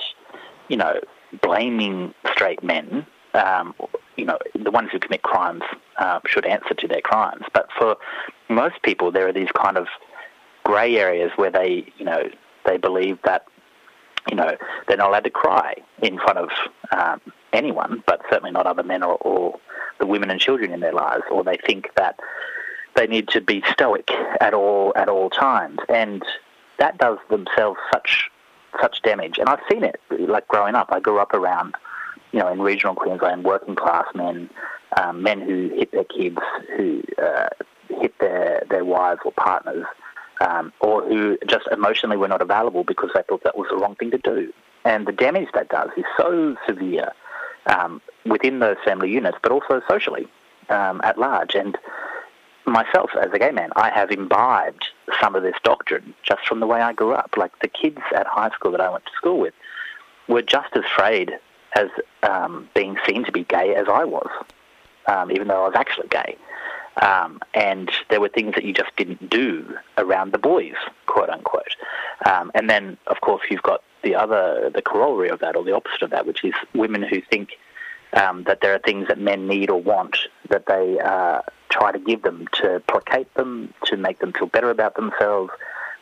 you 0.67 0.77
know, 0.77 0.99
blaming 1.41 2.13
straight 2.31 2.63
men. 2.63 3.05
Um, 3.33 3.73
you 4.17 4.25
know, 4.25 4.37
the 4.53 4.71
ones 4.71 4.89
who 4.91 4.99
commit 4.99 5.21
crimes 5.21 5.63
uh, 5.97 6.19
should 6.25 6.45
answer 6.45 6.73
to 6.73 6.87
their 6.87 7.01
crimes. 7.01 7.45
But 7.53 7.69
for 7.77 7.95
most 8.49 8.81
people, 8.81 9.11
there 9.11 9.27
are 9.27 9.33
these 9.33 9.51
kind 9.55 9.77
of 9.77 9.87
grey 10.63 10.97
areas 10.97 11.31
where 11.35 11.51
they, 11.51 11.91
you 11.97 12.05
know, 12.05 12.29
they 12.65 12.77
believe 12.77 13.17
that, 13.23 13.45
you 14.29 14.35
know, 14.35 14.57
they're 14.87 14.97
not 14.97 15.09
allowed 15.09 15.23
to 15.23 15.29
cry 15.29 15.75
in 16.01 16.17
front 16.17 16.37
of 16.37 16.49
um, 16.91 17.21
anyone, 17.53 18.03
but 18.05 18.21
certainly 18.29 18.51
not 18.51 18.65
other 18.65 18.83
men 18.83 19.03
or, 19.03 19.15
or 19.21 19.59
the 19.99 20.05
women 20.05 20.29
and 20.29 20.39
children 20.39 20.71
in 20.71 20.79
their 20.79 20.93
lives, 20.93 21.23
or 21.31 21.43
they 21.43 21.57
think 21.65 21.89
that 21.95 22.19
they 22.95 23.07
need 23.07 23.27
to 23.29 23.41
be 23.41 23.63
stoic 23.71 24.09
at 24.41 24.53
all 24.53 24.91
at 24.95 25.07
all 25.07 25.29
times, 25.29 25.79
and 25.87 26.23
that 26.79 26.97
does 26.97 27.17
themselves 27.29 27.79
such 27.93 28.29
such 28.81 29.01
damage. 29.01 29.37
And 29.37 29.49
I've 29.49 29.61
seen 29.71 29.83
it, 29.83 29.99
like 30.09 30.47
growing 30.47 30.75
up. 30.75 30.89
I 30.91 30.99
grew 30.99 31.19
up 31.19 31.33
around, 31.33 31.75
you 32.31 32.39
know, 32.39 32.51
in 32.51 32.61
regional 32.61 32.95
Queensland, 32.95 33.43
working 33.43 33.75
class 33.75 34.05
men, 34.13 34.49
um, 34.99 35.23
men 35.23 35.41
who 35.41 35.69
hit 35.75 35.91
their 35.91 36.03
kids, 36.03 36.37
who 36.77 37.01
uh, 37.21 37.49
hit 37.89 38.17
their 38.19 38.63
their 38.69 38.85
wives 38.85 39.21
or 39.25 39.31
partners, 39.31 39.85
um, 40.41 40.71
or 40.79 41.03
who 41.07 41.37
just 41.47 41.67
emotionally 41.71 42.17
were 42.17 42.27
not 42.27 42.41
available 42.41 42.83
because 42.83 43.09
they 43.13 43.21
thought 43.27 43.43
that 43.43 43.57
was 43.57 43.67
the 43.69 43.77
wrong 43.77 43.95
thing 43.95 44.11
to 44.11 44.17
do. 44.19 44.53
And 44.85 45.07
the 45.07 45.11
damage 45.11 45.49
that 45.53 45.69
does 45.69 45.89
is 45.97 46.05
so 46.17 46.55
severe 46.67 47.11
um, 47.65 48.01
within 48.25 48.59
those 48.59 48.77
family 48.85 49.11
units, 49.11 49.37
but 49.41 49.51
also 49.51 49.81
socially 49.87 50.27
um, 50.69 51.01
at 51.03 51.17
large. 51.17 51.55
And 51.55 51.77
myself, 52.65 53.11
as 53.21 53.31
a 53.33 53.39
gay 53.39 53.51
man, 53.51 53.71
I 53.75 53.89
have 53.89 54.11
imbibed 54.11 54.87
some 55.21 55.35
of 55.35 55.43
this 55.43 55.55
doctrine 55.63 56.13
just 56.23 56.47
from 56.47 56.59
the 56.59 56.67
way 56.67 56.81
I 56.81 56.93
grew 56.93 57.13
up. 57.13 57.35
Like 57.35 57.51
the 57.59 57.67
kids 57.67 57.99
at 58.15 58.27
high 58.27 58.49
school 58.51 58.71
that 58.71 58.81
I 58.81 58.89
went 58.89 59.05
to 59.05 59.11
school 59.15 59.39
with 59.39 59.53
were 60.27 60.41
just 60.41 60.75
as 60.75 60.83
frayed 60.95 61.33
as 61.75 61.89
um, 62.23 62.69
being 62.73 62.97
seen 63.07 63.23
to 63.25 63.31
be 63.31 63.43
gay 63.43 63.75
as 63.75 63.87
I 63.87 64.05
was, 64.05 64.29
um, 65.07 65.31
even 65.31 65.47
though 65.47 65.63
I 65.63 65.67
was 65.67 65.75
actually 65.75 66.07
gay. 66.07 66.37
Um, 67.01 67.39
and 67.53 67.89
there 68.09 68.19
were 68.19 68.29
things 68.29 68.55
that 68.55 68.65
you 68.65 68.73
just 68.73 68.93
didn't 68.97 69.29
do 69.29 69.77
around 69.97 70.33
the 70.33 70.37
boys, 70.37 70.75
quote 71.05 71.29
unquote. 71.29 71.75
Um, 72.25 72.51
and 72.55 72.69
then, 72.69 72.97
of 73.07 73.21
course, 73.21 73.43
you've 73.49 73.61
got 73.61 73.83
the 74.03 74.15
other, 74.15 74.69
the 74.73 74.81
corollary 74.81 75.29
of 75.29 75.39
that, 75.39 75.55
or 75.55 75.63
the 75.63 75.75
opposite 75.75 76.01
of 76.01 76.09
that, 76.09 76.25
which 76.25 76.43
is 76.43 76.53
women 76.73 77.03
who 77.03 77.21
think 77.21 77.57
um, 78.13 78.43
that 78.43 78.61
there 78.61 78.73
are 78.73 78.79
things 78.79 79.07
that 79.07 79.19
men 79.19 79.47
need 79.47 79.69
or 79.69 79.81
want 79.81 80.17
that 80.49 80.65
they 80.65 80.99
uh, 80.99 81.41
try 81.69 81.91
to 81.91 81.99
give 81.99 82.23
them 82.23 82.47
to 82.53 82.81
placate 82.87 83.33
them, 83.35 83.73
to 83.85 83.95
make 83.95 84.19
them 84.19 84.33
feel 84.33 84.47
better 84.47 84.69
about 84.69 84.95
themselves, 84.95 85.51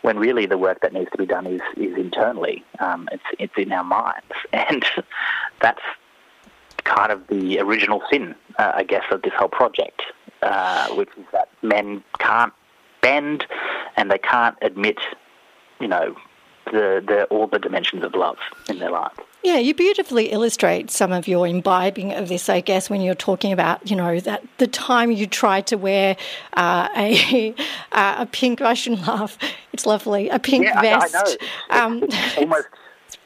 when 0.08 0.18
really 0.18 0.46
the 0.46 0.58
work 0.58 0.80
that 0.80 0.94
needs 0.94 1.12
to 1.12 1.18
be 1.18 1.26
done 1.26 1.46
is, 1.46 1.60
is 1.76 1.94
internally. 1.98 2.64
Um, 2.80 3.10
it's, 3.12 3.26
it's 3.40 3.54
in 3.58 3.74
our 3.74 3.84
minds. 3.84 4.24
And 4.54 4.86
that's 5.62 5.82
kind 6.86 7.12
of 7.12 7.28
the 7.28 7.60
original 7.60 8.02
sin, 8.10 8.34
uh, 8.58 8.72
I 8.74 8.84
guess, 8.84 9.04
of 9.12 9.22
this 9.22 9.34
whole 9.38 9.50
project, 9.50 10.02
uh, 10.42 10.88
which 10.96 11.10
is 11.18 11.26
that 11.34 11.50
men 11.62 12.06
can't 12.20 12.54
bend 13.02 13.46
and 13.98 14.10
they 14.10 14.18
can't 14.18 14.56
admit, 14.62 14.98
you 15.82 15.90
know, 15.90 16.16
the, 16.72 17.04
the, 17.06 17.26
all 17.26 17.48
the 17.48 17.60
dimensions 17.60 18.06
of 18.06 18.16
love 18.16 18.38
in 18.70 18.80
their 18.80 18.92
lives. 18.92 19.20
Yeah, 19.44 19.58
you 19.58 19.74
beautifully 19.74 20.32
illustrate 20.32 20.92
some 20.92 21.12
of 21.14 21.28
your 21.28 21.48
imbibing 21.48 22.12
of 22.12 22.28
this, 22.28 22.50
I 22.50 22.60
guess, 22.60 22.90
when 22.90 23.02
you're 23.02 23.16
talking 23.16 23.54
about, 23.54 23.90
you 23.90 23.96
know, 23.96 24.20
that 24.20 24.44
the 24.58 24.68
time 24.68 25.12
you 25.12 25.26
tried 25.26 25.68
to 25.68 25.78
wear 25.78 26.18
uh, 26.54 26.90
a 26.96 27.56
uh, 27.92 28.16
a 28.20 28.26
pink. 28.26 28.62
I 28.62 28.74
shouldn't 28.74 29.08
laugh. 29.08 29.38
It's 29.72 29.86
lovely. 29.86 30.30
A 30.30 30.40
pink 30.40 30.66
yeah, 30.66 30.82
vest. 30.82 31.16
I, 31.16 31.38
I 31.70 31.90
know. 31.90 31.96
Um, 31.96 32.10
almost 32.38 32.68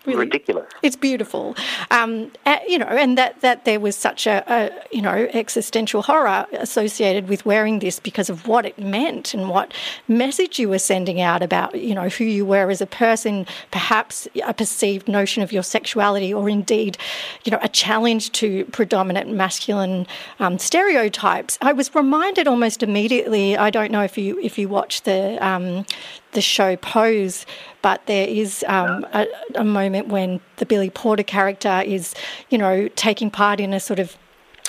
really 0.06 0.20
ridiculous. 0.20 0.68
It's 0.82 0.96
beautiful, 0.96 1.56
um, 1.90 2.32
uh, 2.46 2.58
you 2.68 2.78
know, 2.80 2.86
and 2.86 3.18
that, 3.18 3.42
that 3.42 3.66
there 3.66 3.80
was 3.80 3.96
such 3.96 4.28
a, 4.28 4.44
a, 4.48 4.72
you 4.92 5.02
know 5.02 5.30
existential 5.34 6.02
horror 6.02 6.46
associated 6.54 7.28
with 7.28 7.46
wearing 7.46 7.80
this 7.80 8.00
because 8.00 8.30
of 8.30 8.48
what 8.48 8.66
it 8.66 8.78
meant 8.80 9.34
and 9.34 9.50
what 9.50 9.74
message 10.08 10.60
you 10.60 10.70
were 10.70 10.80
sending 10.80 11.22
out 11.22 11.42
about 11.44 11.76
you 11.76 11.94
know 11.94 12.10
who 12.10 12.24
you 12.24 12.46
were 12.46 12.70
as 12.70 12.82
a 12.82 12.88
person, 12.88 13.46
perhaps 13.72 14.28
a 14.46 14.54
perceived 14.54 15.08
notion 15.08 15.44
of 15.44 15.52
your 15.52 15.64
sexuality, 15.64 16.34
or 16.34 16.50
indeed, 16.50 16.98
you 17.44 17.52
know, 17.52 17.60
a 17.62 17.70
challenge 17.70 18.32
to 18.32 18.66
predominant 18.66 19.32
masculine 19.32 20.08
um, 20.40 20.58
stereotypes. 20.58 21.58
I 21.62 21.74
was 21.74 21.94
reminded 21.94 22.48
almost 22.48 22.84
immediately. 22.84 23.58
I 23.58 23.70
don't 23.70 23.92
know 23.92 24.04
if 24.04 24.18
you 24.18 24.40
if 24.40 24.58
you 24.58 24.68
watch 24.68 25.04
the 25.04 25.38
um, 25.46 25.86
the 26.32 26.41
show 26.41 26.76
Pose, 26.78 27.46
but 27.82 28.06
there 28.06 28.28
is 28.28 28.63
um, 28.67 29.06
a, 29.13 29.28
a 29.56 29.63
moment 29.63 30.08
when 30.08 30.39
the 30.58 30.65
Billy 30.65 30.89
Porter 30.89 31.24
character 31.24 31.82
is, 31.86 32.13
you 32.50 32.58
know, 32.58 32.88
taking 32.96 33.30
part 33.30 33.60
in 33.60 33.74
a 33.74 33.80
sort 33.80 34.00
of 34.00 34.17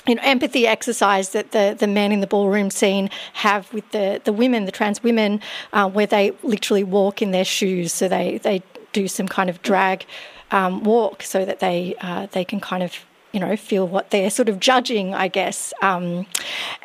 you 0.05 0.15
know, 0.15 0.21
empathy 0.25 0.67
exercise 0.67 1.29
that 1.29 1.51
the, 1.51 1.75
the 1.79 1.87
men 1.87 2.11
in 2.11 2.19
the 2.19 2.27
ballroom 2.27 2.69
scene 2.69 3.09
have 3.33 3.71
with 3.73 3.89
the, 3.91 4.19
the 4.25 4.33
women, 4.33 4.65
the 4.65 4.71
trans 4.71 5.01
women, 5.01 5.39
uh, 5.71 5.89
where 5.89 6.05
they 6.05 6.33
literally 6.43 6.83
walk 6.83 7.21
in 7.21 7.31
their 7.31 7.45
shoes. 7.45 7.93
So 7.93 8.09
they, 8.09 8.39
they 8.39 8.61
do 8.91 9.07
some 9.07 9.27
kind 9.27 9.49
of 9.49 9.61
drag 9.61 10.05
um, 10.51 10.83
walk 10.83 11.23
so 11.23 11.43
that 11.45 11.59
they 11.59 11.95
uh, 11.99 12.27
they 12.31 12.45
can 12.45 12.59
kind 12.59 12.83
of 12.83 13.05
you 13.31 13.39
know 13.39 13.57
feel 13.57 13.87
what 13.87 14.11
they're 14.11 14.29
sort 14.29 14.47
of 14.47 14.59
judging, 14.59 15.13
I 15.13 15.27
guess. 15.27 15.73
Um, 15.81 16.27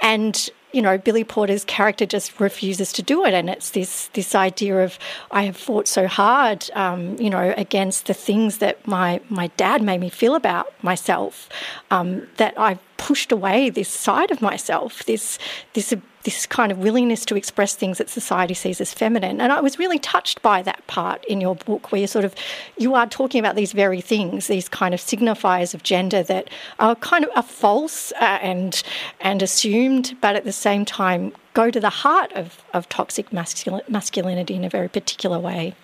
and 0.02 0.50
you 0.72 0.82
know, 0.82 0.98
Billy 0.98 1.24
Porter's 1.24 1.64
character 1.64 2.04
just 2.04 2.38
refuses 2.40 2.92
to 2.92 3.02
do 3.02 3.24
it, 3.24 3.34
and 3.34 3.48
it's 3.48 3.70
this 3.70 4.08
this 4.08 4.34
idea 4.34 4.82
of 4.84 4.98
I 5.30 5.42
have 5.44 5.56
fought 5.56 5.88
so 5.88 6.06
hard, 6.06 6.70
um, 6.74 7.16
you 7.18 7.30
know, 7.30 7.54
against 7.56 8.06
the 8.06 8.14
things 8.14 8.58
that 8.58 8.86
my 8.86 9.20
my 9.28 9.48
dad 9.56 9.82
made 9.82 10.00
me 10.00 10.10
feel 10.10 10.34
about 10.34 10.72
myself, 10.82 11.48
um, 11.90 12.26
that 12.36 12.58
I've 12.58 12.80
pushed 12.98 13.32
away 13.32 13.70
this 13.70 13.88
side 13.88 14.30
of 14.30 14.42
myself, 14.42 15.04
this 15.04 15.38
this 15.72 15.94
this 16.28 16.44
kind 16.44 16.70
of 16.70 16.76
willingness 16.76 17.24
to 17.24 17.36
express 17.36 17.74
things 17.74 17.96
that 17.96 18.10
society 18.10 18.52
sees 18.52 18.82
as 18.82 18.92
feminine. 18.92 19.40
And 19.40 19.50
I 19.50 19.62
was 19.62 19.78
really 19.78 19.98
touched 19.98 20.42
by 20.42 20.60
that 20.60 20.86
part 20.86 21.24
in 21.24 21.40
your 21.40 21.56
book 21.56 21.90
where 21.90 22.02
you 22.02 22.06
sort 22.06 22.26
of 22.26 22.34
you 22.76 22.94
are 22.94 23.06
talking 23.06 23.38
about 23.38 23.56
these 23.56 23.72
very 23.72 24.02
things, 24.02 24.46
these 24.46 24.68
kind 24.68 24.92
of 24.92 25.00
signifiers 25.00 25.72
of 25.72 25.82
gender 25.82 26.22
that 26.24 26.50
are 26.78 26.94
kind 26.96 27.24
of 27.24 27.30
are 27.34 27.42
false 27.42 28.12
uh, 28.20 28.38
and 28.42 28.82
and 29.22 29.42
assumed, 29.42 30.16
but 30.20 30.36
at 30.36 30.44
the 30.44 30.52
same 30.52 30.84
time 30.84 31.32
go 31.54 31.70
to 31.70 31.80
the 31.80 31.90
heart 32.04 32.30
of, 32.34 32.62
of 32.74 32.86
toxic 32.90 33.32
masculin- 33.32 33.88
masculinity 33.88 34.54
in 34.54 34.64
a 34.64 34.68
very 34.68 34.88
particular 34.88 35.38
way. 35.38 35.74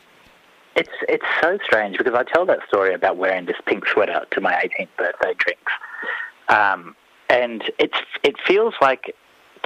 It's 0.76 0.96
it's 1.08 1.30
so 1.40 1.58
strange 1.64 1.96
because 1.96 2.14
I 2.14 2.24
tell 2.24 2.44
that 2.44 2.58
story 2.68 2.92
about 2.92 3.16
wearing 3.16 3.46
this 3.46 3.56
pink 3.64 3.86
sweater 3.86 4.26
to 4.30 4.40
my 4.42 4.52
18th 4.52 4.88
birthday 4.98 5.34
drinks, 5.38 5.72
um, 6.48 6.94
and 7.30 7.64
it's 7.78 8.00
it 8.22 8.34
feels 8.46 8.74
like 8.82 9.14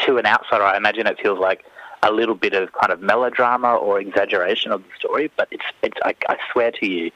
to 0.06 0.18
an 0.18 0.26
outsider, 0.26 0.64
I 0.64 0.76
imagine 0.76 1.06
it 1.06 1.18
feels 1.20 1.38
like 1.38 1.64
a 2.02 2.12
little 2.12 2.34
bit 2.34 2.54
of 2.54 2.72
kind 2.72 2.92
of 2.92 3.00
melodrama 3.00 3.74
or 3.74 4.00
exaggeration 4.00 4.72
of 4.72 4.82
the 4.82 4.88
story. 4.98 5.30
But 5.36 5.48
it's, 5.50 5.64
it's 5.82 5.98
I, 6.04 6.14
I 6.28 6.36
swear 6.52 6.70
to 6.72 6.86
you, 6.86 7.10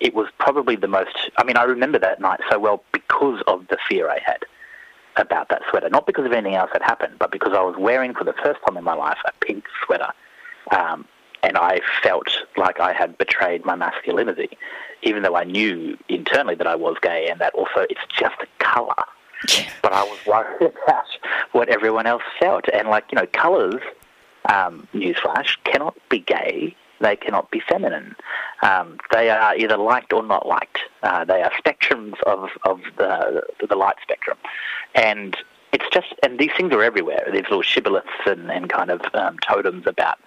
it 0.00 0.14
was 0.14 0.28
probably 0.38 0.76
the 0.76 0.88
most. 0.88 1.30
I 1.36 1.44
mean, 1.44 1.56
I 1.56 1.64
remember 1.64 1.98
that 1.98 2.20
night 2.20 2.40
so 2.50 2.58
well 2.58 2.82
because 2.92 3.42
of 3.46 3.66
the 3.68 3.78
fear 3.88 4.10
I 4.10 4.20
had 4.24 4.44
about 5.16 5.48
that 5.48 5.62
sweater. 5.70 5.88
Not 5.88 6.06
because 6.06 6.26
of 6.26 6.32
anything 6.32 6.56
else 6.56 6.70
that 6.72 6.82
happened, 6.82 7.14
but 7.18 7.30
because 7.30 7.54
I 7.54 7.62
was 7.62 7.76
wearing 7.78 8.14
for 8.14 8.24
the 8.24 8.34
first 8.34 8.60
time 8.66 8.76
in 8.76 8.84
my 8.84 8.94
life 8.94 9.18
a 9.24 9.32
pink 9.44 9.64
sweater. 9.84 10.12
Um, 10.70 11.06
and 11.42 11.56
I 11.56 11.80
felt 12.02 12.28
like 12.56 12.80
I 12.80 12.92
had 12.92 13.16
betrayed 13.18 13.64
my 13.64 13.76
masculinity, 13.76 14.58
even 15.02 15.22
though 15.22 15.36
I 15.36 15.44
knew 15.44 15.96
internally 16.08 16.56
that 16.56 16.66
I 16.66 16.74
was 16.74 16.96
gay 17.00 17.28
and 17.30 17.40
that 17.40 17.54
also 17.54 17.86
it's 17.88 18.00
just 18.18 18.34
a 18.40 18.46
colour. 18.64 19.04
but 19.82 19.92
I 19.92 20.02
was 20.02 20.18
worried 20.26 20.72
about 20.84 21.04
what 21.52 21.68
everyone 21.68 22.06
else 22.06 22.22
felt. 22.38 22.64
And, 22.72 22.88
like, 22.88 23.04
you 23.10 23.16
know, 23.16 23.26
colours, 23.26 23.82
um, 24.48 24.86
newsflash, 24.94 25.56
cannot 25.64 25.96
be 26.08 26.20
gay. 26.20 26.76
They 27.00 27.16
cannot 27.16 27.50
be 27.50 27.60
feminine. 27.60 28.16
Um, 28.62 28.98
they 29.12 29.28
are 29.30 29.54
either 29.56 29.76
liked 29.76 30.12
or 30.12 30.22
not 30.22 30.46
liked. 30.46 30.78
Uh, 31.02 31.24
they 31.24 31.42
are 31.42 31.50
spectrums 31.52 32.20
of, 32.22 32.48
of 32.64 32.80
the, 32.96 33.42
the 33.68 33.76
light 33.76 33.96
spectrum. 34.02 34.38
And 34.94 35.36
it's 35.72 35.84
just, 35.92 36.14
and 36.22 36.38
these 36.38 36.52
things 36.56 36.72
are 36.72 36.82
everywhere. 36.82 37.28
These 37.30 37.42
little 37.42 37.62
shibboleths 37.62 38.26
and, 38.26 38.50
and 38.50 38.70
kind 38.70 38.90
of 38.90 39.02
um, 39.12 39.36
totems 39.40 39.86
about, 39.86 40.18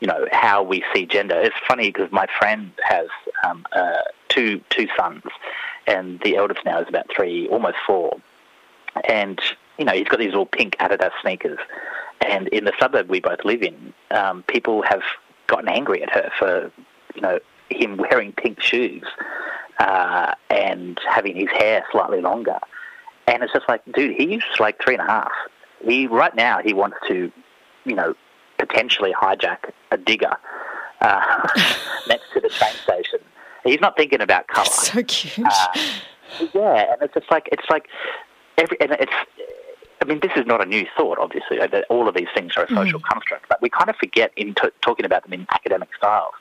you 0.00 0.08
know, 0.08 0.26
how 0.32 0.64
we 0.64 0.82
see 0.92 1.06
gender. 1.06 1.38
It's 1.38 1.54
funny 1.68 1.92
because 1.92 2.10
my 2.10 2.26
friend 2.38 2.72
has 2.82 3.06
um, 3.46 3.64
uh, 3.72 4.02
two 4.28 4.60
two 4.70 4.88
sons, 4.96 5.22
and 5.86 6.18
the 6.24 6.36
eldest 6.36 6.64
now 6.64 6.80
is 6.80 6.88
about 6.88 7.06
three, 7.14 7.46
almost 7.48 7.76
four 7.86 8.18
and 9.08 9.40
you 9.78 9.84
know 9.84 9.92
he's 9.92 10.08
got 10.08 10.18
these 10.18 10.28
little 10.30 10.46
pink 10.46 10.76
Adidas 10.78 11.12
sneakers. 11.22 11.58
And 12.26 12.48
in 12.48 12.64
the 12.64 12.72
suburb 12.78 13.08
we 13.08 13.20
both 13.20 13.44
live 13.44 13.62
in, 13.62 13.94
um, 14.10 14.42
people 14.44 14.82
have 14.82 15.02
gotten 15.46 15.68
angry 15.68 16.02
at 16.02 16.10
her 16.10 16.30
for 16.38 16.70
you 17.14 17.22
know 17.22 17.38
him 17.70 17.96
wearing 17.96 18.32
pink 18.32 18.60
shoes 18.60 19.04
uh, 19.78 20.34
and 20.50 20.98
having 21.08 21.36
his 21.36 21.48
hair 21.50 21.84
slightly 21.90 22.20
longer. 22.20 22.58
And 23.26 23.42
it's 23.42 23.52
just 23.52 23.68
like, 23.68 23.82
dude, 23.92 24.16
he's 24.16 24.42
like 24.58 24.82
three 24.82 24.94
and 24.94 25.02
a 25.02 25.10
half. 25.10 25.32
He 25.84 26.06
right 26.06 26.34
now 26.34 26.60
he 26.62 26.74
wants 26.74 26.98
to, 27.08 27.32
you 27.84 27.94
know, 27.94 28.14
potentially 28.58 29.12
hijack 29.12 29.70
a 29.90 29.96
digger 29.96 30.36
uh, 31.00 31.48
next 32.08 32.24
to 32.34 32.40
the 32.40 32.48
train 32.48 32.74
station. 32.82 33.20
He's 33.64 33.80
not 33.80 33.96
thinking 33.96 34.20
about 34.20 34.46
colour. 34.48 34.66
So 34.70 35.02
cute. 35.04 35.46
Uh, 35.46 35.86
yeah, 36.54 36.92
and 36.92 37.02
it's 37.02 37.14
just 37.14 37.30
like 37.30 37.48
it's 37.52 37.68
like 37.70 37.86
every, 38.60 38.80
and 38.80 38.92
it's, 38.92 39.12
I 40.00 40.04
mean, 40.04 40.20
this 40.20 40.32
is 40.36 40.46
not 40.46 40.62
a 40.62 40.66
new 40.66 40.86
thought, 40.96 41.18
obviously, 41.18 41.58
that 41.58 41.84
all 41.90 42.08
of 42.08 42.14
these 42.14 42.28
things 42.34 42.56
are 42.56 42.64
a 42.64 42.68
social 42.68 43.00
mm. 43.00 43.04
construct, 43.04 43.48
but 43.48 43.60
we 43.60 43.68
kind 43.68 43.90
of 43.90 43.96
forget 43.96 44.32
in 44.36 44.54
t- 44.54 44.68
talking 44.80 45.04
about 45.04 45.24
them 45.24 45.32
in 45.32 45.46
academic 45.52 45.88
styles 45.96 46.34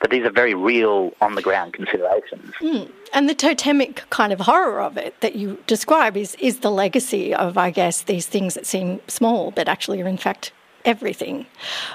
that 0.00 0.10
these 0.10 0.24
are 0.24 0.30
very 0.30 0.54
real, 0.54 1.12
on 1.20 1.34
the 1.34 1.42
ground 1.42 1.72
considerations. 1.72 2.52
Mm. 2.60 2.90
And 3.12 3.28
the 3.28 3.34
totemic 3.34 4.02
kind 4.10 4.32
of 4.32 4.40
horror 4.40 4.80
of 4.80 4.96
it 4.96 5.20
that 5.20 5.36
you 5.36 5.62
describe 5.66 6.16
is, 6.16 6.34
is 6.40 6.60
the 6.60 6.70
legacy 6.70 7.34
of, 7.34 7.56
I 7.56 7.70
guess, 7.70 8.02
these 8.02 8.26
things 8.26 8.54
that 8.54 8.66
seem 8.66 9.00
small 9.06 9.50
but 9.50 9.68
actually 9.68 10.02
are, 10.02 10.08
in 10.08 10.18
fact, 10.18 10.52
everything. 10.84 11.46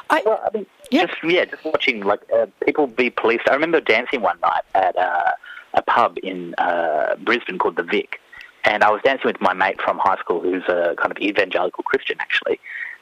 I, 0.09 0.23
well, 0.25 0.41
I 0.43 0.57
mean, 0.57 0.65
yeah. 0.89 1.05
just 1.05 1.23
yeah, 1.23 1.45
just 1.45 1.63
watching 1.63 2.01
like 2.01 2.21
uh, 2.33 2.47
people 2.65 2.87
be 2.87 3.09
policed. 3.09 3.47
I 3.49 3.53
remember 3.53 3.79
dancing 3.79 4.21
one 4.21 4.39
night 4.39 4.63
at 4.73 4.97
uh, 4.97 5.31
a 5.75 5.81
pub 5.83 6.17
in 6.23 6.55
uh, 6.55 7.15
Brisbane 7.17 7.59
called 7.59 7.75
the 7.75 7.83
Vic, 7.83 8.19
and 8.63 8.83
I 8.83 8.91
was 8.91 9.01
dancing 9.03 9.27
with 9.27 9.41
my 9.41 9.53
mate 9.53 9.81
from 9.81 9.97
high 9.97 10.17
school 10.17 10.41
who's 10.41 10.63
a 10.67 10.95
kind 10.97 11.11
of 11.11 11.17
evangelical 11.19 11.83
Christian, 11.83 12.17
actually, 12.19 12.59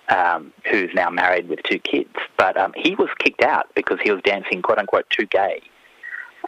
um, 0.09 0.53
who's 0.69 0.93
now 0.93 1.09
married 1.09 1.49
with 1.49 1.63
two 1.63 1.79
kids. 1.79 2.13
But 2.37 2.57
um, 2.57 2.73
he 2.75 2.95
was 2.95 3.09
kicked 3.19 3.43
out 3.43 3.67
because 3.75 3.99
he 4.03 4.11
was 4.11 4.21
dancing, 4.23 4.61
quote 4.61 4.77
unquote, 4.77 5.09
too 5.09 5.25
gay. 5.25 5.61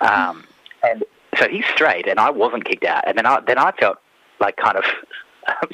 Um, 0.02 0.46
and 0.84 1.04
so 1.38 1.48
he's 1.48 1.66
straight, 1.66 2.08
and 2.08 2.20
I 2.20 2.30
wasn't 2.30 2.66
kicked 2.66 2.86
out. 2.86 3.04
And 3.08 3.18
then 3.18 3.26
I, 3.26 3.40
then 3.42 3.58
I 3.58 3.72
felt 3.74 3.98
like 4.40 4.58
kind 4.58 4.78
of 4.78 4.86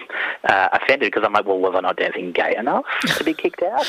uh, 0.50 0.70
offended 0.74 1.12
because 1.12 1.24
I'm 1.26 1.34
like, 1.34 1.46
well, 1.46 1.60
was 1.60 1.74
I 1.76 1.82
not 1.82 1.98
dancing 1.98 2.32
gay 2.32 2.56
enough 2.56 2.86
to 3.18 3.24
be 3.24 3.34
kicked 3.34 3.64
out? 3.64 3.86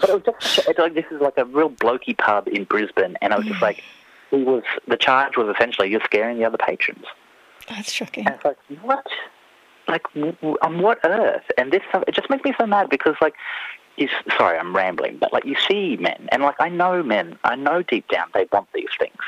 But 0.00 0.10
it 0.10 0.14
was 0.14 0.22
just 0.24 0.68
it's 0.68 0.78
like 0.78 0.94
this 0.94 1.06
is 1.10 1.20
like 1.20 1.38
a 1.38 1.44
real 1.44 1.70
blokey 1.70 2.16
pub 2.16 2.48
in 2.48 2.64
Brisbane, 2.64 3.16
and 3.22 3.32
I 3.32 3.38
was 3.38 3.46
just 3.46 3.62
like, 3.62 3.82
he 4.30 4.42
was 4.42 4.62
the 4.86 4.96
charge 4.96 5.36
was 5.36 5.54
essentially 5.54 5.90
you're 5.90 6.00
scaring 6.04 6.38
the 6.38 6.44
other 6.44 6.58
patrons. 6.58 7.06
That's 7.68 7.92
shocking. 7.92 8.26
And 8.26 8.36
it's 8.36 8.44
like, 8.44 8.58
what? 8.82 9.06
Like, 9.88 10.02
on 10.16 10.80
what 10.80 10.98
earth? 11.04 11.44
And 11.58 11.72
this, 11.72 11.82
stuff, 11.88 12.04
it 12.06 12.14
just 12.14 12.30
makes 12.30 12.44
me 12.44 12.54
so 12.58 12.66
mad 12.66 12.88
because, 12.88 13.16
like, 13.20 13.34
you, 13.96 14.08
sorry, 14.36 14.58
I'm 14.58 14.74
rambling, 14.74 15.18
but 15.18 15.32
like 15.32 15.44
you 15.44 15.56
see 15.68 15.96
men, 15.96 16.28
and 16.32 16.42
like 16.42 16.56
I 16.58 16.68
know 16.68 17.02
men, 17.02 17.38
I 17.44 17.54
know 17.54 17.82
deep 17.82 18.08
down 18.08 18.26
they 18.34 18.46
want 18.52 18.68
these 18.74 18.88
things, 18.98 19.18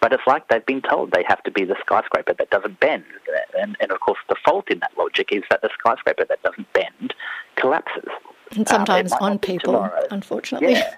but 0.00 0.12
it's 0.12 0.26
like 0.26 0.48
they've 0.48 0.64
been 0.64 0.82
told 0.82 1.12
they 1.12 1.24
have 1.28 1.42
to 1.42 1.50
be 1.50 1.64
the 1.64 1.76
skyscraper 1.80 2.34
that 2.34 2.50
doesn't 2.50 2.80
bend, 2.80 3.04
and, 3.58 3.76
and 3.80 3.90
of 3.90 4.00
course 4.00 4.18
the 4.28 4.36
fault 4.44 4.70
in 4.70 4.78
that 4.80 4.92
logic 4.96 5.28
is 5.30 5.42
that 5.50 5.60
the 5.62 5.70
skyscraper 5.78 6.24
that 6.24 6.42
doesn't 6.42 6.72
bend 6.72 7.14
collapses. 7.56 8.08
And 8.52 8.68
sometimes 8.68 9.12
um, 9.12 9.18
on 9.20 9.38
people, 9.38 9.72
tomorrow. 9.72 10.06
unfortunately. 10.10 10.72
Yeah, 10.72 10.94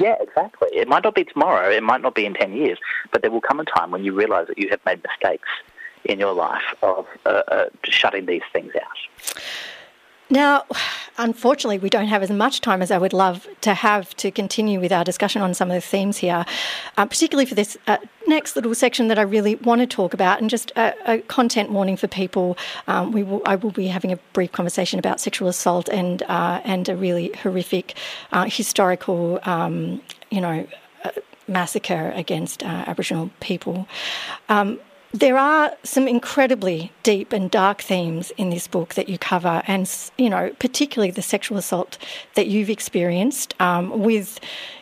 yeah, 0.00 0.16
exactly. 0.20 0.68
It 0.72 0.88
might 0.88 1.04
not 1.04 1.14
be 1.14 1.24
tomorrow, 1.24 1.70
it 1.70 1.82
might 1.82 2.00
not 2.00 2.14
be 2.14 2.24
in 2.24 2.34
10 2.34 2.54
years, 2.54 2.78
but 3.12 3.22
there 3.22 3.30
will 3.30 3.40
come 3.40 3.60
a 3.60 3.64
time 3.64 3.90
when 3.90 4.04
you 4.04 4.14
realise 4.14 4.48
that 4.48 4.58
you 4.58 4.68
have 4.70 4.80
made 4.86 5.02
mistakes 5.02 5.48
in 6.04 6.18
your 6.18 6.34
life 6.34 6.74
of 6.82 7.06
uh, 7.26 7.42
uh, 7.48 7.64
shutting 7.84 8.26
these 8.26 8.42
things 8.52 8.72
out. 8.76 9.40
Now, 10.30 10.64
unfortunately, 11.18 11.78
we 11.78 11.90
don't 11.90 12.06
have 12.06 12.22
as 12.22 12.30
much 12.30 12.62
time 12.62 12.80
as 12.80 12.90
I 12.90 12.96
would 12.96 13.12
love 13.12 13.46
to 13.60 13.74
have 13.74 14.16
to 14.16 14.30
continue 14.30 14.80
with 14.80 14.90
our 14.90 15.04
discussion 15.04 15.42
on 15.42 15.52
some 15.52 15.70
of 15.70 15.74
the 15.74 15.82
themes 15.82 16.16
here, 16.16 16.46
uh, 16.96 17.06
particularly 17.06 17.44
for 17.44 17.54
this 17.54 17.76
uh, 17.86 17.98
next 18.26 18.56
little 18.56 18.74
section 18.74 19.08
that 19.08 19.18
I 19.18 19.22
really 19.22 19.56
want 19.56 19.82
to 19.82 19.86
talk 19.86 20.14
about, 20.14 20.40
and 20.40 20.48
just 20.48 20.72
a, 20.76 20.94
a 21.06 21.18
content 21.18 21.70
warning 21.70 21.96
for 21.96 22.08
people. 22.08 22.56
Um, 22.88 23.12
we 23.12 23.22
will, 23.22 23.42
I 23.44 23.56
will 23.56 23.70
be 23.70 23.88
having 23.88 24.12
a 24.12 24.16
brief 24.32 24.50
conversation 24.50 24.98
about 24.98 25.20
sexual 25.20 25.46
assault 25.46 25.88
and 25.90 26.22
uh, 26.22 26.60
and 26.64 26.88
a 26.88 26.96
really 26.96 27.30
horrific 27.42 27.94
uh, 28.32 28.46
historical, 28.46 29.40
um, 29.42 30.00
you 30.30 30.40
know, 30.40 30.66
uh, 31.04 31.10
massacre 31.46 32.12
against 32.16 32.62
uh, 32.62 32.84
Aboriginal 32.86 33.30
people. 33.40 33.86
Um, 34.48 34.80
there 35.14 35.38
are 35.38 35.76
some 35.84 36.08
incredibly 36.08 36.90
deep 37.04 37.32
and 37.32 37.48
dark 37.48 37.80
themes 37.80 38.32
in 38.36 38.50
this 38.50 38.66
book 38.66 38.94
that 38.94 39.08
you 39.08 39.16
cover, 39.16 39.62
and 39.68 39.88
you 40.18 40.28
know, 40.28 40.50
particularly 40.58 41.12
the 41.12 41.22
sexual 41.22 41.56
assault 41.56 41.98
that 42.34 42.48
you've 42.48 42.68
experienced. 42.68 43.54
Um, 43.60 44.00
with, 44.00 44.40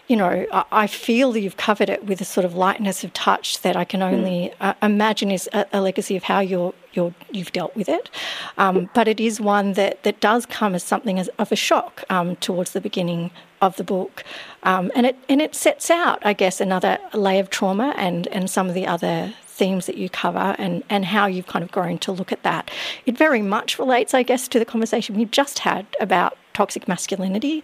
you 0.09 0.17
know, 0.17 0.47
I 0.73 0.87
feel 0.87 1.33
that 1.33 1.41
you've 1.41 1.59
covered 1.59 1.91
it 1.91 2.07
with 2.07 2.23
a 2.23 2.25
sort 2.25 2.47
of 2.47 2.55
lightness 2.55 3.05
of 3.05 3.13
touch 3.13 3.61
that 3.61 3.77
I 3.77 3.85
can 3.85 4.01
hmm. 4.01 4.07
only 4.07 4.55
uh, 4.59 4.73
imagine 4.81 5.31
is 5.31 5.51
a, 5.53 5.67
a, 5.71 5.83
legacy 5.83 6.17
of 6.17 6.23
how 6.23 6.41
you're, 6.41 6.73
you're 6.95 7.15
you've 7.31 7.53
dealt 7.53 7.77
with 7.77 7.91
it. 7.91 8.09
Um, 8.57 8.89
but 8.95 9.09
it 9.09 9.21
is 9.21 9.39
one 9.39 9.75
that 9.75 10.03
that 10.05 10.21
does 10.21 10.47
come 10.47 10.75
as 10.75 10.83
something 10.83 11.19
as, 11.19 11.29
of 11.39 11.53
a 11.53 11.57
shock 11.57 12.05
um, 12.09 12.37
towards 12.37 12.73
the 12.73 12.81
beginning 12.81 13.33
of 13.61 13.77
the 13.77 13.85
book, 13.85 14.25
um, 14.63 14.91
and 14.95 15.05
it 15.05 15.17
and 15.29 15.43
it 15.43 15.55
sets 15.55 15.91
out, 15.91 16.25
I 16.25 16.33
guess, 16.33 16.59
another 16.59 16.99
layer 17.13 17.41
of 17.41 17.51
trauma 17.51 17.93
and 17.99 18.27
and 18.29 18.49
some 18.49 18.69
of 18.69 18.75
the 18.75 18.87
other 18.87 19.35
themes 19.53 19.87
that 19.87 19.97
you 19.97 20.09
cover 20.09 20.57
and, 20.59 20.83
and 20.89 21.05
how 21.05 21.27
you've 21.27 21.47
kind 21.47 21.63
of 21.63 21.71
grown 21.71 21.99
to 21.99 22.11
look 22.11 22.33
at 22.33 22.43
that. 22.43 22.71
It 23.05 23.19
very 23.19 23.43
much 23.43 23.79
relates, 23.79 24.15
I 24.15 24.23
guess, 24.23 24.49
to 24.49 24.59
the 24.59 24.65
conversation 24.65 25.17
we 25.17 25.27
just 25.27 25.61
had 25.61 25.87
about 26.01 26.39
toxic 26.55 26.89
masculinity. 26.89 27.63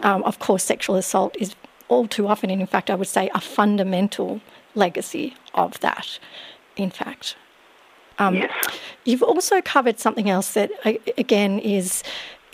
Um, 0.00 0.22
of 0.24 0.38
course, 0.38 0.62
sexual 0.62 0.96
assault 0.96 1.34
is 1.38 1.54
all 1.88 2.06
too 2.06 2.28
often, 2.28 2.50
and 2.50 2.60
in 2.60 2.66
fact, 2.66 2.90
I 2.90 2.94
would 2.94 3.08
say 3.08 3.30
a 3.34 3.40
fundamental 3.40 4.40
legacy 4.74 5.34
of 5.54 5.80
that, 5.80 6.18
in 6.76 6.90
fact. 6.90 7.36
Um, 8.18 8.36
yes. 8.36 8.50
You've 9.04 9.22
also 9.22 9.60
covered 9.60 9.98
something 9.98 10.28
else 10.28 10.52
that, 10.52 10.70
again, 11.18 11.58
is 11.58 12.02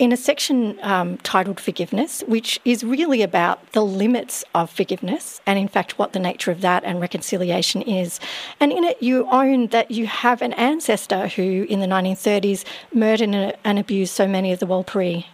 in 0.01 0.13
a 0.13 0.17
section 0.17 0.79
um, 0.81 1.19
titled 1.19 1.61
Forgiveness, 1.61 2.25
which 2.27 2.59
is 2.65 2.83
really 2.83 3.21
about 3.21 3.73
the 3.73 3.83
limits 3.83 4.43
of 4.55 4.71
forgiveness 4.71 5.43
and, 5.47 5.59
in 5.59 5.69
fact, 5.69 5.99
what 5.99 6.15
the 6.15 6.19
nature 6.19 6.51
of 6.51 6.63
that 6.63 6.83
and 6.85 7.03
reconciliation 7.03 7.83
is. 7.83 8.19
And 8.61 8.73
in 8.73 8.83
it, 8.83 9.03
you 9.03 9.29
own 9.31 9.67
that 9.69 9.91
you 9.91 10.07
have 10.07 10.41
an 10.41 10.55
ancestor 10.55 11.29
who, 11.29 11.67
in 11.69 11.81
the 11.81 11.87
1930s, 11.87 12.65
murdered 12.95 13.59
and 13.63 13.79
abused 13.79 14.15
so 14.15 14.27
many 14.27 14.53
of 14.53 14.59
the 14.59 14.67
Warlpiri. 14.67 15.27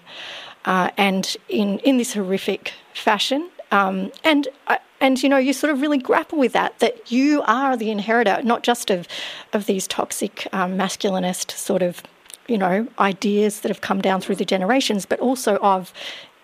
Uh, 0.64 0.90
and 0.96 1.36
in, 1.48 1.78
in 1.78 1.96
this 1.96 2.14
horrific 2.14 2.72
fashion. 2.92 3.48
Um, 3.70 4.10
and 4.24 4.48
uh, 4.66 4.78
and 5.00 5.22
you 5.22 5.28
know 5.28 5.36
you 5.36 5.52
sort 5.52 5.72
of 5.72 5.80
really 5.80 5.98
grapple 5.98 6.38
with 6.38 6.52
that 6.52 6.78
that 6.78 7.10
you 7.10 7.42
are 7.42 7.76
the 7.76 7.90
inheritor 7.90 8.40
not 8.42 8.62
just 8.62 8.90
of 8.90 9.08
of 9.52 9.66
these 9.66 9.88
toxic 9.88 10.46
um, 10.52 10.76
masculinist 10.78 11.50
sort 11.50 11.82
of 11.82 12.02
you 12.48 12.58
know, 12.58 12.88
ideas 12.98 13.60
that 13.60 13.68
have 13.68 13.80
come 13.80 14.00
down 14.00 14.20
through 14.20 14.36
the 14.36 14.44
generations, 14.44 15.06
but 15.06 15.20
also 15.20 15.56
of 15.56 15.92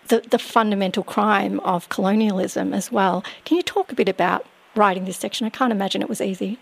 the, 0.07 0.19
the 0.29 0.39
fundamental 0.39 1.03
crime 1.03 1.59
of 1.61 1.89
colonialism 1.89 2.73
as 2.73 2.91
well. 2.91 3.23
Can 3.45 3.57
you 3.57 3.63
talk 3.63 3.91
a 3.91 3.95
bit 3.95 4.09
about 4.09 4.45
writing 4.75 5.05
this 5.05 5.17
section? 5.17 5.47
I 5.47 5.49
can't 5.49 5.71
imagine 5.71 6.01
it 6.01 6.09
was 6.09 6.21
easy. 6.21 6.59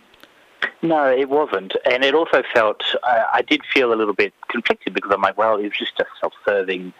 No, 0.82 1.06
it 1.12 1.30
wasn't, 1.30 1.74
and 1.92 2.04
it 2.04 2.16
also 2.16 2.44
felt 2.54 2.84
uh, 3.04 3.24
I 3.34 3.42
did 3.42 3.62
feel 3.74 3.94
a 3.94 3.96
little 3.96 4.16
bit 4.16 4.34
conflicted 4.50 4.94
because 4.94 5.12
I'm 5.14 5.22
like, 5.22 5.38
well, 5.38 5.58
it's 5.58 5.78
just 5.78 6.00
a 6.00 6.06
self-serving. 6.20 6.94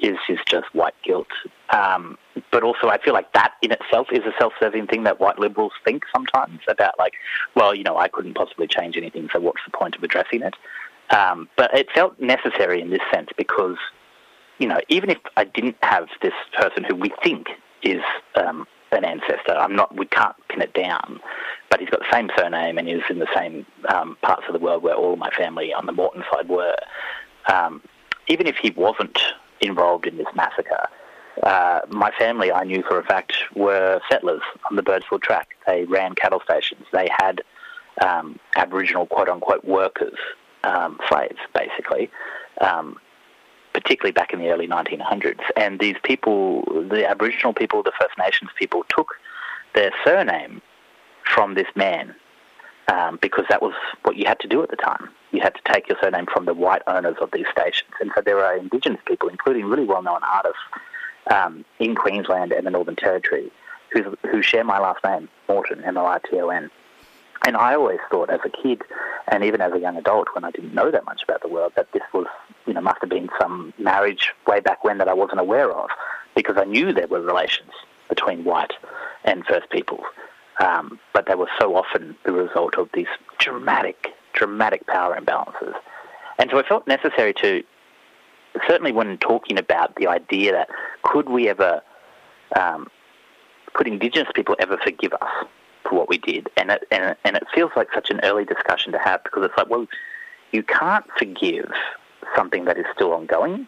Is 0.00 0.16
is 0.28 0.38
just 0.46 0.72
white 0.76 0.94
guilt, 1.02 1.26
um, 1.70 2.16
but 2.52 2.62
also 2.62 2.88
I 2.88 2.98
feel 2.98 3.14
like 3.14 3.32
that 3.32 3.54
in 3.62 3.72
itself 3.72 4.06
is 4.12 4.20
a 4.20 4.32
self-serving 4.38 4.86
thing 4.86 5.02
that 5.02 5.18
white 5.18 5.40
liberals 5.40 5.72
think 5.84 6.04
sometimes 6.14 6.60
about, 6.68 6.96
like, 7.00 7.14
well, 7.56 7.74
you 7.74 7.82
know, 7.82 7.96
I 7.98 8.06
couldn't 8.06 8.34
possibly 8.34 8.68
change 8.68 8.96
anything, 8.96 9.28
so 9.32 9.40
what's 9.40 9.60
the 9.64 9.76
point 9.76 9.96
of 9.96 10.04
addressing 10.04 10.42
it? 10.42 10.54
Um, 11.10 11.48
but 11.56 11.72
it 11.74 11.88
felt 11.94 12.18
necessary 12.20 12.80
in 12.80 12.90
this 12.90 13.00
sense 13.12 13.28
because, 13.36 13.76
you 14.58 14.68
know, 14.68 14.78
even 14.88 15.10
if 15.10 15.18
I 15.36 15.44
didn't 15.44 15.76
have 15.82 16.08
this 16.22 16.34
person 16.56 16.84
who 16.84 16.94
we 16.94 17.12
think 17.22 17.48
is 17.82 18.02
um, 18.34 18.66
an 18.92 19.04
ancestor, 19.04 19.52
I'm 19.56 19.74
not. 19.74 19.96
We 19.96 20.06
can't 20.06 20.36
pin 20.48 20.60
it 20.60 20.74
down, 20.74 21.20
but 21.70 21.80
he's 21.80 21.88
got 21.88 22.00
the 22.00 22.12
same 22.12 22.30
surname 22.36 22.78
and 22.78 22.88
he's 22.88 23.02
in 23.08 23.18
the 23.18 23.28
same 23.34 23.64
um, 23.88 24.16
parts 24.22 24.44
of 24.48 24.52
the 24.52 24.58
world 24.58 24.82
where 24.82 24.94
all 24.94 25.16
my 25.16 25.30
family 25.30 25.72
on 25.72 25.86
the 25.86 25.92
Morton 25.92 26.24
side 26.32 26.48
were. 26.48 26.76
Um, 27.50 27.82
even 28.28 28.46
if 28.46 28.56
he 28.56 28.70
wasn't 28.70 29.18
involved 29.60 30.06
in 30.06 30.18
this 30.18 30.26
massacre, 30.34 30.86
uh, 31.42 31.80
my 31.88 32.10
family, 32.18 32.52
I 32.52 32.64
knew 32.64 32.82
for 32.82 32.98
a 32.98 33.04
fact, 33.04 33.32
were 33.54 34.00
settlers 34.10 34.42
on 34.68 34.76
the 34.76 34.82
Birdsville 34.82 35.22
track. 35.22 35.56
They 35.66 35.84
ran 35.84 36.14
cattle 36.14 36.40
stations. 36.44 36.84
They 36.92 37.08
had 37.16 37.42
um, 38.04 38.38
Aboriginal 38.56 39.06
quote 39.06 39.28
unquote 39.28 39.64
workers 39.64 40.18
um, 40.64 40.98
slaves, 41.08 41.38
basically, 41.54 42.10
um, 42.60 42.96
particularly 43.72 44.12
back 44.12 44.32
in 44.32 44.38
the 44.38 44.48
early 44.48 44.66
1900s. 44.66 45.40
And 45.56 45.78
these 45.78 45.96
people, 46.02 46.62
the 46.90 47.08
Aboriginal 47.08 47.52
people, 47.52 47.82
the 47.82 47.92
First 48.00 48.16
Nations 48.18 48.50
people, 48.58 48.84
took 48.88 49.14
their 49.74 49.90
surname 50.04 50.62
from 51.24 51.54
this 51.54 51.68
man 51.76 52.14
um, 52.88 53.18
because 53.20 53.44
that 53.50 53.62
was 53.62 53.74
what 54.02 54.16
you 54.16 54.24
had 54.26 54.40
to 54.40 54.48
do 54.48 54.62
at 54.62 54.70
the 54.70 54.76
time. 54.76 55.10
You 55.30 55.40
had 55.40 55.54
to 55.54 55.60
take 55.72 55.88
your 55.88 55.98
surname 56.02 56.26
from 56.32 56.46
the 56.46 56.54
white 56.54 56.82
owners 56.86 57.16
of 57.20 57.30
these 57.32 57.46
stations. 57.52 57.90
And 58.00 58.10
so 58.14 58.22
there 58.24 58.42
are 58.42 58.56
Indigenous 58.56 59.00
people, 59.06 59.28
including 59.28 59.66
really 59.66 59.84
well 59.84 60.02
known 60.02 60.20
artists 60.22 60.62
um, 61.30 61.64
in 61.78 61.94
Queensland 61.94 62.52
and 62.52 62.66
the 62.66 62.70
Northern 62.70 62.96
Territory, 62.96 63.52
who, 63.92 64.16
who 64.30 64.42
share 64.42 64.64
my 64.64 64.78
last 64.78 65.04
name, 65.04 65.28
Morton, 65.48 65.84
M 65.84 65.98
O 65.98 66.06
R 66.06 66.20
T 66.20 66.40
O 66.40 66.48
N. 66.48 66.70
And 67.46 67.56
I 67.56 67.74
always 67.74 68.00
thought 68.10 68.30
as 68.30 68.40
a 68.44 68.50
kid, 68.50 68.82
and 69.30 69.44
even 69.44 69.60
as 69.60 69.72
a 69.72 69.78
young 69.78 69.96
adult, 69.96 70.28
when 70.34 70.44
I 70.44 70.50
didn't 70.50 70.74
know 70.74 70.90
that 70.90 71.04
much 71.04 71.22
about 71.22 71.40
the 71.42 71.48
world, 71.48 71.72
that 71.76 71.92
this 71.92 72.02
was, 72.12 72.26
you 72.66 72.74
know, 72.74 72.80
must 72.80 72.98
have 73.00 73.10
been 73.10 73.30
some 73.40 73.72
marriage 73.78 74.32
way 74.46 74.60
back 74.60 74.84
when 74.84 74.98
that 74.98 75.08
I 75.08 75.14
wasn't 75.14 75.40
aware 75.40 75.70
of, 75.72 75.88
because 76.34 76.56
I 76.58 76.64
knew 76.64 76.92
there 76.92 77.06
were 77.06 77.20
relations 77.20 77.70
between 78.08 78.44
white 78.44 78.72
and 79.24 79.46
First 79.46 79.70
Peoples. 79.70 80.04
Um, 80.60 80.98
but 81.14 81.26
they 81.26 81.36
were 81.36 81.48
so 81.60 81.76
often 81.76 82.16
the 82.24 82.32
result 82.32 82.76
of 82.76 82.88
these 82.92 83.06
dramatic, 83.38 84.08
dramatic 84.32 84.86
power 84.86 85.16
imbalances. 85.18 85.74
And 86.38 86.50
so 86.50 86.58
I 86.58 86.62
felt 86.66 86.86
necessary 86.86 87.32
to, 87.34 87.62
certainly 88.66 88.92
when 88.92 89.18
talking 89.18 89.58
about 89.58 89.94
the 89.96 90.08
idea 90.08 90.52
that 90.52 90.68
could 91.02 91.28
we 91.28 91.48
ever, 91.48 91.80
um, 92.56 92.88
could 93.74 93.86
Indigenous 93.86 94.28
people 94.34 94.56
ever 94.58 94.76
forgive 94.78 95.12
us? 95.12 95.46
For 95.84 95.94
what 95.94 96.08
we 96.08 96.18
did, 96.18 96.48
and 96.56 96.70
it 96.70 96.86
and, 96.90 97.16
and 97.24 97.36
it 97.36 97.44
feels 97.54 97.72
like 97.76 97.88
such 97.94 98.10
an 98.10 98.20
early 98.22 98.44
discussion 98.44 98.92
to 98.92 98.98
have 98.98 99.22
because 99.24 99.44
it's 99.44 99.56
like, 99.56 99.68
well, 99.68 99.86
you 100.52 100.62
can't 100.62 101.06
forgive 101.18 101.70
something 102.36 102.64
that 102.66 102.78
is 102.78 102.84
still 102.94 103.12
ongoing, 103.12 103.66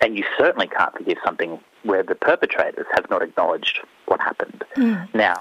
and 0.00 0.16
you 0.16 0.24
certainly 0.38 0.66
can't 0.66 0.94
forgive 0.96 1.18
something 1.24 1.60
where 1.82 2.02
the 2.02 2.14
perpetrators 2.14 2.86
have 2.94 3.08
not 3.10 3.22
acknowledged 3.22 3.80
what 4.06 4.20
happened. 4.20 4.64
Mm. 4.76 5.14
Now, 5.14 5.40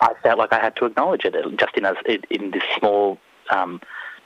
I 0.00 0.14
felt 0.22 0.38
like 0.38 0.52
I 0.52 0.60
had 0.60 0.76
to 0.76 0.86
acknowledge 0.86 1.24
it 1.24 1.34
just 1.56 1.76
in 1.76 1.84
a, 1.84 1.94
in 2.30 2.52
this 2.52 2.62
small, 2.78 3.18
um, 3.50 3.80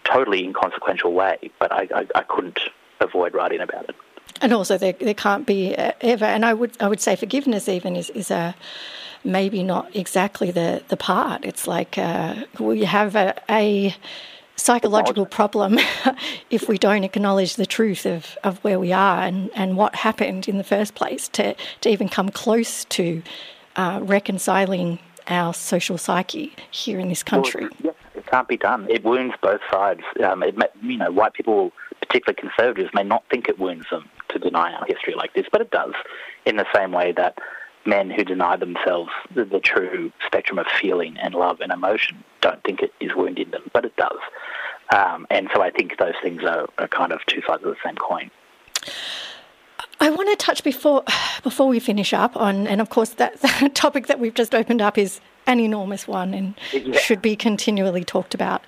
totally 0.04 0.44
inconsequential 0.44 1.12
way, 1.12 1.50
but 1.58 1.72
I, 1.72 1.88
I, 1.94 2.06
I 2.14 2.22
couldn't 2.22 2.60
avoid 3.00 3.34
writing 3.34 3.60
about 3.60 3.88
it. 3.88 3.96
And 4.40 4.52
also, 4.52 4.76
there, 4.76 4.92
there 4.92 5.14
can't 5.14 5.46
be 5.46 5.74
uh, 5.76 5.92
ever, 6.00 6.24
and 6.24 6.44
I 6.44 6.54
would 6.54 6.76
I 6.80 6.88
would 6.88 7.00
say 7.00 7.14
forgiveness 7.14 7.68
even 7.68 7.94
is, 7.96 8.10
is 8.10 8.30
a 8.30 8.54
maybe 9.24 9.62
not 9.62 9.94
exactly 9.94 10.50
the, 10.50 10.82
the 10.88 10.96
part. 10.96 11.44
It's 11.44 11.66
like 11.66 11.98
uh, 11.98 12.44
we 12.58 12.84
have 12.84 13.16
a, 13.16 13.34
a 13.48 13.94
psychological 14.56 15.26
problem 15.26 15.78
if 16.50 16.68
we 16.68 16.78
don't 16.78 17.04
acknowledge 17.04 17.56
the 17.56 17.66
truth 17.66 18.06
of, 18.06 18.36
of 18.44 18.58
where 18.58 18.78
we 18.78 18.92
are 18.92 19.22
and, 19.22 19.50
and 19.54 19.76
what 19.76 19.94
happened 19.96 20.48
in 20.48 20.58
the 20.58 20.64
first 20.64 20.94
place 20.94 21.28
to, 21.28 21.54
to 21.80 21.88
even 21.88 22.08
come 22.08 22.28
close 22.28 22.84
to 22.86 23.22
uh, 23.76 24.00
reconciling 24.02 24.98
our 25.26 25.54
social 25.54 25.98
psyche 25.98 26.54
here 26.70 26.98
in 26.98 27.08
this 27.08 27.22
country. 27.22 27.62
Well, 27.62 27.94
yes, 28.14 28.24
can't 28.26 28.48
be 28.48 28.56
done. 28.56 28.86
It 28.90 29.04
wounds 29.04 29.34
both 29.40 29.60
sides. 29.70 30.02
Um, 30.22 30.42
it 30.42 30.56
may, 30.56 30.66
you 30.82 30.96
know, 30.96 31.10
white 31.10 31.34
people, 31.34 31.72
particularly 32.00 32.36
conservatives, 32.40 32.90
may 32.94 33.02
not 33.02 33.24
think 33.30 33.48
it 33.48 33.58
wounds 33.58 33.86
them 33.90 34.08
to 34.30 34.38
deny 34.38 34.72
our 34.72 34.84
history 34.86 35.14
like 35.14 35.34
this, 35.34 35.46
but 35.50 35.60
it 35.60 35.70
does. 35.70 35.94
In 36.44 36.56
the 36.56 36.66
same 36.74 36.92
way 36.92 37.12
that 37.12 37.38
men 37.86 38.10
who 38.10 38.24
deny 38.24 38.56
themselves 38.56 39.10
the, 39.34 39.44
the 39.44 39.60
true 39.60 40.12
spectrum 40.26 40.58
of 40.58 40.66
feeling 40.66 41.16
and 41.18 41.34
love 41.34 41.60
and 41.60 41.72
emotion 41.72 42.22
don't 42.40 42.62
think 42.64 42.82
it 42.82 42.92
is 43.00 43.14
wounding 43.14 43.50
them, 43.50 43.70
but 43.72 43.84
it 43.84 43.96
does. 43.96 44.18
Um, 44.94 45.26
and 45.30 45.48
so 45.54 45.62
I 45.62 45.70
think 45.70 45.98
those 45.98 46.14
things 46.22 46.42
are, 46.44 46.68
are 46.78 46.88
kind 46.88 47.12
of 47.12 47.24
two 47.26 47.42
sides 47.46 47.64
of 47.64 47.70
the 47.70 47.76
same 47.84 47.96
coin. 47.96 48.30
I 50.00 50.10
want 50.10 50.28
to 50.28 50.36
touch 50.36 50.62
before 50.62 51.04
before 51.42 51.68
we 51.68 51.80
finish 51.80 52.12
up 52.12 52.36
on, 52.36 52.66
and 52.66 52.80
of 52.80 52.90
course 52.90 53.10
that, 53.10 53.40
that 53.42 53.74
topic 53.74 54.06
that 54.08 54.20
we've 54.20 54.34
just 54.34 54.54
opened 54.54 54.82
up 54.82 54.98
is 54.98 55.20
an 55.46 55.60
enormous 55.60 56.08
one 56.08 56.32
and 56.32 56.54
yeah. 56.72 56.98
should 56.98 57.20
be 57.20 57.36
continually 57.36 58.04
talked 58.04 58.34
about. 58.34 58.62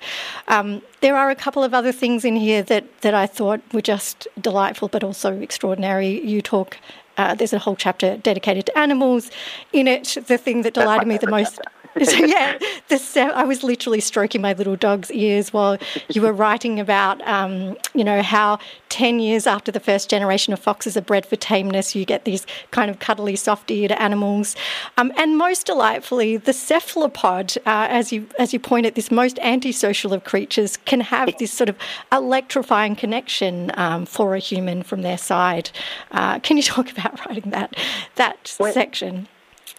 Um, 0.47 0.81
there 1.01 1.15
are 1.15 1.29
a 1.29 1.35
couple 1.35 1.63
of 1.63 1.73
other 1.73 1.91
things 1.91 2.23
in 2.23 2.35
here 2.35 2.61
that, 2.63 3.01
that 3.01 3.13
I 3.13 3.25
thought 3.25 3.61
were 3.73 3.81
just 3.81 4.27
delightful, 4.39 4.87
but 4.87 5.03
also 5.03 5.39
extraordinary. 5.39 6.21
You 6.23 6.41
talk. 6.41 6.77
Uh, 7.17 7.33
there's 7.33 7.53
a 7.53 7.59
whole 7.59 7.75
chapter 7.75 8.17
dedicated 8.17 8.65
to 8.67 8.77
animals. 8.77 9.31
In 9.73 9.87
it, 9.87 10.17
the 10.27 10.37
thing 10.37 10.61
that 10.61 10.73
delighted 10.73 11.07
me 11.07 11.17
the 11.17 11.27
most. 11.27 11.59
Yeah, 12.27 12.57
the, 12.89 13.31
I 13.33 13.43
was 13.43 13.63
literally 13.63 14.01
stroking 14.01 14.41
my 14.41 14.53
little 14.53 14.75
dog's 14.75 15.09
ears 15.11 15.53
while 15.53 15.77
you 16.09 16.21
were 16.21 16.33
writing 16.33 16.79
about, 16.79 17.25
um, 17.27 17.77
you 17.93 18.03
know, 18.03 18.21
how 18.21 18.59
10 18.89 19.19
years 19.19 19.47
after 19.47 19.71
the 19.71 19.79
first 19.79 20.09
generation 20.09 20.53
of 20.53 20.59
foxes 20.59 20.97
are 20.97 21.01
bred 21.01 21.25
for 21.25 21.35
tameness, 21.35 21.95
you 21.95 22.05
get 22.05 22.25
these 22.25 22.45
kind 22.71 22.89
of 22.91 22.99
cuddly, 22.99 23.35
soft 23.35 23.71
eared 23.71 23.91
animals. 23.93 24.55
Um, 24.97 25.11
and 25.17 25.37
most 25.37 25.65
delightfully, 25.65 26.37
the 26.37 26.53
cephalopod, 26.53 27.57
uh, 27.65 27.87
as, 27.89 28.11
you, 28.11 28.27
as 28.37 28.53
you 28.53 28.59
point 28.59 28.85
at 28.85 28.95
this 28.95 29.09
most 29.09 29.39
antisocial 29.39 30.13
of 30.13 30.23
creatures, 30.23 30.77
can 30.77 31.01
have 31.01 31.33
this 31.37 31.53
sort 31.53 31.69
of 31.69 31.77
electrifying 32.11 32.95
connection 32.95 33.71
um, 33.75 34.05
for 34.05 34.35
a 34.35 34.39
human 34.39 34.83
from 34.83 35.01
their 35.01 35.17
side. 35.17 35.69
Uh, 36.11 36.39
can 36.39 36.57
you 36.57 36.63
talk 36.63 36.91
about 36.91 37.25
writing 37.25 37.51
that, 37.51 37.75
that 38.15 38.55
well, 38.59 38.73
section? 38.73 39.27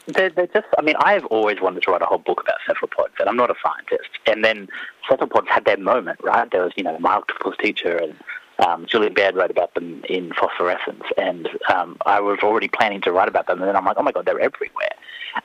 They're, 0.07 0.31
they're 0.31 0.47
just, 0.47 0.67
I 0.79 0.83
mean, 0.83 0.97
I've 1.01 1.25
always 1.27 1.61
wanted 1.61 1.83
to 1.83 1.91
write 1.91 2.03
a 2.03 2.07
whole 2.07 2.19
book 2.19 2.41
about 2.43 2.57
cephalopods, 2.67 3.15
and 3.21 3.29
I'm 3.29 3.37
not 3.37 3.51
a 3.51 3.55
scientist. 3.63 4.11
And 4.27 4.45
then 4.45 4.69
cephalopods 5.09 5.49
had 5.49 5.65
their 5.65 5.77
moment, 5.77 6.21
right? 6.23 6.51
There 6.51 6.63
was, 6.63 6.73
you 6.77 6.83
know, 6.83 6.99
my 6.99 7.15
octopus 7.15 7.57
teacher 7.61 7.97
and 7.97 8.15
um, 8.59 8.87
Julia 8.87 9.11
Baird 9.11 9.37
wrote 9.37 9.51
about 9.51 9.75
them 9.75 10.03
in 10.09 10.33
Phosphorescence, 10.33 11.05
and 11.17 11.49
um, 11.73 11.97
I 12.05 12.21
was 12.21 12.41
already 12.43 12.69
planning 12.69 13.01
to 13.03 13.13
write 13.13 13.29
about 13.29 13.47
them, 13.47 13.61
and 13.61 13.69
then 13.69 13.77
I'm 13.77 13.85
like, 13.85 13.97
oh 13.99 14.03
my 14.03 14.13
god, 14.13 14.27
they're 14.27 14.41
everywhere. 14.41 14.91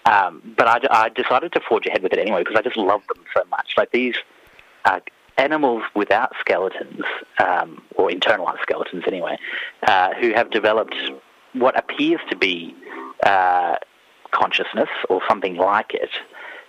Um, 0.06 0.42
but 0.58 0.68
I, 0.68 1.06
I, 1.06 1.10
decided 1.10 1.52
to 1.54 1.60
forge 1.60 1.86
ahead 1.86 2.02
with 2.02 2.14
it 2.14 2.20
anyway 2.20 2.42
because 2.42 2.56
I 2.58 2.62
just 2.62 2.78
love 2.78 3.02
them 3.14 3.24
so 3.36 3.44
much. 3.52 3.76
Like 3.78 3.92
these 3.92 4.16
uh, 4.86 5.00
animals 5.38 5.84
without 5.94 6.34
skeletons, 6.40 7.04
um, 7.38 7.84
or 7.96 8.10
internalized 8.10 8.62
skeletons 8.62 9.04
anyway, 9.06 9.38
uh, 9.86 10.14
who 10.16 10.34
have 10.34 10.50
developed 10.50 10.96
what 11.54 11.78
appears 11.78 12.22
to 12.32 12.36
be 12.36 12.76
uh, 13.24 13.76
consciousness 14.34 14.90
or 15.10 15.22
something 15.28 15.56
like 15.56 15.94
it 15.94 16.10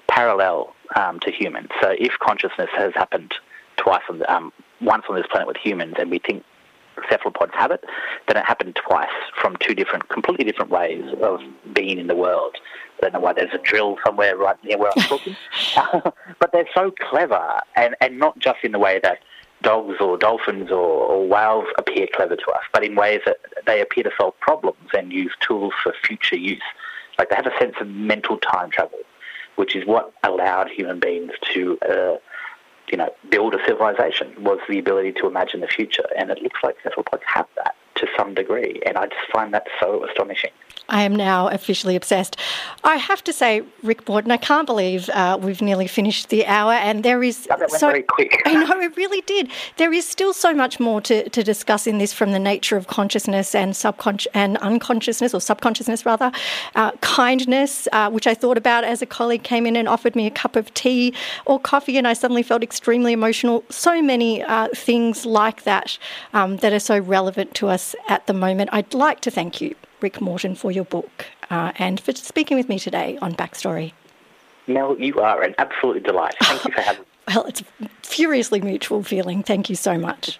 parallel 0.06 0.74
um, 0.96 1.18
to 1.20 1.30
humans. 1.30 1.68
So 1.80 1.94
if 1.98 2.12
consciousness 2.20 2.68
has 2.76 2.92
happened 2.94 3.34
twice 3.76 4.02
on 4.08 4.18
the, 4.18 4.32
um, 4.32 4.52
once 4.80 5.04
on 5.08 5.16
this 5.16 5.26
planet 5.30 5.48
with 5.48 5.56
humans, 5.56 5.94
and 5.98 6.10
we 6.10 6.18
think 6.18 6.44
cephalopods 7.08 7.52
have 7.54 7.70
it, 7.70 7.84
then 8.28 8.36
it 8.36 8.44
happened 8.44 8.76
twice 8.76 9.08
from 9.40 9.56
two 9.60 9.74
different, 9.74 10.08
completely 10.08 10.44
different 10.44 10.70
ways 10.70 11.04
of 11.22 11.40
being 11.72 11.98
in 11.98 12.06
the 12.06 12.14
world. 12.14 12.56
I 12.98 13.02
don't 13.02 13.14
know 13.14 13.20
why 13.20 13.32
there's 13.32 13.52
a 13.52 13.58
drill 13.58 13.96
somewhere 14.06 14.36
right 14.36 14.62
near 14.62 14.78
where 14.78 14.92
I'm 14.96 15.02
talking, 15.08 15.36
but 16.38 16.52
they're 16.52 16.68
so 16.74 16.92
clever, 17.10 17.60
and, 17.76 17.96
and 18.00 18.18
not 18.18 18.38
just 18.38 18.58
in 18.62 18.72
the 18.72 18.78
way 18.78 19.00
that 19.02 19.18
dogs 19.62 19.96
or 20.00 20.18
dolphins 20.18 20.70
or, 20.70 20.76
or, 20.76 21.26
whales 21.26 21.64
appear 21.78 22.06
clever 22.14 22.36
to 22.36 22.50
us, 22.50 22.62
but 22.72 22.84
in 22.84 22.94
ways 22.94 23.20
that 23.24 23.38
they 23.66 23.80
appear 23.80 24.04
to 24.04 24.10
solve 24.18 24.38
problems 24.40 24.90
and 24.92 25.12
use 25.12 25.32
tools 25.40 25.72
for 25.82 25.94
future 26.04 26.36
use. 26.36 26.62
Like 27.18 27.30
they 27.30 27.36
have 27.36 27.46
a 27.46 27.56
sense 27.58 27.74
of 27.80 27.88
mental 27.88 28.38
time 28.38 28.70
travel, 28.70 28.98
which 29.56 29.76
is 29.76 29.86
what 29.86 30.12
allowed 30.22 30.68
human 30.68 30.98
beings 30.98 31.32
to, 31.52 31.78
uh, 31.88 32.16
you 32.90 32.98
know, 32.98 33.14
build 33.30 33.54
a 33.54 33.64
civilization. 33.66 34.34
Was 34.42 34.58
the 34.68 34.78
ability 34.78 35.12
to 35.20 35.26
imagine 35.26 35.60
the 35.60 35.68
future, 35.68 36.06
and 36.16 36.30
it 36.30 36.42
looks 36.42 36.60
like 36.62 36.76
cephalopods 36.82 37.22
have 37.26 37.46
that 37.56 37.74
to 37.96 38.08
some 38.16 38.34
degree, 38.34 38.80
and 38.86 38.96
I 38.98 39.06
just 39.06 39.30
find 39.32 39.54
that 39.54 39.66
so 39.80 40.04
astonishing. 40.04 40.50
I 40.88 41.02
am 41.02 41.16
now 41.16 41.48
officially 41.48 41.96
obsessed. 41.96 42.36
I 42.82 42.96
have 42.96 43.24
to 43.24 43.32
say, 43.32 43.62
Rick 43.82 44.08
Morton, 44.08 44.30
I 44.30 44.36
can't 44.36 44.66
believe 44.66 45.08
uh, 45.10 45.38
we've 45.40 45.62
nearly 45.62 45.86
finished 45.86 46.28
the 46.28 46.46
hour, 46.46 46.72
and 46.72 47.02
there 47.02 47.22
is 47.22 47.46
went 47.48 47.70
so 47.70 47.88
very 47.88 48.02
quick. 48.02 48.42
I 48.46 48.54
know 48.54 48.80
it 48.80 48.96
really 48.96 49.22
did. 49.22 49.50
There 49.76 49.92
is 49.92 50.06
still 50.06 50.32
so 50.32 50.52
much 50.52 50.78
more 50.78 51.00
to, 51.02 51.28
to 51.28 51.42
discuss 51.42 51.86
in 51.86 51.98
this, 51.98 52.12
from 52.12 52.32
the 52.32 52.38
nature 52.38 52.76
of 52.76 52.86
consciousness 52.86 53.54
and 53.54 53.74
subconscious 53.74 54.30
and 54.34 54.58
unconsciousness, 54.58 55.34
or 55.34 55.40
subconsciousness 55.40 56.04
rather, 56.04 56.30
uh, 56.74 56.92
kindness, 57.00 57.88
uh, 57.92 58.10
which 58.10 58.26
I 58.26 58.34
thought 58.34 58.58
about 58.58 58.84
as 58.84 59.00
a 59.00 59.06
colleague 59.06 59.42
came 59.42 59.66
in 59.66 59.76
and 59.76 59.88
offered 59.88 60.14
me 60.14 60.26
a 60.26 60.30
cup 60.30 60.56
of 60.56 60.72
tea 60.74 61.14
or 61.46 61.58
coffee, 61.58 61.96
and 61.96 62.06
I 62.06 62.12
suddenly 62.12 62.42
felt 62.42 62.62
extremely 62.62 63.12
emotional. 63.12 63.64
So 63.70 64.02
many 64.02 64.42
uh, 64.42 64.68
things 64.74 65.24
like 65.24 65.64
that 65.64 65.98
um, 66.34 66.58
that 66.58 66.72
are 66.72 66.78
so 66.78 66.98
relevant 66.98 67.54
to 67.54 67.68
us 67.68 67.94
at 68.08 68.26
the 68.26 68.34
moment. 68.34 68.70
I'd 68.72 68.92
like 68.92 69.20
to 69.20 69.30
thank 69.30 69.60
you 69.60 69.74
Rick 70.00 70.20
Morton, 70.20 70.54
for 70.54 70.70
your 70.70 70.84
book 70.84 71.26
uh, 71.50 71.72
and 71.76 72.00
for 72.00 72.12
speaking 72.12 72.56
with 72.56 72.68
me 72.68 72.78
today 72.78 73.18
on 73.22 73.34
Backstory. 73.34 73.92
Mel, 74.66 74.98
you 74.98 75.20
are 75.20 75.42
an 75.42 75.54
absolute 75.58 76.02
delight. 76.04 76.34
Thank 76.40 76.64
you 76.64 76.72
for 76.72 76.80
having 76.80 77.02
me. 77.02 77.08
well, 77.34 77.44
it's 77.46 77.60
a 77.60 77.64
furiously 78.02 78.60
mutual 78.60 79.02
feeling. 79.02 79.42
Thank 79.42 79.68
you 79.68 79.76
so 79.76 79.98
much. 79.98 80.38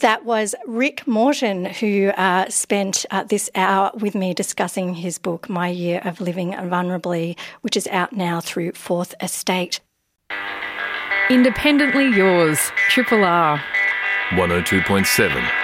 That 0.00 0.24
was 0.24 0.56
Rick 0.66 1.06
Morton, 1.06 1.66
who 1.66 2.08
uh, 2.16 2.48
spent 2.48 3.06
uh, 3.12 3.22
this 3.22 3.48
hour 3.54 3.92
with 3.94 4.16
me 4.16 4.34
discussing 4.34 4.94
his 4.94 5.18
book, 5.18 5.48
My 5.48 5.68
Year 5.68 6.00
of 6.04 6.20
Living 6.20 6.52
Vulnerably, 6.52 7.38
which 7.60 7.76
is 7.76 7.86
out 7.88 8.12
now 8.12 8.40
through 8.40 8.72
Fourth 8.72 9.14
Estate. 9.22 9.80
Independently 11.30 12.08
yours, 12.08 12.58
Triple 12.88 13.24
R. 13.24 13.62
102.7. 14.30 15.63